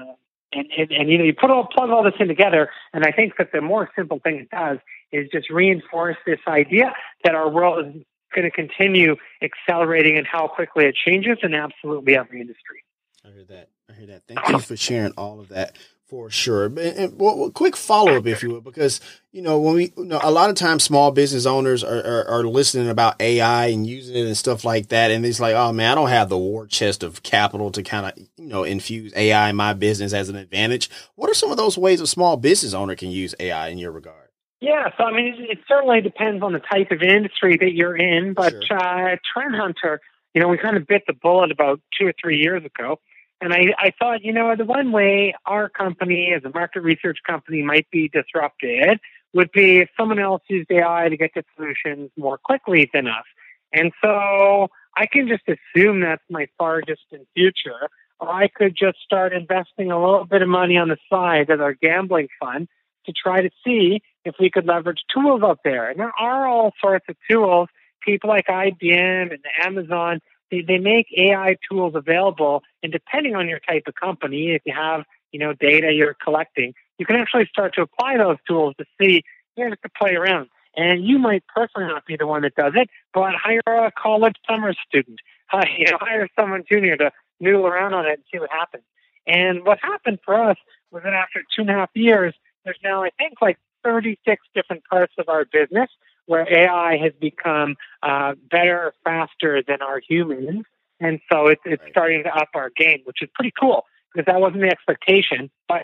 and, 0.54 0.68
and, 0.78 0.92
and, 0.92 1.10
you 1.10 1.18
know, 1.18 1.24
you 1.24 1.34
put 1.34 1.50
all, 1.50 1.68
plug 1.68 1.90
all 1.90 2.04
this 2.04 2.14
in 2.20 2.28
together, 2.28 2.70
and 2.94 3.04
I 3.04 3.12
think 3.12 3.34
that 3.38 3.52
the 3.52 3.62
more 3.62 3.90
simple 3.96 4.20
thing 4.20 4.38
it 4.38 4.50
does 4.50 4.78
is 5.12 5.30
just 5.32 5.50
reinforce 5.50 6.18
this 6.26 6.40
idea 6.48 6.94
that 7.24 7.36
our 7.36 7.50
world 7.50 7.86
is 7.86 8.04
going 8.34 8.50
to 8.50 8.52
continue 8.52 9.16
accelerating 9.42 10.18
and 10.18 10.28
how 10.28 10.48
quickly 10.48 10.86
it 10.86 10.96
changes 10.96 11.38
in 11.44 11.54
absolutely 11.54 12.16
every 12.16 12.42
industry. 12.42 12.84
I 13.26 13.32
hear 13.32 13.46
that. 13.46 13.70
I 13.90 13.94
hear 13.94 14.08
that. 14.08 14.24
Thank 14.28 14.48
you 14.50 14.60
for 14.60 14.78
sharing 14.78 15.14
all 15.14 15.40
of 15.40 15.50
that 15.50 15.78
for 16.08 16.30
sure. 16.30 16.66
And, 16.66 16.78
and 16.78 17.20
well, 17.20 17.50
quick 17.52 17.76
follow 17.76 18.16
up, 18.16 18.28
if 18.28 18.44
you 18.44 18.50
will, 18.50 18.62
because 18.62 19.02
you 19.32 19.42
know 19.42 19.60
when 19.60 19.76
we, 19.76 19.94
you 19.98 20.06
know, 20.06 20.20
a 20.22 20.32
lot 20.32 20.50
of 20.50 20.56
times 20.56 20.84
small 20.84 21.12
business 21.12 21.46
owners 21.46 21.84
are, 21.84 22.00
are, 22.00 22.28
are, 22.28 22.44
listening 22.44 22.90
about 22.90 23.20
AI 23.20 23.68
and 23.68 23.88
using 23.88 24.16
it 24.16 24.26
and 24.26 24.38
stuff 24.38 24.64
like 24.64 24.90
that, 24.90 25.12
and 25.12 25.26
it's 25.26 25.40
like, 25.40 25.56
oh 25.56 25.74
man, 25.74 25.92
I 25.92 25.96
don't 25.96 26.10
have 26.10 26.30
the 26.30 26.38
war 26.38 26.68
chest 26.68 27.04
of 27.04 27.24
capital 27.24 27.72
to 27.72 27.84
kind 27.84 28.06
of 28.06 28.18
you 28.38 28.48
know 28.48 28.64
infuse 28.64 29.14
AI 29.16 29.50
in 29.50 29.56
my 29.56 29.74
business 29.74 30.14
as 30.14 30.30
an 30.30 30.36
advantage. 30.36 30.90
What 31.16 31.30
are 31.30 31.36
some 31.36 31.52
of 31.52 31.58
those 31.58 31.78
ways 31.78 32.02
a 32.02 32.08
small 32.08 32.38
business 32.38 32.74
owner 32.74 32.96
can 32.96 33.10
use 33.10 33.34
AI 33.40 33.70
in 33.70 33.78
your 33.78 33.92
regard? 33.92 34.30
Yeah, 34.62 34.90
so 34.98 35.04
I 35.04 35.12
mean, 35.12 35.34
it, 35.34 35.50
it, 35.50 35.60
certainly 35.68 36.02
depends 36.02 36.42
on 36.42 36.54
the 36.54 36.60
type 36.60 36.92
of 36.92 37.02
industry 37.02 37.58
that 37.58 37.74
you're 37.74 37.96
in, 37.96 38.34
but 38.34 38.54
sure. 38.68 38.78
uh, 38.78 39.18
Trend 39.34 39.56
Hunter, 39.56 40.02
you 40.34 40.42
know, 40.42 40.48
we 40.48 40.58
kind 40.58 40.78
of 40.78 40.88
bit 40.88 41.04
the 41.08 41.14
bullet 41.14 41.52
about 41.52 41.82
two 42.00 42.08
or 42.08 42.14
three 42.20 42.38
years 42.38 42.64
ago. 42.64 43.00
And 43.42 43.54
I, 43.54 43.74
I 43.78 43.92
thought, 44.00 44.24
you 44.24 44.34
know, 44.34 44.56
the 44.56 44.66
one 44.66 44.92
way 44.92 45.36
our 45.46 45.70
company 45.70 46.34
as 46.36 46.44
a 46.46 46.50
market 46.54 46.82
research 46.82 47.20
company 47.28 47.62
might 47.62 47.88
be 47.92 48.08
disrupted 48.08 49.00
would 49.34 49.52
be 49.52 49.80
if 49.80 49.90
someone 50.00 50.20
else 50.20 50.42
used 50.50 50.72
AI 50.72 51.10
to 51.10 51.18
get 51.18 51.34
to 51.34 51.44
solutions 51.56 52.10
more 52.18 52.38
quickly 52.38 52.90
than 52.94 53.08
us. 53.08 53.26
And 53.74 53.92
so 54.02 54.70
I 54.96 55.06
can 55.08 55.28
just 55.28 55.44
assume 55.48 56.00
that's 56.00 56.24
my 56.30 56.48
far 56.58 56.82
distant 56.82 57.28
future. 57.36 57.90
Or 58.20 58.30
I 58.30 58.48
could 58.48 58.76
just 58.78 59.00
start 59.04 59.34
investing 59.34 59.92
a 59.92 60.00
little 60.00 60.26
bit 60.26 60.42
of 60.42 60.48
money 60.48 60.78
on 60.78 60.88
the 60.88 60.98
side 61.12 61.50
as 61.50 61.60
our 61.60 61.74
gambling 61.74 62.30
fund 62.40 62.70
to 63.06 63.12
try 63.12 63.42
to 63.42 63.50
see 63.66 64.02
if 64.24 64.36
we 64.40 64.50
could 64.50 64.66
leverage 64.66 65.04
tools 65.14 65.42
out 65.44 65.60
there. 65.66 65.90
And 65.90 66.00
there 66.00 66.14
are 66.18 66.48
all 66.48 66.72
sorts 66.82 67.06
of 67.10 67.18
tools. 67.30 67.68
People 68.02 68.30
like 68.30 68.48
IBM 68.48 69.32
and 69.32 69.44
Amazon, 69.64 70.22
they, 70.52 70.62
they 70.62 70.78
make 70.78 71.08
AI 71.18 71.58
tools 71.70 71.94
available. 71.96 72.64
And 72.84 72.92
depending 72.92 73.36
on 73.36 73.48
your 73.48 73.60
type 73.60 73.84
of 73.88 73.96
company, 73.96 74.52
if 74.52 74.62
you 74.66 74.74
have, 74.74 75.04
you 75.32 75.40
know, 75.40 75.54
data 75.54 75.92
you're 75.92 76.16
collecting, 76.24 76.74
you 76.98 77.06
can 77.06 77.16
actually 77.16 77.48
start 77.48 77.74
to 77.76 77.82
apply 77.82 78.18
those 78.18 78.38
tools 78.48 78.76
to 78.78 78.86
see, 79.00 79.24
you 79.58 79.70
know, 79.70 79.76
to 79.76 79.90
play 79.98 80.16
around. 80.16 80.50
And 80.78 81.06
you 81.06 81.18
might 81.18 81.44
personally 81.48 81.88
not 81.88 82.06
be 82.06 82.18
the 82.18 82.28
one 82.28 82.42
that 82.42 82.56
does 82.56 82.74
it, 82.76 82.90
but 83.14 83.34
hire 83.36 83.62
a 83.68 83.92
college 83.92 84.36
summer 84.50 84.74
student. 84.88 85.20
Uh, 85.54 85.64
you 85.78 85.86
know, 85.86 85.98
hire 86.02 86.28
someone 86.36 86.64
junior 86.68 86.98
to 86.98 87.12
noodle 87.40 87.68
around 87.68 87.94
on 87.94 88.04
it 88.08 88.14
and 88.14 88.24
see 88.32 88.40
what 88.40 88.50
happens. 88.50 88.84
And 89.28 89.64
what 89.64 89.78
happened 89.80 90.18
for 90.26 90.34
us 90.34 90.58
was 90.90 91.04
that 91.04 91.14
after 91.14 91.42
two 91.56 91.62
and 91.62 91.70
a 91.70 91.74
half 91.74 91.92
years, 91.94 92.34
there's 92.64 92.80
now, 92.84 93.04
I 93.04 93.12
think, 93.12 93.36
like 93.44 93.60
36 93.84 94.44
different 94.56 94.84
parts 94.86 95.14
of 95.20 95.30
our 95.30 95.46
business 95.46 95.90
where 96.26 96.48
AI 96.52 96.98
has 96.98 97.14
become 97.20 97.76
uh, 98.04 98.34
better, 98.50 98.94
faster 99.04 99.62
than 99.68 99.82
our 99.82 100.00
humans. 100.00 100.66
And 101.00 101.20
so 101.32 101.48
it's, 101.48 101.62
it's 101.66 101.84
starting 101.90 102.24
to 102.24 102.36
up 102.36 102.50
our 102.54 102.70
game, 102.76 103.02
which 103.04 103.22
is 103.22 103.30
pretty 103.36 103.54
cool 103.60 103.84
because 104.14 104.26
that 104.32 104.40
wasn't 104.40 104.62
the 104.62 104.70
expectation, 104.70 105.50
but 105.68 105.84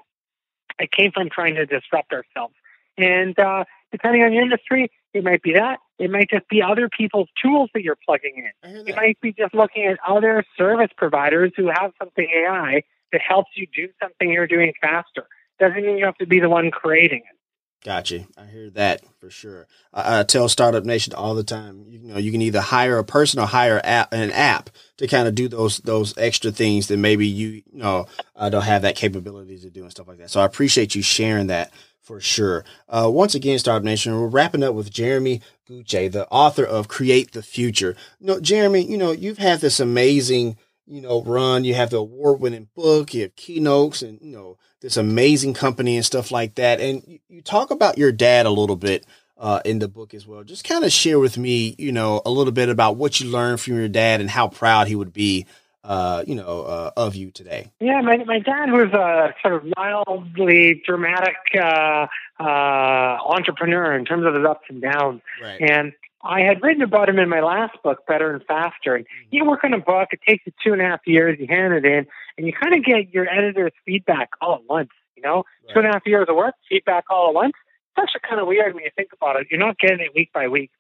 it 0.79 0.91
came 0.91 1.11
from 1.11 1.29
trying 1.29 1.55
to 1.55 1.65
disrupt 1.65 2.13
ourselves. 2.13 2.55
And 2.97 3.37
uh, 3.37 3.65
depending 3.91 4.23
on 4.23 4.33
your 4.33 4.43
industry, 4.43 4.91
it 5.13 5.23
might 5.23 5.41
be 5.41 5.53
that. 5.53 5.79
It 5.99 6.09
might 6.09 6.29
just 6.29 6.47
be 6.47 6.61
other 6.61 6.89
people's 6.89 7.27
tools 7.41 7.69
that 7.73 7.83
you're 7.83 7.97
plugging 8.05 8.37
in. 8.63 8.87
It 8.87 8.95
might 8.95 9.19
be 9.21 9.33
just 9.33 9.53
looking 9.53 9.85
at 9.85 9.97
other 10.07 10.43
service 10.57 10.89
providers 10.95 11.51
who 11.55 11.67
have 11.67 11.91
something 11.99 12.27
AI 12.33 12.83
that 13.11 13.21
helps 13.21 13.51
you 13.55 13.67
do 13.73 13.89
something 14.01 14.31
you're 14.31 14.47
doing 14.47 14.73
faster. 14.81 15.27
Doesn't 15.59 15.85
mean 15.85 15.97
you 15.97 16.05
have 16.05 16.17
to 16.17 16.25
be 16.25 16.39
the 16.39 16.49
one 16.49 16.71
creating 16.71 17.19
it. 17.29 17.37
Gotcha. 17.83 18.27
I 18.37 18.45
hear 18.45 18.69
that 18.71 19.03
for 19.19 19.31
sure. 19.31 19.67
I, 19.91 20.19
I, 20.19 20.23
tell 20.23 20.47
Startup 20.47 20.85
Nation 20.85 21.13
all 21.15 21.33
the 21.33 21.43
time. 21.43 21.85
You 21.87 21.99
know, 21.99 22.17
you 22.17 22.31
can 22.31 22.41
either 22.43 22.61
hire 22.61 22.99
a 22.99 23.03
person 23.03 23.39
or 23.39 23.47
hire 23.47 23.81
app, 23.83 24.13
an 24.13 24.29
app 24.31 24.69
to 24.97 25.07
kind 25.07 25.27
of 25.27 25.33
do 25.33 25.47
those 25.47 25.79
those 25.79 26.15
extra 26.15 26.51
things 26.51 26.89
that 26.89 26.97
maybe 26.97 27.27
you, 27.27 27.47
you 27.49 27.63
know 27.73 28.05
uh, 28.35 28.49
don't 28.49 28.63
have 28.63 28.83
that 28.83 28.95
capability 28.95 29.57
to 29.59 29.71
do 29.71 29.81
and 29.81 29.91
stuff 29.91 30.07
like 30.07 30.19
that. 30.19 30.29
So 30.29 30.39
I 30.39 30.45
appreciate 30.45 30.93
you 30.93 31.01
sharing 31.01 31.47
that 31.47 31.71
for 32.01 32.19
sure. 32.19 32.65
Uh, 32.87 33.09
once 33.11 33.33
again, 33.33 33.57
Startup 33.57 33.83
Nation, 33.83 34.13
we're 34.13 34.27
wrapping 34.27 34.63
up 34.63 34.75
with 34.75 34.91
Jeremy 34.91 35.41
Gutsche, 35.67 36.11
the 36.11 36.27
author 36.29 36.63
of 36.63 36.87
Create 36.87 37.31
the 37.31 37.41
Future. 37.41 37.95
You 38.19 38.27
know, 38.27 38.39
Jeremy, 38.39 38.83
you 38.83 38.97
know, 38.97 39.11
you've 39.11 39.37
had 39.37 39.61
this 39.61 39.79
amazing, 39.79 40.57
you 40.87 41.01
know, 41.01 41.23
run. 41.23 41.63
You 41.63 41.73
have 41.73 41.89
the 41.89 41.97
award 41.97 42.39
winning 42.39 42.69
book, 42.75 43.13
you 43.13 43.23
have 43.23 43.35
keynotes 43.35 44.01
and, 44.01 44.19
you 44.21 44.31
know, 44.31 44.57
this 44.81 44.97
amazing 44.97 45.53
company 45.53 45.95
and 45.95 46.05
stuff 46.05 46.31
like 46.31 46.55
that. 46.55 46.79
And 46.79 47.03
you, 47.07 47.19
you 47.29 47.41
talk 47.41 47.71
about 47.71 47.97
your 47.97 48.11
dad 48.11 48.45
a 48.45 48.51
little 48.51 48.75
bit. 48.75 49.05
Uh, 49.37 49.59
in 49.65 49.79
the 49.79 49.87
book 49.87 50.13
as 50.13 50.27
well. 50.27 50.43
Just 50.43 50.63
kind 50.63 50.83
of 50.85 50.91
share 50.91 51.17
with 51.17 51.35
me, 51.35 51.73
you 51.79 51.91
know, 51.91 52.21
a 52.27 52.29
little 52.29 52.53
bit 52.53 52.69
about 52.69 52.97
what 52.97 53.19
you 53.19 53.27
learned 53.27 53.59
from 53.59 53.73
your 53.73 53.87
dad 53.87 54.21
and 54.21 54.29
how 54.29 54.47
proud 54.47 54.87
he 54.87 54.95
would 54.95 55.13
be 55.13 55.47
uh, 55.83 56.23
you 56.27 56.35
know, 56.35 56.63
uh, 56.63 56.91
of 56.95 57.15
you 57.15 57.31
today? 57.31 57.71
Yeah, 57.79 58.01
my 58.01 58.17
my 58.17 58.39
dad 58.39 58.71
was 58.71 58.91
a 58.93 59.33
sort 59.41 59.55
of 59.55 59.73
mildly 59.75 60.81
dramatic 60.85 61.35
uh, 61.55 62.07
uh, 62.39 63.17
entrepreneur 63.25 63.95
in 63.95 64.05
terms 64.05 64.25
of 64.25 64.35
his 64.35 64.45
ups 64.45 64.65
and 64.69 64.81
downs, 64.81 65.21
right. 65.41 65.61
and 65.61 65.93
I 66.23 66.41
had 66.41 66.61
written 66.61 66.83
about 66.83 67.09
him 67.09 67.19
in 67.19 67.29
my 67.29 67.41
last 67.41 67.81
book, 67.83 68.05
Better 68.07 68.33
and 68.33 68.43
Faster. 68.45 68.95
And 68.95 69.05
you 69.31 69.45
work 69.45 69.63
on 69.63 69.73
a 69.73 69.79
book, 69.79 70.09
it 70.11 70.19
takes 70.27 70.45
you 70.45 70.53
two 70.63 70.73
and 70.73 70.81
a 70.81 70.85
half 70.85 71.01
years, 71.05 71.37
you 71.39 71.47
hand 71.47 71.73
it 71.73 71.85
in, 71.85 72.05
and 72.37 72.47
you 72.47 72.53
kind 72.53 72.75
of 72.75 72.83
get 72.83 73.13
your 73.13 73.27
editor's 73.29 73.73
feedback 73.85 74.29
all 74.41 74.55
at 74.55 74.65
once. 74.69 74.89
You 75.15 75.23
know, 75.23 75.43
right. 75.65 75.73
two 75.73 75.79
and 75.79 75.87
a 75.87 75.91
half 75.91 76.03
years 76.05 76.27
of 76.29 76.35
work, 76.35 76.55
feedback 76.69 77.05
all 77.09 77.29
at 77.29 77.35
once. 77.35 77.53
It's 77.91 78.03
actually 78.03 78.27
kind 78.27 78.41
of 78.41 78.47
weird 78.47 78.73
when 78.73 78.83
you 78.83 78.91
think 78.95 79.09
about 79.13 79.39
it. 79.39 79.47
You're 79.51 79.59
not 79.59 79.77
getting 79.77 79.99
it 79.99 80.13
week 80.15 80.31
by 80.33 80.47
week. 80.47 80.71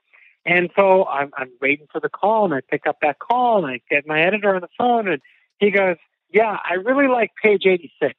And 0.45 0.69
so 0.75 1.05
I'm, 1.05 1.31
I'm 1.37 1.51
waiting 1.61 1.87
for 1.91 1.99
the 1.99 2.09
call, 2.09 2.45
and 2.45 2.53
I 2.53 2.61
pick 2.61 2.87
up 2.87 2.97
that 3.01 3.19
call, 3.19 3.63
and 3.63 3.73
I 3.73 3.81
get 3.89 4.07
my 4.07 4.21
editor 4.21 4.55
on 4.55 4.61
the 4.61 4.69
phone, 4.77 5.07
and 5.07 5.21
he 5.59 5.69
goes, 5.69 5.97
"Yeah, 6.31 6.57
I 6.63 6.75
really 6.75 7.07
like 7.07 7.31
page 7.41 7.65
86." 7.65 8.15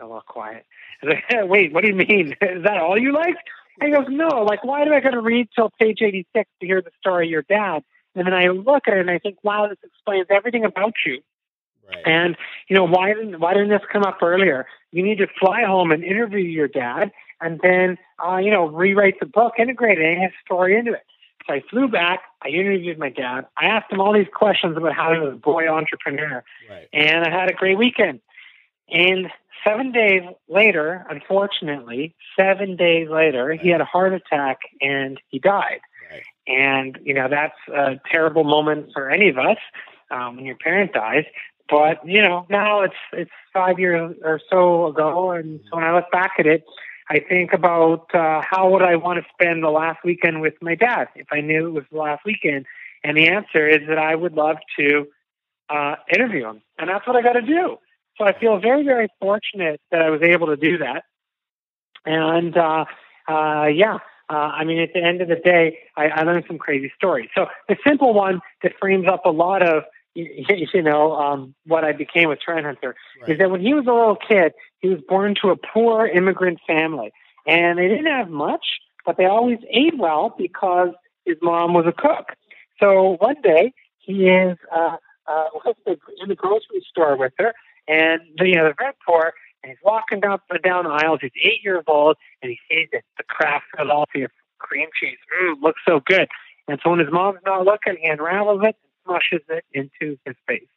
A 0.00 0.04
little 0.04 0.22
quiet. 0.26 0.66
Like, 1.02 1.48
Wait, 1.48 1.72
what 1.72 1.80
do 1.82 1.88
you 1.88 1.94
mean? 1.94 2.36
Is 2.42 2.64
that 2.64 2.76
all 2.76 2.98
you 2.98 3.12
like? 3.12 3.36
He 3.80 3.90
goes, 3.90 4.06
"No. 4.08 4.44
Like, 4.44 4.64
why 4.64 4.84
do 4.84 4.92
I 4.92 5.00
got 5.00 5.10
to 5.10 5.20
read 5.20 5.48
till 5.54 5.70
page 5.80 6.02
86 6.02 6.48
to 6.60 6.66
hear 6.66 6.82
the 6.82 6.90
story 6.98 7.26
of 7.26 7.30
your 7.30 7.42
dad?" 7.42 7.82
And 8.14 8.26
then 8.26 8.34
I 8.34 8.48
look 8.48 8.88
at 8.88 8.94
it 8.94 9.00
and 9.00 9.10
I 9.10 9.18
think, 9.18 9.38
"Wow, 9.42 9.68
this 9.68 9.78
explains 9.84 10.26
everything 10.30 10.64
about 10.64 10.94
you." 11.06 11.20
Right. 11.88 12.02
And 12.06 12.36
you 12.68 12.76
know 12.76 12.84
why 12.84 13.14
didn't 13.14 13.40
why 13.40 13.54
didn't 13.54 13.70
this 13.70 13.82
come 13.92 14.02
up 14.02 14.18
earlier? 14.22 14.66
You 14.92 15.02
need 15.02 15.18
to 15.18 15.26
fly 15.38 15.62
home 15.64 15.92
and 15.92 16.04
interview 16.04 16.38
your 16.38 16.68
dad 16.68 17.12
and 17.40 17.60
then 17.62 17.98
uh, 18.24 18.36
you 18.36 18.50
know 18.50 18.66
rewrite 18.66 19.18
the 19.20 19.26
book, 19.26 19.54
integrating 19.58 20.20
his 20.20 20.32
story 20.44 20.76
into 20.76 20.92
it. 20.92 21.02
So 21.46 21.54
I 21.54 21.62
flew 21.70 21.88
back. 21.88 22.20
I 22.42 22.48
interviewed 22.48 22.98
my 22.98 23.08
dad. 23.08 23.46
I 23.56 23.66
asked 23.66 23.90
him 23.90 24.00
all 24.00 24.12
these 24.12 24.28
questions 24.32 24.76
about 24.76 24.94
how 24.94 25.12
he 25.12 25.18
was 25.18 25.34
a 25.34 25.36
boy 25.36 25.68
entrepreneur, 25.68 26.44
right. 26.68 26.88
and 26.92 27.24
I 27.24 27.30
had 27.30 27.50
a 27.50 27.54
great 27.54 27.78
weekend. 27.78 28.20
And 28.90 29.30
seven 29.64 29.92
days 29.92 30.22
later, 30.48 31.06
unfortunately, 31.08 32.14
seven 32.38 32.76
days 32.76 33.08
later, 33.08 33.46
right. 33.46 33.60
he 33.60 33.68
had 33.68 33.80
a 33.80 33.84
heart 33.84 34.12
attack 34.12 34.58
and 34.80 35.20
he 35.28 35.38
died. 35.38 35.80
Right. 36.10 36.22
And 36.46 36.98
you 37.04 37.14
know 37.14 37.28
that's 37.28 37.58
a 37.72 38.00
terrible 38.10 38.44
moment 38.44 38.90
for 38.92 39.10
any 39.10 39.28
of 39.28 39.38
us 39.38 39.58
um, 40.10 40.36
when 40.36 40.44
your 40.44 40.56
parent 40.56 40.92
dies. 40.92 41.24
But 41.68 42.04
you 42.04 42.20
know 42.20 42.46
now 42.48 42.82
it's 42.82 42.94
it's 43.12 43.30
five 43.52 43.78
years 43.78 44.16
or 44.24 44.40
so 44.50 44.86
ago, 44.86 45.30
and 45.30 45.60
so 45.70 45.76
when 45.76 45.84
I 45.84 45.94
look 45.94 46.10
back 46.10 46.32
at 46.38 46.46
it, 46.46 46.64
I 47.08 47.20
think 47.20 47.52
about 47.52 48.12
uh, 48.14 48.42
how 48.42 48.70
would 48.70 48.82
I 48.82 48.96
want 48.96 49.22
to 49.22 49.26
spend 49.32 49.62
the 49.62 49.70
last 49.70 50.00
weekend 50.04 50.40
with 50.40 50.54
my 50.60 50.74
dad 50.74 51.08
if 51.14 51.28
I 51.32 51.40
knew 51.40 51.68
it 51.68 51.70
was 51.70 51.84
the 51.92 51.98
last 51.98 52.24
weekend, 52.24 52.66
and 53.04 53.16
the 53.16 53.28
answer 53.28 53.68
is 53.68 53.86
that 53.88 53.98
I 53.98 54.16
would 54.16 54.32
love 54.32 54.56
to 54.80 55.06
uh, 55.68 55.94
interview 56.12 56.48
him, 56.48 56.62
and 56.76 56.90
that's 56.90 57.06
what 57.06 57.14
I 57.14 57.22
got 57.22 57.34
to 57.34 57.42
do. 57.42 57.78
So 58.20 58.26
I 58.26 58.38
feel 58.38 58.58
very, 58.60 58.84
very 58.84 59.08
fortunate 59.18 59.80
that 59.90 60.02
I 60.02 60.10
was 60.10 60.20
able 60.20 60.48
to 60.48 60.56
do 60.56 60.76
that, 60.78 61.04
and 62.04 62.54
uh, 62.54 62.84
uh, 63.26 63.66
yeah. 63.66 63.98
Uh, 64.28 64.52
I 64.54 64.62
mean, 64.62 64.78
at 64.78 64.92
the 64.92 65.02
end 65.02 65.22
of 65.22 65.28
the 65.28 65.36
day, 65.36 65.78
I, 65.96 66.08
I 66.08 66.22
learned 66.22 66.44
some 66.46 66.58
crazy 66.58 66.92
stories. 66.94 67.30
So 67.34 67.46
the 67.68 67.76
simple 67.84 68.14
one 68.14 68.40
that 68.62 68.74
frames 68.78 69.06
up 69.08 69.24
a 69.24 69.30
lot 69.30 69.66
of 69.66 69.84
you 70.14 70.82
know, 70.82 71.14
um, 71.14 71.54
what 71.66 71.84
I 71.84 71.92
became 71.92 72.28
with 72.28 72.40
Trend 72.40 72.66
Hunter 72.66 72.94
right. 73.22 73.30
is 73.30 73.38
that 73.38 73.50
when 73.50 73.60
he 73.60 73.74
was 73.74 73.86
a 73.86 73.92
little 73.92 74.16
kid, 74.16 74.52
he 74.80 74.88
was 74.88 75.00
born 75.08 75.34
to 75.42 75.50
a 75.50 75.56
poor 75.56 76.06
immigrant 76.06 76.60
family, 76.66 77.10
and 77.46 77.78
they 77.78 77.88
didn't 77.88 78.06
have 78.06 78.28
much, 78.28 78.66
but 79.06 79.16
they 79.16 79.24
always 79.24 79.58
ate 79.70 79.96
well 79.98 80.34
because 80.36 80.90
his 81.24 81.36
mom 81.42 81.72
was 81.74 81.86
a 81.86 81.92
cook. 81.92 82.36
So 82.80 83.16
one 83.18 83.40
day 83.42 83.72
he 83.98 84.26
is 84.26 84.58
uh, 84.74 84.96
uh, 85.26 85.46
in 85.86 86.28
the 86.28 86.34
grocery 86.34 86.84
store 86.88 87.16
with 87.16 87.32
her, 87.38 87.52
and 87.88 88.20
you 88.38 88.54
know 88.54 88.64
they're 88.64 88.74
very 88.78 88.94
poor, 89.06 89.32
and 89.62 89.70
he's 89.70 89.78
walking 89.84 90.20
down 90.20 90.40
down 90.64 90.84
the 90.84 90.90
aisles. 90.90 91.20
He's 91.22 91.32
eight 91.42 91.62
years 91.62 91.84
old, 91.86 92.16
and 92.42 92.50
he 92.50 92.58
sees 92.68 92.88
that 92.92 93.02
the 93.16 93.24
Kraft 93.24 93.64
Philadelphia 93.76 94.28
cream 94.58 94.88
cheese 94.98 95.18
mm, 95.42 95.60
looks 95.62 95.80
so 95.86 96.00
good. 96.04 96.28
And 96.68 96.78
so 96.82 96.90
when 96.90 97.00
his 97.00 97.10
mom's 97.10 97.40
not 97.44 97.64
looking, 97.64 97.96
he 98.00 98.08
unravels 98.08 98.60
it 98.62 98.76
and 98.76 98.92
smushes 99.04 99.42
it 99.48 99.64
into 99.72 100.18
his 100.24 100.36
face. 100.46 100.68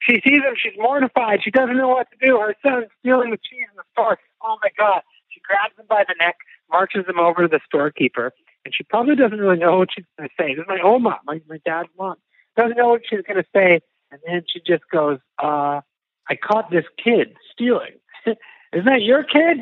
She 0.00 0.20
sees 0.24 0.42
him. 0.42 0.54
She's 0.56 0.78
mortified. 0.78 1.40
She 1.42 1.50
doesn't 1.50 1.76
know 1.76 1.88
what 1.88 2.08
to 2.10 2.26
do. 2.26 2.38
Her 2.38 2.54
son's 2.64 2.86
stealing 3.00 3.30
the 3.30 3.38
cheese 3.38 3.66
in 3.70 3.76
the 3.76 3.84
store. 3.92 4.18
Oh 4.42 4.58
my 4.62 4.70
God. 4.78 5.02
She 5.30 5.40
grabs 5.40 5.78
him 5.78 5.86
by 5.88 6.04
the 6.06 6.14
neck, 6.20 6.36
marches 6.70 7.06
him 7.06 7.18
over 7.18 7.42
to 7.42 7.48
the 7.48 7.60
storekeeper, 7.66 8.32
and 8.64 8.74
she 8.74 8.84
probably 8.84 9.16
doesn't 9.16 9.38
really 9.38 9.58
know 9.58 9.78
what 9.78 9.88
she's 9.94 10.04
going 10.16 10.28
to 10.28 10.34
say. 10.38 10.54
This 10.54 10.62
is 10.62 10.68
my 10.68 10.80
own 10.82 11.02
mom, 11.02 11.18
my, 11.26 11.40
my 11.48 11.58
dad's 11.64 11.88
mom. 11.98 12.16
Doesn't 12.56 12.76
know 12.76 12.88
what 12.88 13.02
she's 13.08 13.22
going 13.26 13.42
to 13.42 13.48
say. 13.54 13.80
And 14.10 14.20
then 14.26 14.42
she 14.48 14.60
just 14.60 14.84
goes, 14.90 15.18
uh, 15.42 15.80
I 16.28 16.36
caught 16.36 16.70
this 16.70 16.84
kid 17.02 17.36
stealing. 17.52 17.98
Isn't 18.26 18.84
that 18.84 19.02
your 19.02 19.24
kid? 19.24 19.58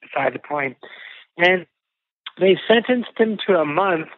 Beside 0.00 0.34
the 0.34 0.38
point. 0.38 0.76
And 1.36 1.66
they 2.38 2.58
sentenced 2.66 3.12
him 3.16 3.38
to 3.46 3.58
a 3.58 3.64
month 3.64 4.08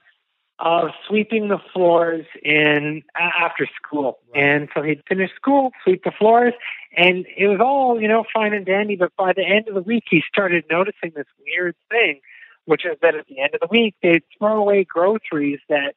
of 0.58 0.90
sweeping 1.08 1.48
the 1.48 1.58
floors 1.72 2.24
in 2.42 3.02
after 3.16 3.66
school. 3.76 4.18
Right. 4.32 4.44
And 4.44 4.68
so 4.74 4.82
he'd 4.82 5.02
finish 5.08 5.30
school, 5.34 5.72
sweep 5.82 6.04
the 6.04 6.12
floors, 6.16 6.54
and 6.96 7.26
it 7.36 7.48
was 7.48 7.58
all, 7.60 8.00
you 8.00 8.06
know, 8.06 8.24
fine 8.32 8.54
and 8.54 8.64
dandy. 8.64 8.94
But 8.94 9.10
by 9.16 9.32
the 9.32 9.44
end 9.44 9.66
of 9.68 9.74
the 9.74 9.82
week, 9.82 10.04
he 10.08 10.22
started 10.26 10.64
noticing 10.70 11.12
this 11.16 11.26
weird 11.44 11.74
thing, 11.90 12.20
which 12.64 12.84
is 12.84 12.96
that 13.02 13.16
at 13.16 13.26
the 13.26 13.40
end 13.40 13.54
of 13.54 13.60
the 13.60 13.68
week, 13.70 13.96
they'd 14.02 14.22
throw 14.38 14.56
away 14.56 14.84
groceries 14.84 15.58
that 15.68 15.94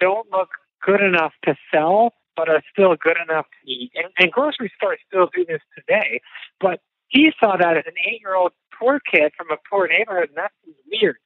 don't 0.00 0.28
look 0.32 0.48
good 0.84 1.00
enough 1.00 1.32
to 1.44 1.54
sell, 1.72 2.12
but 2.36 2.48
are 2.48 2.62
still 2.72 2.96
good 2.96 3.16
enough 3.28 3.46
to 3.46 3.70
eat. 3.70 3.92
And, 3.94 4.06
and 4.18 4.32
grocery 4.32 4.72
stores 4.76 4.98
still 5.06 5.28
do 5.34 5.44
this 5.44 5.60
today. 5.76 6.20
But 6.60 6.80
he 7.08 7.32
saw 7.38 7.56
that 7.56 7.76
as 7.76 7.84
an 7.86 7.94
eight-year-old 8.06 8.52
poor 8.78 9.00
kid 9.00 9.32
from 9.36 9.50
a 9.50 9.56
poor 9.70 9.86
neighborhood, 9.88 10.28
and 10.28 10.38
that 10.38 10.52
was 10.66 10.74
weird. 10.90 11.16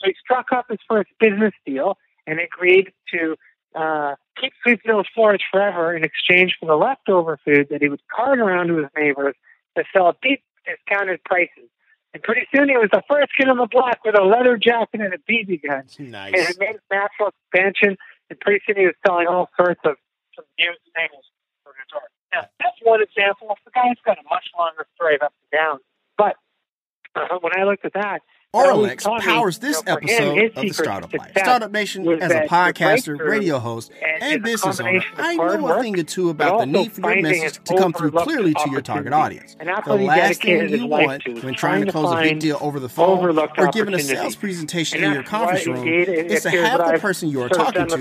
So 0.00 0.08
he 0.08 0.14
struck 0.22 0.46
up 0.52 0.66
his 0.68 0.78
first 0.88 1.10
business 1.18 1.52
deal 1.66 1.96
and 2.26 2.38
agreed 2.40 2.92
to 3.12 3.36
uh, 3.74 4.14
keep 4.40 4.52
Sweet 4.62 4.80
Mills 4.84 5.06
Forage 5.14 5.44
forever 5.50 5.96
in 5.96 6.04
exchange 6.04 6.56
for 6.58 6.66
the 6.66 6.76
leftover 6.76 7.38
food 7.44 7.68
that 7.70 7.82
he 7.82 7.88
would 7.88 8.02
cart 8.14 8.38
around 8.38 8.68
to 8.68 8.76
his 8.76 8.86
neighbors 8.96 9.34
to 9.76 9.84
sell 9.92 10.08
at 10.08 10.20
deep 10.22 10.42
discounted 10.66 11.22
prices. 11.24 11.68
And 12.12 12.22
pretty 12.22 12.46
soon 12.54 12.68
he 12.68 12.76
was 12.76 12.88
the 12.92 13.02
first 13.08 13.30
kid 13.36 13.48
on 13.48 13.56
the 13.56 13.66
block 13.66 13.98
with 14.04 14.18
a 14.18 14.22
leather 14.22 14.56
jacket 14.56 15.00
and 15.00 15.14
a 15.14 15.18
BB 15.18 15.62
gun. 15.62 15.84
Nice. 15.98 16.34
And 16.34 16.48
it 16.48 16.56
made 16.58 16.72
his 16.72 16.80
natural 16.90 17.30
expansion. 17.44 17.96
And 18.28 18.40
pretty 18.40 18.62
soon 18.66 18.76
he 18.76 18.86
was 18.86 18.94
selling 19.06 19.28
all 19.28 19.48
sorts 19.56 19.80
of 19.84 19.96
some 20.36 20.44
used 20.58 20.80
things 20.94 21.24
for. 21.64 21.72
Now, 22.32 22.46
that's 22.58 22.78
one 22.82 23.02
example. 23.02 23.56
The 23.64 23.70
guy's 23.72 23.98
got 24.04 24.18
a 24.18 24.24
much 24.30 24.46
longer 24.56 24.86
story 24.94 25.16
of 25.16 25.22
ups 25.22 25.36
and 25.42 25.58
downs. 25.58 25.82
But 26.16 26.36
uh, 27.14 27.38
when 27.40 27.58
I 27.58 27.64
looked 27.64 27.84
at 27.84 27.94
that, 27.94 28.22
Auralex 28.54 29.04
powers 29.22 29.58
this 29.60 29.80
episode 29.86 30.50
of 30.56 30.62
the 30.62 30.72
Startup 30.72 31.12
Life. 31.14 31.30
Startup 31.38 31.70
Nation, 31.70 32.04
as 32.20 32.32
a 32.32 32.48
podcaster, 32.48 33.16
radio 33.16 33.60
host, 33.60 33.92
and 34.20 34.42
business 34.42 34.80
owner, 34.80 35.04
I 35.16 35.36
know 35.36 35.68
a 35.68 35.80
thing 35.80 35.96
or 36.00 36.02
two 36.02 36.30
about 36.30 36.58
the 36.58 36.66
need 36.66 36.92
for 36.92 37.12
your 37.12 37.22
message 37.22 37.62
to 37.66 37.76
come 37.76 37.92
through 37.92 38.10
clearly 38.10 38.52
to 38.54 38.70
your 38.72 38.80
target 38.80 39.12
audience. 39.12 39.54
The 39.54 39.94
last 39.94 40.42
thing 40.42 40.68
you 40.68 40.84
want 40.88 41.22
when 41.44 41.54
trying 41.54 41.86
to 41.86 41.92
close 41.92 42.12
a 42.12 42.20
big 42.22 42.40
deal 42.40 42.58
over 42.60 42.80
the 42.80 42.88
phone 42.88 43.38
or 43.38 43.68
giving 43.70 43.94
a 43.94 44.00
sales 44.00 44.34
presentation 44.34 45.04
in 45.04 45.12
your 45.12 45.22
conference 45.22 45.64
room 45.68 45.86
is 45.86 46.42
to 46.42 46.50
have 46.50 46.92
the 46.92 46.98
person 46.98 47.28
you 47.28 47.42
are 47.42 47.48
talking 47.48 47.86
to 47.86 47.96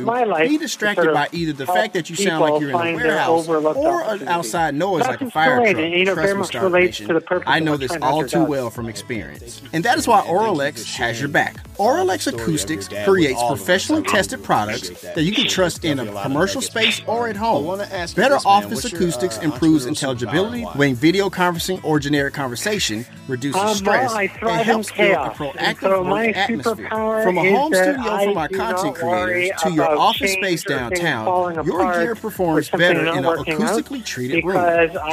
be 0.48 0.58
distracted 0.58 1.14
by 1.14 1.30
either 1.32 1.54
the 1.54 1.68
fact 1.68 1.94
that 1.94 2.10
you 2.10 2.16
sound 2.16 2.42
like 2.42 2.60
you're 2.60 2.72
in 2.72 2.76
a 2.76 2.96
warehouse 2.96 3.48
or 3.48 4.02
an 4.02 4.28
outside 4.28 4.74
noise 4.74 5.04
like 5.04 5.22
a 5.22 5.30
fire 5.30 5.58
truck. 5.74 6.16
Trust 6.16 6.38
me, 6.38 6.44
Startup 6.44 6.72
Nation, 6.74 7.22
I 7.46 7.60
know 7.60 7.78
this 7.78 7.96
all 8.02 8.26
too 8.26 8.44
well 8.46 8.72
from 8.72 8.90
experience. 8.90 9.62
And 9.74 9.86
that 9.86 10.00
is 10.00 10.08
why 10.08 10.26
Auralex 10.40 10.96
has 10.96 11.20
your 11.20 11.30
back. 11.30 11.56
Auralex 11.78 12.28
Acoustics 12.28 12.90
creates 13.06 13.42
professionally 13.48 14.04
tested 14.04 14.44
products 14.44 14.90
that 15.02 15.24
you 15.24 15.32
can 15.32 15.48
trust 15.48 15.86
in 15.86 16.00
a 16.00 16.22
commercial 16.24 16.62
space 16.62 17.02
or 17.08 17.28
at 17.30 17.36
home. 17.38 17.78
Better 18.16 18.38
office 18.46 18.86
acoustics 18.86 19.38
improves 19.38 19.86
intelligibility 19.86 20.64
when 20.64 20.94
video 20.96 21.30
conferencing 21.30 21.84
or 21.86 22.00
generic 22.00 22.34
conversation 22.34 23.06
reduces 23.30 23.62
Um, 23.62 23.76
stress 23.76 24.14
and 24.14 24.30
helps 24.62 24.90
in 24.92 24.98
build 24.98 25.12
a 25.12 25.16
chaos. 25.16 25.38
proactive 25.38 26.06
work 26.10 26.36
atmosphere. 26.36 26.90
From 27.24 27.38
a 27.38 27.50
home 27.54 27.74
studio 27.74 28.18
for 28.26 28.34
my 28.34 28.48
content 28.48 28.96
creators 28.96 29.62
to 29.62 29.72
your 29.72 29.98
office 29.98 30.34
space 30.34 30.64
downtown, 30.64 31.66
your 31.66 31.94
gear 31.94 32.16
performs 32.16 32.70
better 32.70 33.02
in 33.06 33.08
an 33.08 33.24
acoustically 33.24 34.04
treated 34.04 34.44
room. 34.44 34.56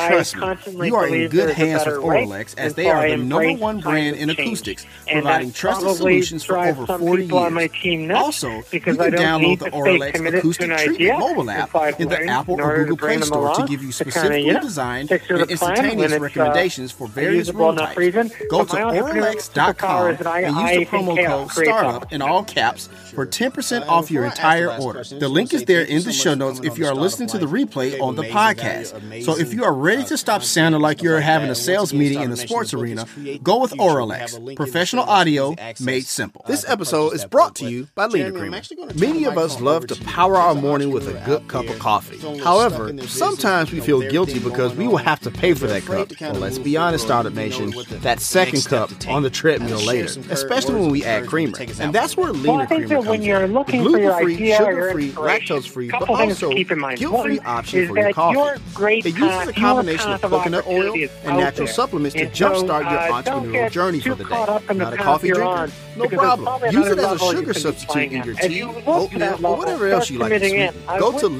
Trust 0.08 0.36
me, 0.74 0.88
you 0.88 0.96
are 0.96 1.06
in 1.06 1.28
good 1.30 1.50
hands 1.54 1.84
with 1.86 1.94
better 1.94 2.02
way, 2.02 2.24
Auralex 2.26 2.54
as 2.58 2.74
they 2.74 2.88
are 2.90 3.08
the 3.08 3.16
number 3.16 3.52
one 3.52 3.78
brand 3.80 4.16
in 4.16 4.30
acoustics, 4.30 4.84
And 5.08 5.15
providing 5.22 5.52
trusted 5.52 5.96
solutions 5.96 6.44
for 6.44 6.58
over 6.58 6.86
40 6.86 7.22
people 7.24 7.38
on 7.38 7.44
years. 7.44 7.52
my 7.54 7.66
team 7.68 8.10
Also, 8.12 8.62
because 8.70 8.96
you 8.96 9.02
I 9.02 9.10
can 9.10 9.18
download 9.18 9.58
the 9.58 9.70
stay 9.70 10.28
Acoustic 10.38 10.66
Treatment 10.70 10.80
idea 10.94 11.18
mobile 11.18 11.50
app 11.50 11.74
in 12.00 12.08
the 12.08 12.24
Apple 12.26 12.60
or 12.60 12.76
Google 12.84 12.96
Play 12.96 13.20
Store 13.20 13.54
to 13.54 13.64
give 13.66 13.82
you 13.82 13.92
specifically 13.92 14.46
you 14.46 14.52
know, 14.54 14.60
designed 14.60 15.10
and 15.10 15.20
the 15.20 15.26
plan 15.26 15.50
instantaneous 15.50 16.12
uh, 16.12 16.20
recommendations 16.20 16.92
for 16.92 17.08
various 17.08 17.52
room 17.52 17.76
types. 17.76 17.96
reason. 17.96 18.30
Go 18.50 18.64
to 18.64 18.72
my 18.74 18.80
entrepreneurial 18.80 19.36
Auralex.com 19.36 19.74
superpower 19.74 20.12
is 20.12 20.18
that 20.18 20.26
I- 20.26 20.40
and 20.42 20.56
use 20.56 20.70
the 20.90 20.96
promo 20.96 21.26
code 21.26 21.48
STARTUP 21.50 22.12
in 22.12 22.22
all 22.22 22.44
caps 22.44 22.88
for 23.16 23.26
10% 23.26 23.88
off 23.88 24.10
your 24.10 24.26
entire 24.26 24.70
order. 24.70 25.02
The 25.02 25.28
link 25.28 25.54
is 25.54 25.64
there 25.64 25.80
in 25.80 26.02
the 26.02 26.12
show 26.12 26.34
notes 26.34 26.60
if 26.62 26.76
you 26.76 26.86
are 26.86 26.94
listening 26.94 27.28
to 27.30 27.38
the 27.38 27.46
replay 27.46 27.98
on 27.98 28.14
the 28.14 28.24
podcast. 28.24 29.24
So 29.24 29.38
if 29.38 29.54
you 29.54 29.64
are 29.64 29.72
ready 29.72 30.04
to 30.04 30.18
stop 30.18 30.42
sounding 30.42 30.82
like 30.82 31.02
you're 31.02 31.20
having 31.20 31.48
a 31.48 31.54
sales 31.54 31.94
meeting 31.94 32.20
in 32.20 32.28
the 32.28 32.36
sports 32.36 32.74
arena, 32.74 33.06
go 33.42 33.62
with 33.62 33.72
Auralex. 33.72 34.54
Professional 34.54 35.04
audio 35.04 35.54
made 35.80 36.04
simple. 36.04 36.44
This 36.46 36.68
episode 36.68 37.14
is 37.14 37.24
brought 37.24 37.54
to 37.56 37.70
you 37.70 37.88
by 37.94 38.04
Leaner 38.04 38.32
Creamer. 38.32 38.60
Many 38.94 39.24
of 39.24 39.38
us 39.38 39.62
love 39.62 39.86
to 39.86 39.96
power 40.04 40.36
our 40.36 40.54
morning 40.54 40.90
with 40.90 41.08
a 41.08 41.18
good 41.24 41.48
cup 41.48 41.66
of 41.70 41.78
coffee. 41.78 42.18
However, 42.40 42.92
sometimes 43.06 43.72
we 43.72 43.80
feel 43.80 44.00
guilty 44.00 44.40
because 44.40 44.74
we 44.76 44.86
will 44.86 44.98
have 44.98 45.20
to 45.20 45.30
pay 45.30 45.54
for 45.54 45.66
that 45.68 45.86
cup. 45.86 46.12
Well, 46.20 46.34
let's 46.34 46.58
be 46.58 46.76
honest, 46.76 47.04
Startup 47.04 47.32
Nation, 47.32 47.72
that 48.02 48.20
second 48.20 48.66
cup 48.66 48.90
on 49.08 49.22
the 49.22 49.30
treadmill 49.30 49.80
later, 49.80 50.20
especially 50.30 50.74
when 50.74 50.90
we 50.90 51.02
add 51.02 51.26
creamer. 51.26 51.56
And 51.80 51.94
that's 51.94 52.14
where 52.14 52.32
Leaner 52.32 52.66
Well, 53.05 53.05
I 53.06 53.18
think 53.18 53.22
Creamer 53.22 53.38
that 53.40 53.44
when 53.44 53.44
you're 53.44 53.44
in. 53.44 53.52
looking 53.52 53.84
for 53.84 53.98
your 53.98 54.14
idea 54.14 54.62
or 54.62 54.72
your 54.72 54.90
sugar-free, 54.90 55.10
lactose-free, 55.12 55.90
but 55.90 55.98
couple 56.00 56.16
things 56.16 56.38
to 56.38 56.46
also 56.46 56.56
keep 56.56 56.70
in 56.70 56.78
mind. 56.78 56.98
guilt-free 56.98 57.38
One 57.38 57.46
option 57.46 57.88
for 57.88 57.98
your 57.98 58.12
coffee. 58.12 58.38
your 58.38 58.56
great 58.74 59.06
It 59.06 59.16
uses 59.16 59.48
a 59.48 59.52
combination 59.52 60.12
of 60.12 60.20
coconut 60.22 60.66
oil 60.66 60.94
and 60.94 61.36
natural 61.38 61.68
supplements 61.68 62.14
to 62.16 62.26
jumpstart 62.26 62.90
your 62.90 62.98
uh, 62.98 63.22
entrepreneurial 63.22 63.70
journey 63.70 64.00
for 64.00 64.14
the 64.14 64.24
day. 64.24 64.74
Not 64.74 64.92
a 64.92 64.96
coffee 64.96 65.30
drinker? 65.30 65.72
No 65.96 66.08
problem. 66.08 66.72
Use 66.72 66.86
it 66.88 66.98
as 66.98 67.12
a 67.12 67.18
sugar 67.18 67.54
substitute 67.54 68.12
in 68.12 68.24
your 68.24 68.34
tea, 68.34 68.58
you 68.58 68.66
look 68.70 69.10
to 69.12 69.18
that 69.18 69.34
oatmeal, 69.34 69.46
or 69.46 69.56
whatever 69.56 69.88
else 69.88 70.10
you 70.10 70.18
like 70.18 70.32
to 70.32 70.38
sweeten. 70.40 70.74
Go 70.98 71.18
to 71.18 71.28
your 71.28 71.30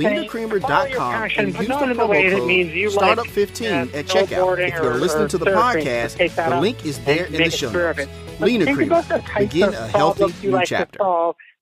and 1.37 1.55
use 1.55 1.69
the 1.69 1.91
in 1.91 1.97
the 1.97 2.07
way 2.07 2.25
promo 2.25 2.39
that 2.41 2.47
means 2.47 2.75
you 2.75 2.91
code 2.91 3.19
STARTUP15 3.19 3.95
uh, 3.95 3.97
at 3.99 4.07
checkout. 4.07 4.59
If 4.59 4.75
you're 4.75 4.95
listening 4.95 5.29
to 5.29 5.39
the 5.39 5.47
podcast, 5.47 6.17
the 6.51 6.61
link 6.61 6.85
is 6.87 6.99
there 7.05 7.27
in 7.27 7.33
the 7.33 7.51
show 7.51 7.69
a 7.69 7.73
career 7.73 7.91
of 7.91 7.99
notes. 7.99 8.41
Leaner 8.41 8.65
Creamer. 8.67 8.83
about 8.85 9.09
the 9.09 9.19
types 9.19 9.53
Begin 9.53 9.75
a 9.75 9.89
healthy 9.89 10.35
new 10.43 10.51
like 10.53 10.69
chapter. 10.69 10.99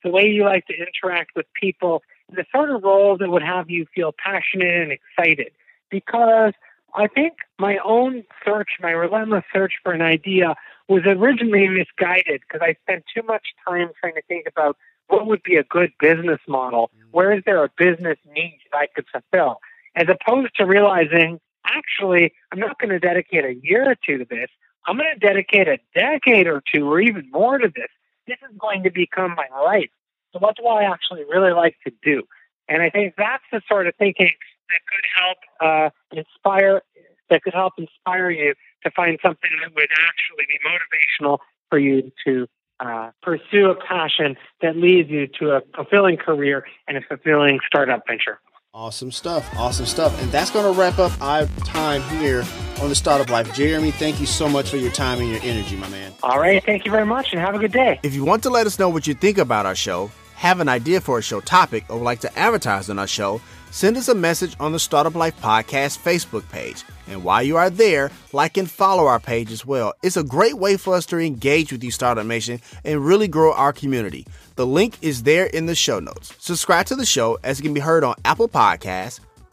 The 0.05 0.11
way 0.11 0.27
you 0.27 0.45
like 0.45 0.67
to 0.67 0.75
interact 0.75 1.33
with 1.35 1.47
people, 1.61 2.03
the 2.31 2.45
sort 2.53 2.71
of 2.71 2.85
roles 2.85 3.19
that 3.19 3.31
would 3.31 3.43
have 3.43 3.69
you 3.71 3.87
feel 3.95 4.15
passionate 4.17 4.75
and 4.75 4.93
excited. 4.93 5.53
Because 5.91 6.53
I 6.95 7.09
think 7.09 7.35
my 7.59 7.79
own 7.85 8.25
search, 8.45 8.69
my 8.81 8.91
relentless 8.91 9.45
search 9.53 9.73
for 9.83 9.93
an 9.93 10.03
idea, 10.03 10.55
was 10.89 11.03
originally 11.07 11.67
misguided 11.69 12.43
because 12.43 12.61
I 12.63 12.77
spent 12.83 13.05
too 13.13 13.23
much 13.27 13.49
time 13.67 13.91
trying 14.01 14.15
to 14.15 14.23
think 14.29 14.47
about 14.47 14.77
what 15.09 15.27
would 15.27 15.43
be 15.43 15.57
a 15.57 15.65
good 15.65 15.93
business 15.99 16.41
model. 16.47 16.91
Mm. 16.97 17.09
Where 17.11 17.33
is 17.33 17.43
there 17.47 17.65
a 17.65 17.71
business 17.77 18.19
need 18.35 18.59
that 18.71 18.79
I 18.79 18.87
could 18.95 19.07
fulfill? 19.11 19.59
As 19.97 20.07
opposed 20.09 20.55
to 20.57 20.67
realizing, 20.67 21.41
actually, 21.65 22.33
I'm 22.53 22.59
not 22.59 22.79
going 22.79 22.91
to 22.91 22.99
dedicate 22.99 23.45
a 23.45 23.55
year 23.63 23.91
or 23.91 23.95
two 23.95 24.19
to 24.19 24.25
this. 24.25 24.49
I'm 24.87 24.97
going 24.97 25.13
to 25.15 25.19
dedicate 25.19 25.69
a 25.69 25.79
decade 25.95 26.47
or 26.47 26.63
two 26.73 26.87
or 26.87 27.01
even 27.01 27.31
more 27.31 27.59
to 27.59 27.69
this. 27.75 27.89
This 28.27 28.39
is 28.49 28.57
going 28.59 28.83
to 28.85 28.91
become 28.91 29.35
my 29.35 29.49
life. 29.62 29.91
So 30.33 30.39
what 30.39 30.57
do 30.57 30.66
I 30.66 30.85
actually 30.85 31.25
really 31.25 31.53
like 31.53 31.77
to 31.87 31.93
do? 32.03 32.22
And 32.68 32.83
I 32.83 32.91
think 32.91 33.14
that's 33.16 33.45
the 33.53 33.61
sort 33.68 33.87
of 33.87 33.95
thinking 33.97 34.33
that 34.70 34.81
could 34.91 35.05
help 35.20 35.39
uh, 35.61 36.18
inspire, 36.18 36.83
that 37.31 37.43
could 37.43 37.55
help 37.55 37.75
inspire 37.79 38.31
you 38.31 38.55
to 38.85 38.91
find 38.91 39.18
something 39.22 39.51
that 39.62 39.75
would 39.75 39.89
actually 40.09 40.45
be 40.49 40.59
motivational 40.66 41.39
for 41.70 41.79
you 41.79 42.11
to 42.27 42.47
uh, 42.81 43.11
pursue 43.22 43.70
a 43.70 43.75
passion 43.75 44.37
that 44.61 44.77
leads 44.77 45.09
you 45.09 45.27
to 45.39 45.53
a 45.53 45.61
fulfilling 45.75 46.16
career 46.16 46.66
and 46.89 46.97
a 46.97 47.01
fulfilling 47.03 47.61
startup 47.66 48.03
venture. 48.07 48.41
Awesome 48.72 49.12
stuff. 49.12 49.49
Awesome 49.57 49.87
stuff. 49.87 50.20
And 50.20 50.33
that's 50.33 50.51
going 50.51 50.64
to 50.64 50.79
wrap 50.79 50.99
up 50.99 51.12
our 51.20 51.47
time 51.64 52.03
here 52.18 52.45
on 52.81 52.89
the 52.89 52.95
Startup 52.95 53.29
Life. 53.29 53.53
Jeremy, 53.55 53.91
thank 53.91 54.20
you 54.20 54.27
so 54.27 54.49
much 54.49 54.70
for 54.70 54.77
your 54.77 54.93
time 54.93 55.20
and 55.20 55.29
your 55.29 55.41
energy, 55.43 55.77
my 55.77 55.89
man. 55.89 56.12
All 56.22 56.39
right. 56.39 56.64
Thank 56.64 56.85
you 56.85 56.91
very 56.91 57.07
much 57.07 57.33
and 57.33 57.41
have 57.41 57.55
a 57.55 57.59
good 57.59 57.72
day. 57.72 58.01
If 58.03 58.14
you 58.14 58.25
want 58.25 58.43
to 58.45 58.51
let 58.51 58.66
us 58.66 58.79
know 58.79 58.89
what 58.89 59.07
you 59.07 59.14
think 59.14 59.39
about 59.39 59.66
our 59.66 59.75
show, 59.75 60.11
have 60.35 60.61
an 60.61 60.68
idea 60.68 61.01
for 61.01 61.18
a 61.18 61.22
show 61.22 61.41
topic, 61.41 61.85
or 61.89 61.97
would 61.97 62.05
like 62.05 62.20
to 62.20 62.39
advertise 62.39 62.91
on 62.91 62.99
our 62.99 63.07
show, 63.07 63.41
send 63.70 63.97
us 63.97 64.09
a 64.09 64.14
message 64.14 64.55
on 64.61 64.72
the 64.72 64.79
Startup 64.79 65.14
Life 65.14 65.41
Podcast 65.41 65.99
Facebook 65.99 66.49
page. 66.51 66.85
And 67.09 67.25
while 67.25 67.43
you 67.43 67.57
are 67.57 67.70
there, 67.70 68.11
like 68.33 68.57
and 68.57 68.70
follow 68.70 69.07
our 69.07 69.20
page 69.20 69.53
as 69.53 69.64
well. 69.64 69.95
It's 70.03 70.16
a 70.16 70.25
great 70.25 70.55
way 70.55 70.77
for 70.77 70.95
us 70.95 71.07
to 71.07 71.18
engage 71.18 71.72
with 71.72 71.85
you, 71.85 71.91
Startup 71.91 72.27
Nation, 72.27 72.61
and 72.85 73.05
really 73.05 73.29
grow 73.29 73.53
our 73.53 73.72
community. 73.72 74.27
The 74.57 74.66
link 74.66 74.97
is 75.03 75.22
there 75.22 75.47
in 75.47 75.66
the 75.66 75.75
show 75.75 75.99
notes. 76.01 76.35
Subscribe 76.39 76.87
to 76.87 76.97
the 76.97 77.07
show 77.07 77.39
as 77.43 77.59
it 77.59 77.62
can 77.62 77.75
be 77.75 77.81
heard 77.81 78.05
on 78.05 78.14
Apple 78.25 78.49
Podcasts, 78.49 79.20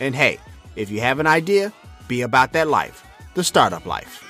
And 0.00 0.14
hey, 0.14 0.38
if 0.76 0.90
you 0.90 1.00
have 1.00 1.18
an 1.18 1.26
idea, 1.26 1.72
be 2.06 2.22
about 2.22 2.52
that 2.52 2.68
life, 2.68 3.04
the 3.34 3.44
startup 3.44 3.86
life. 3.86 4.27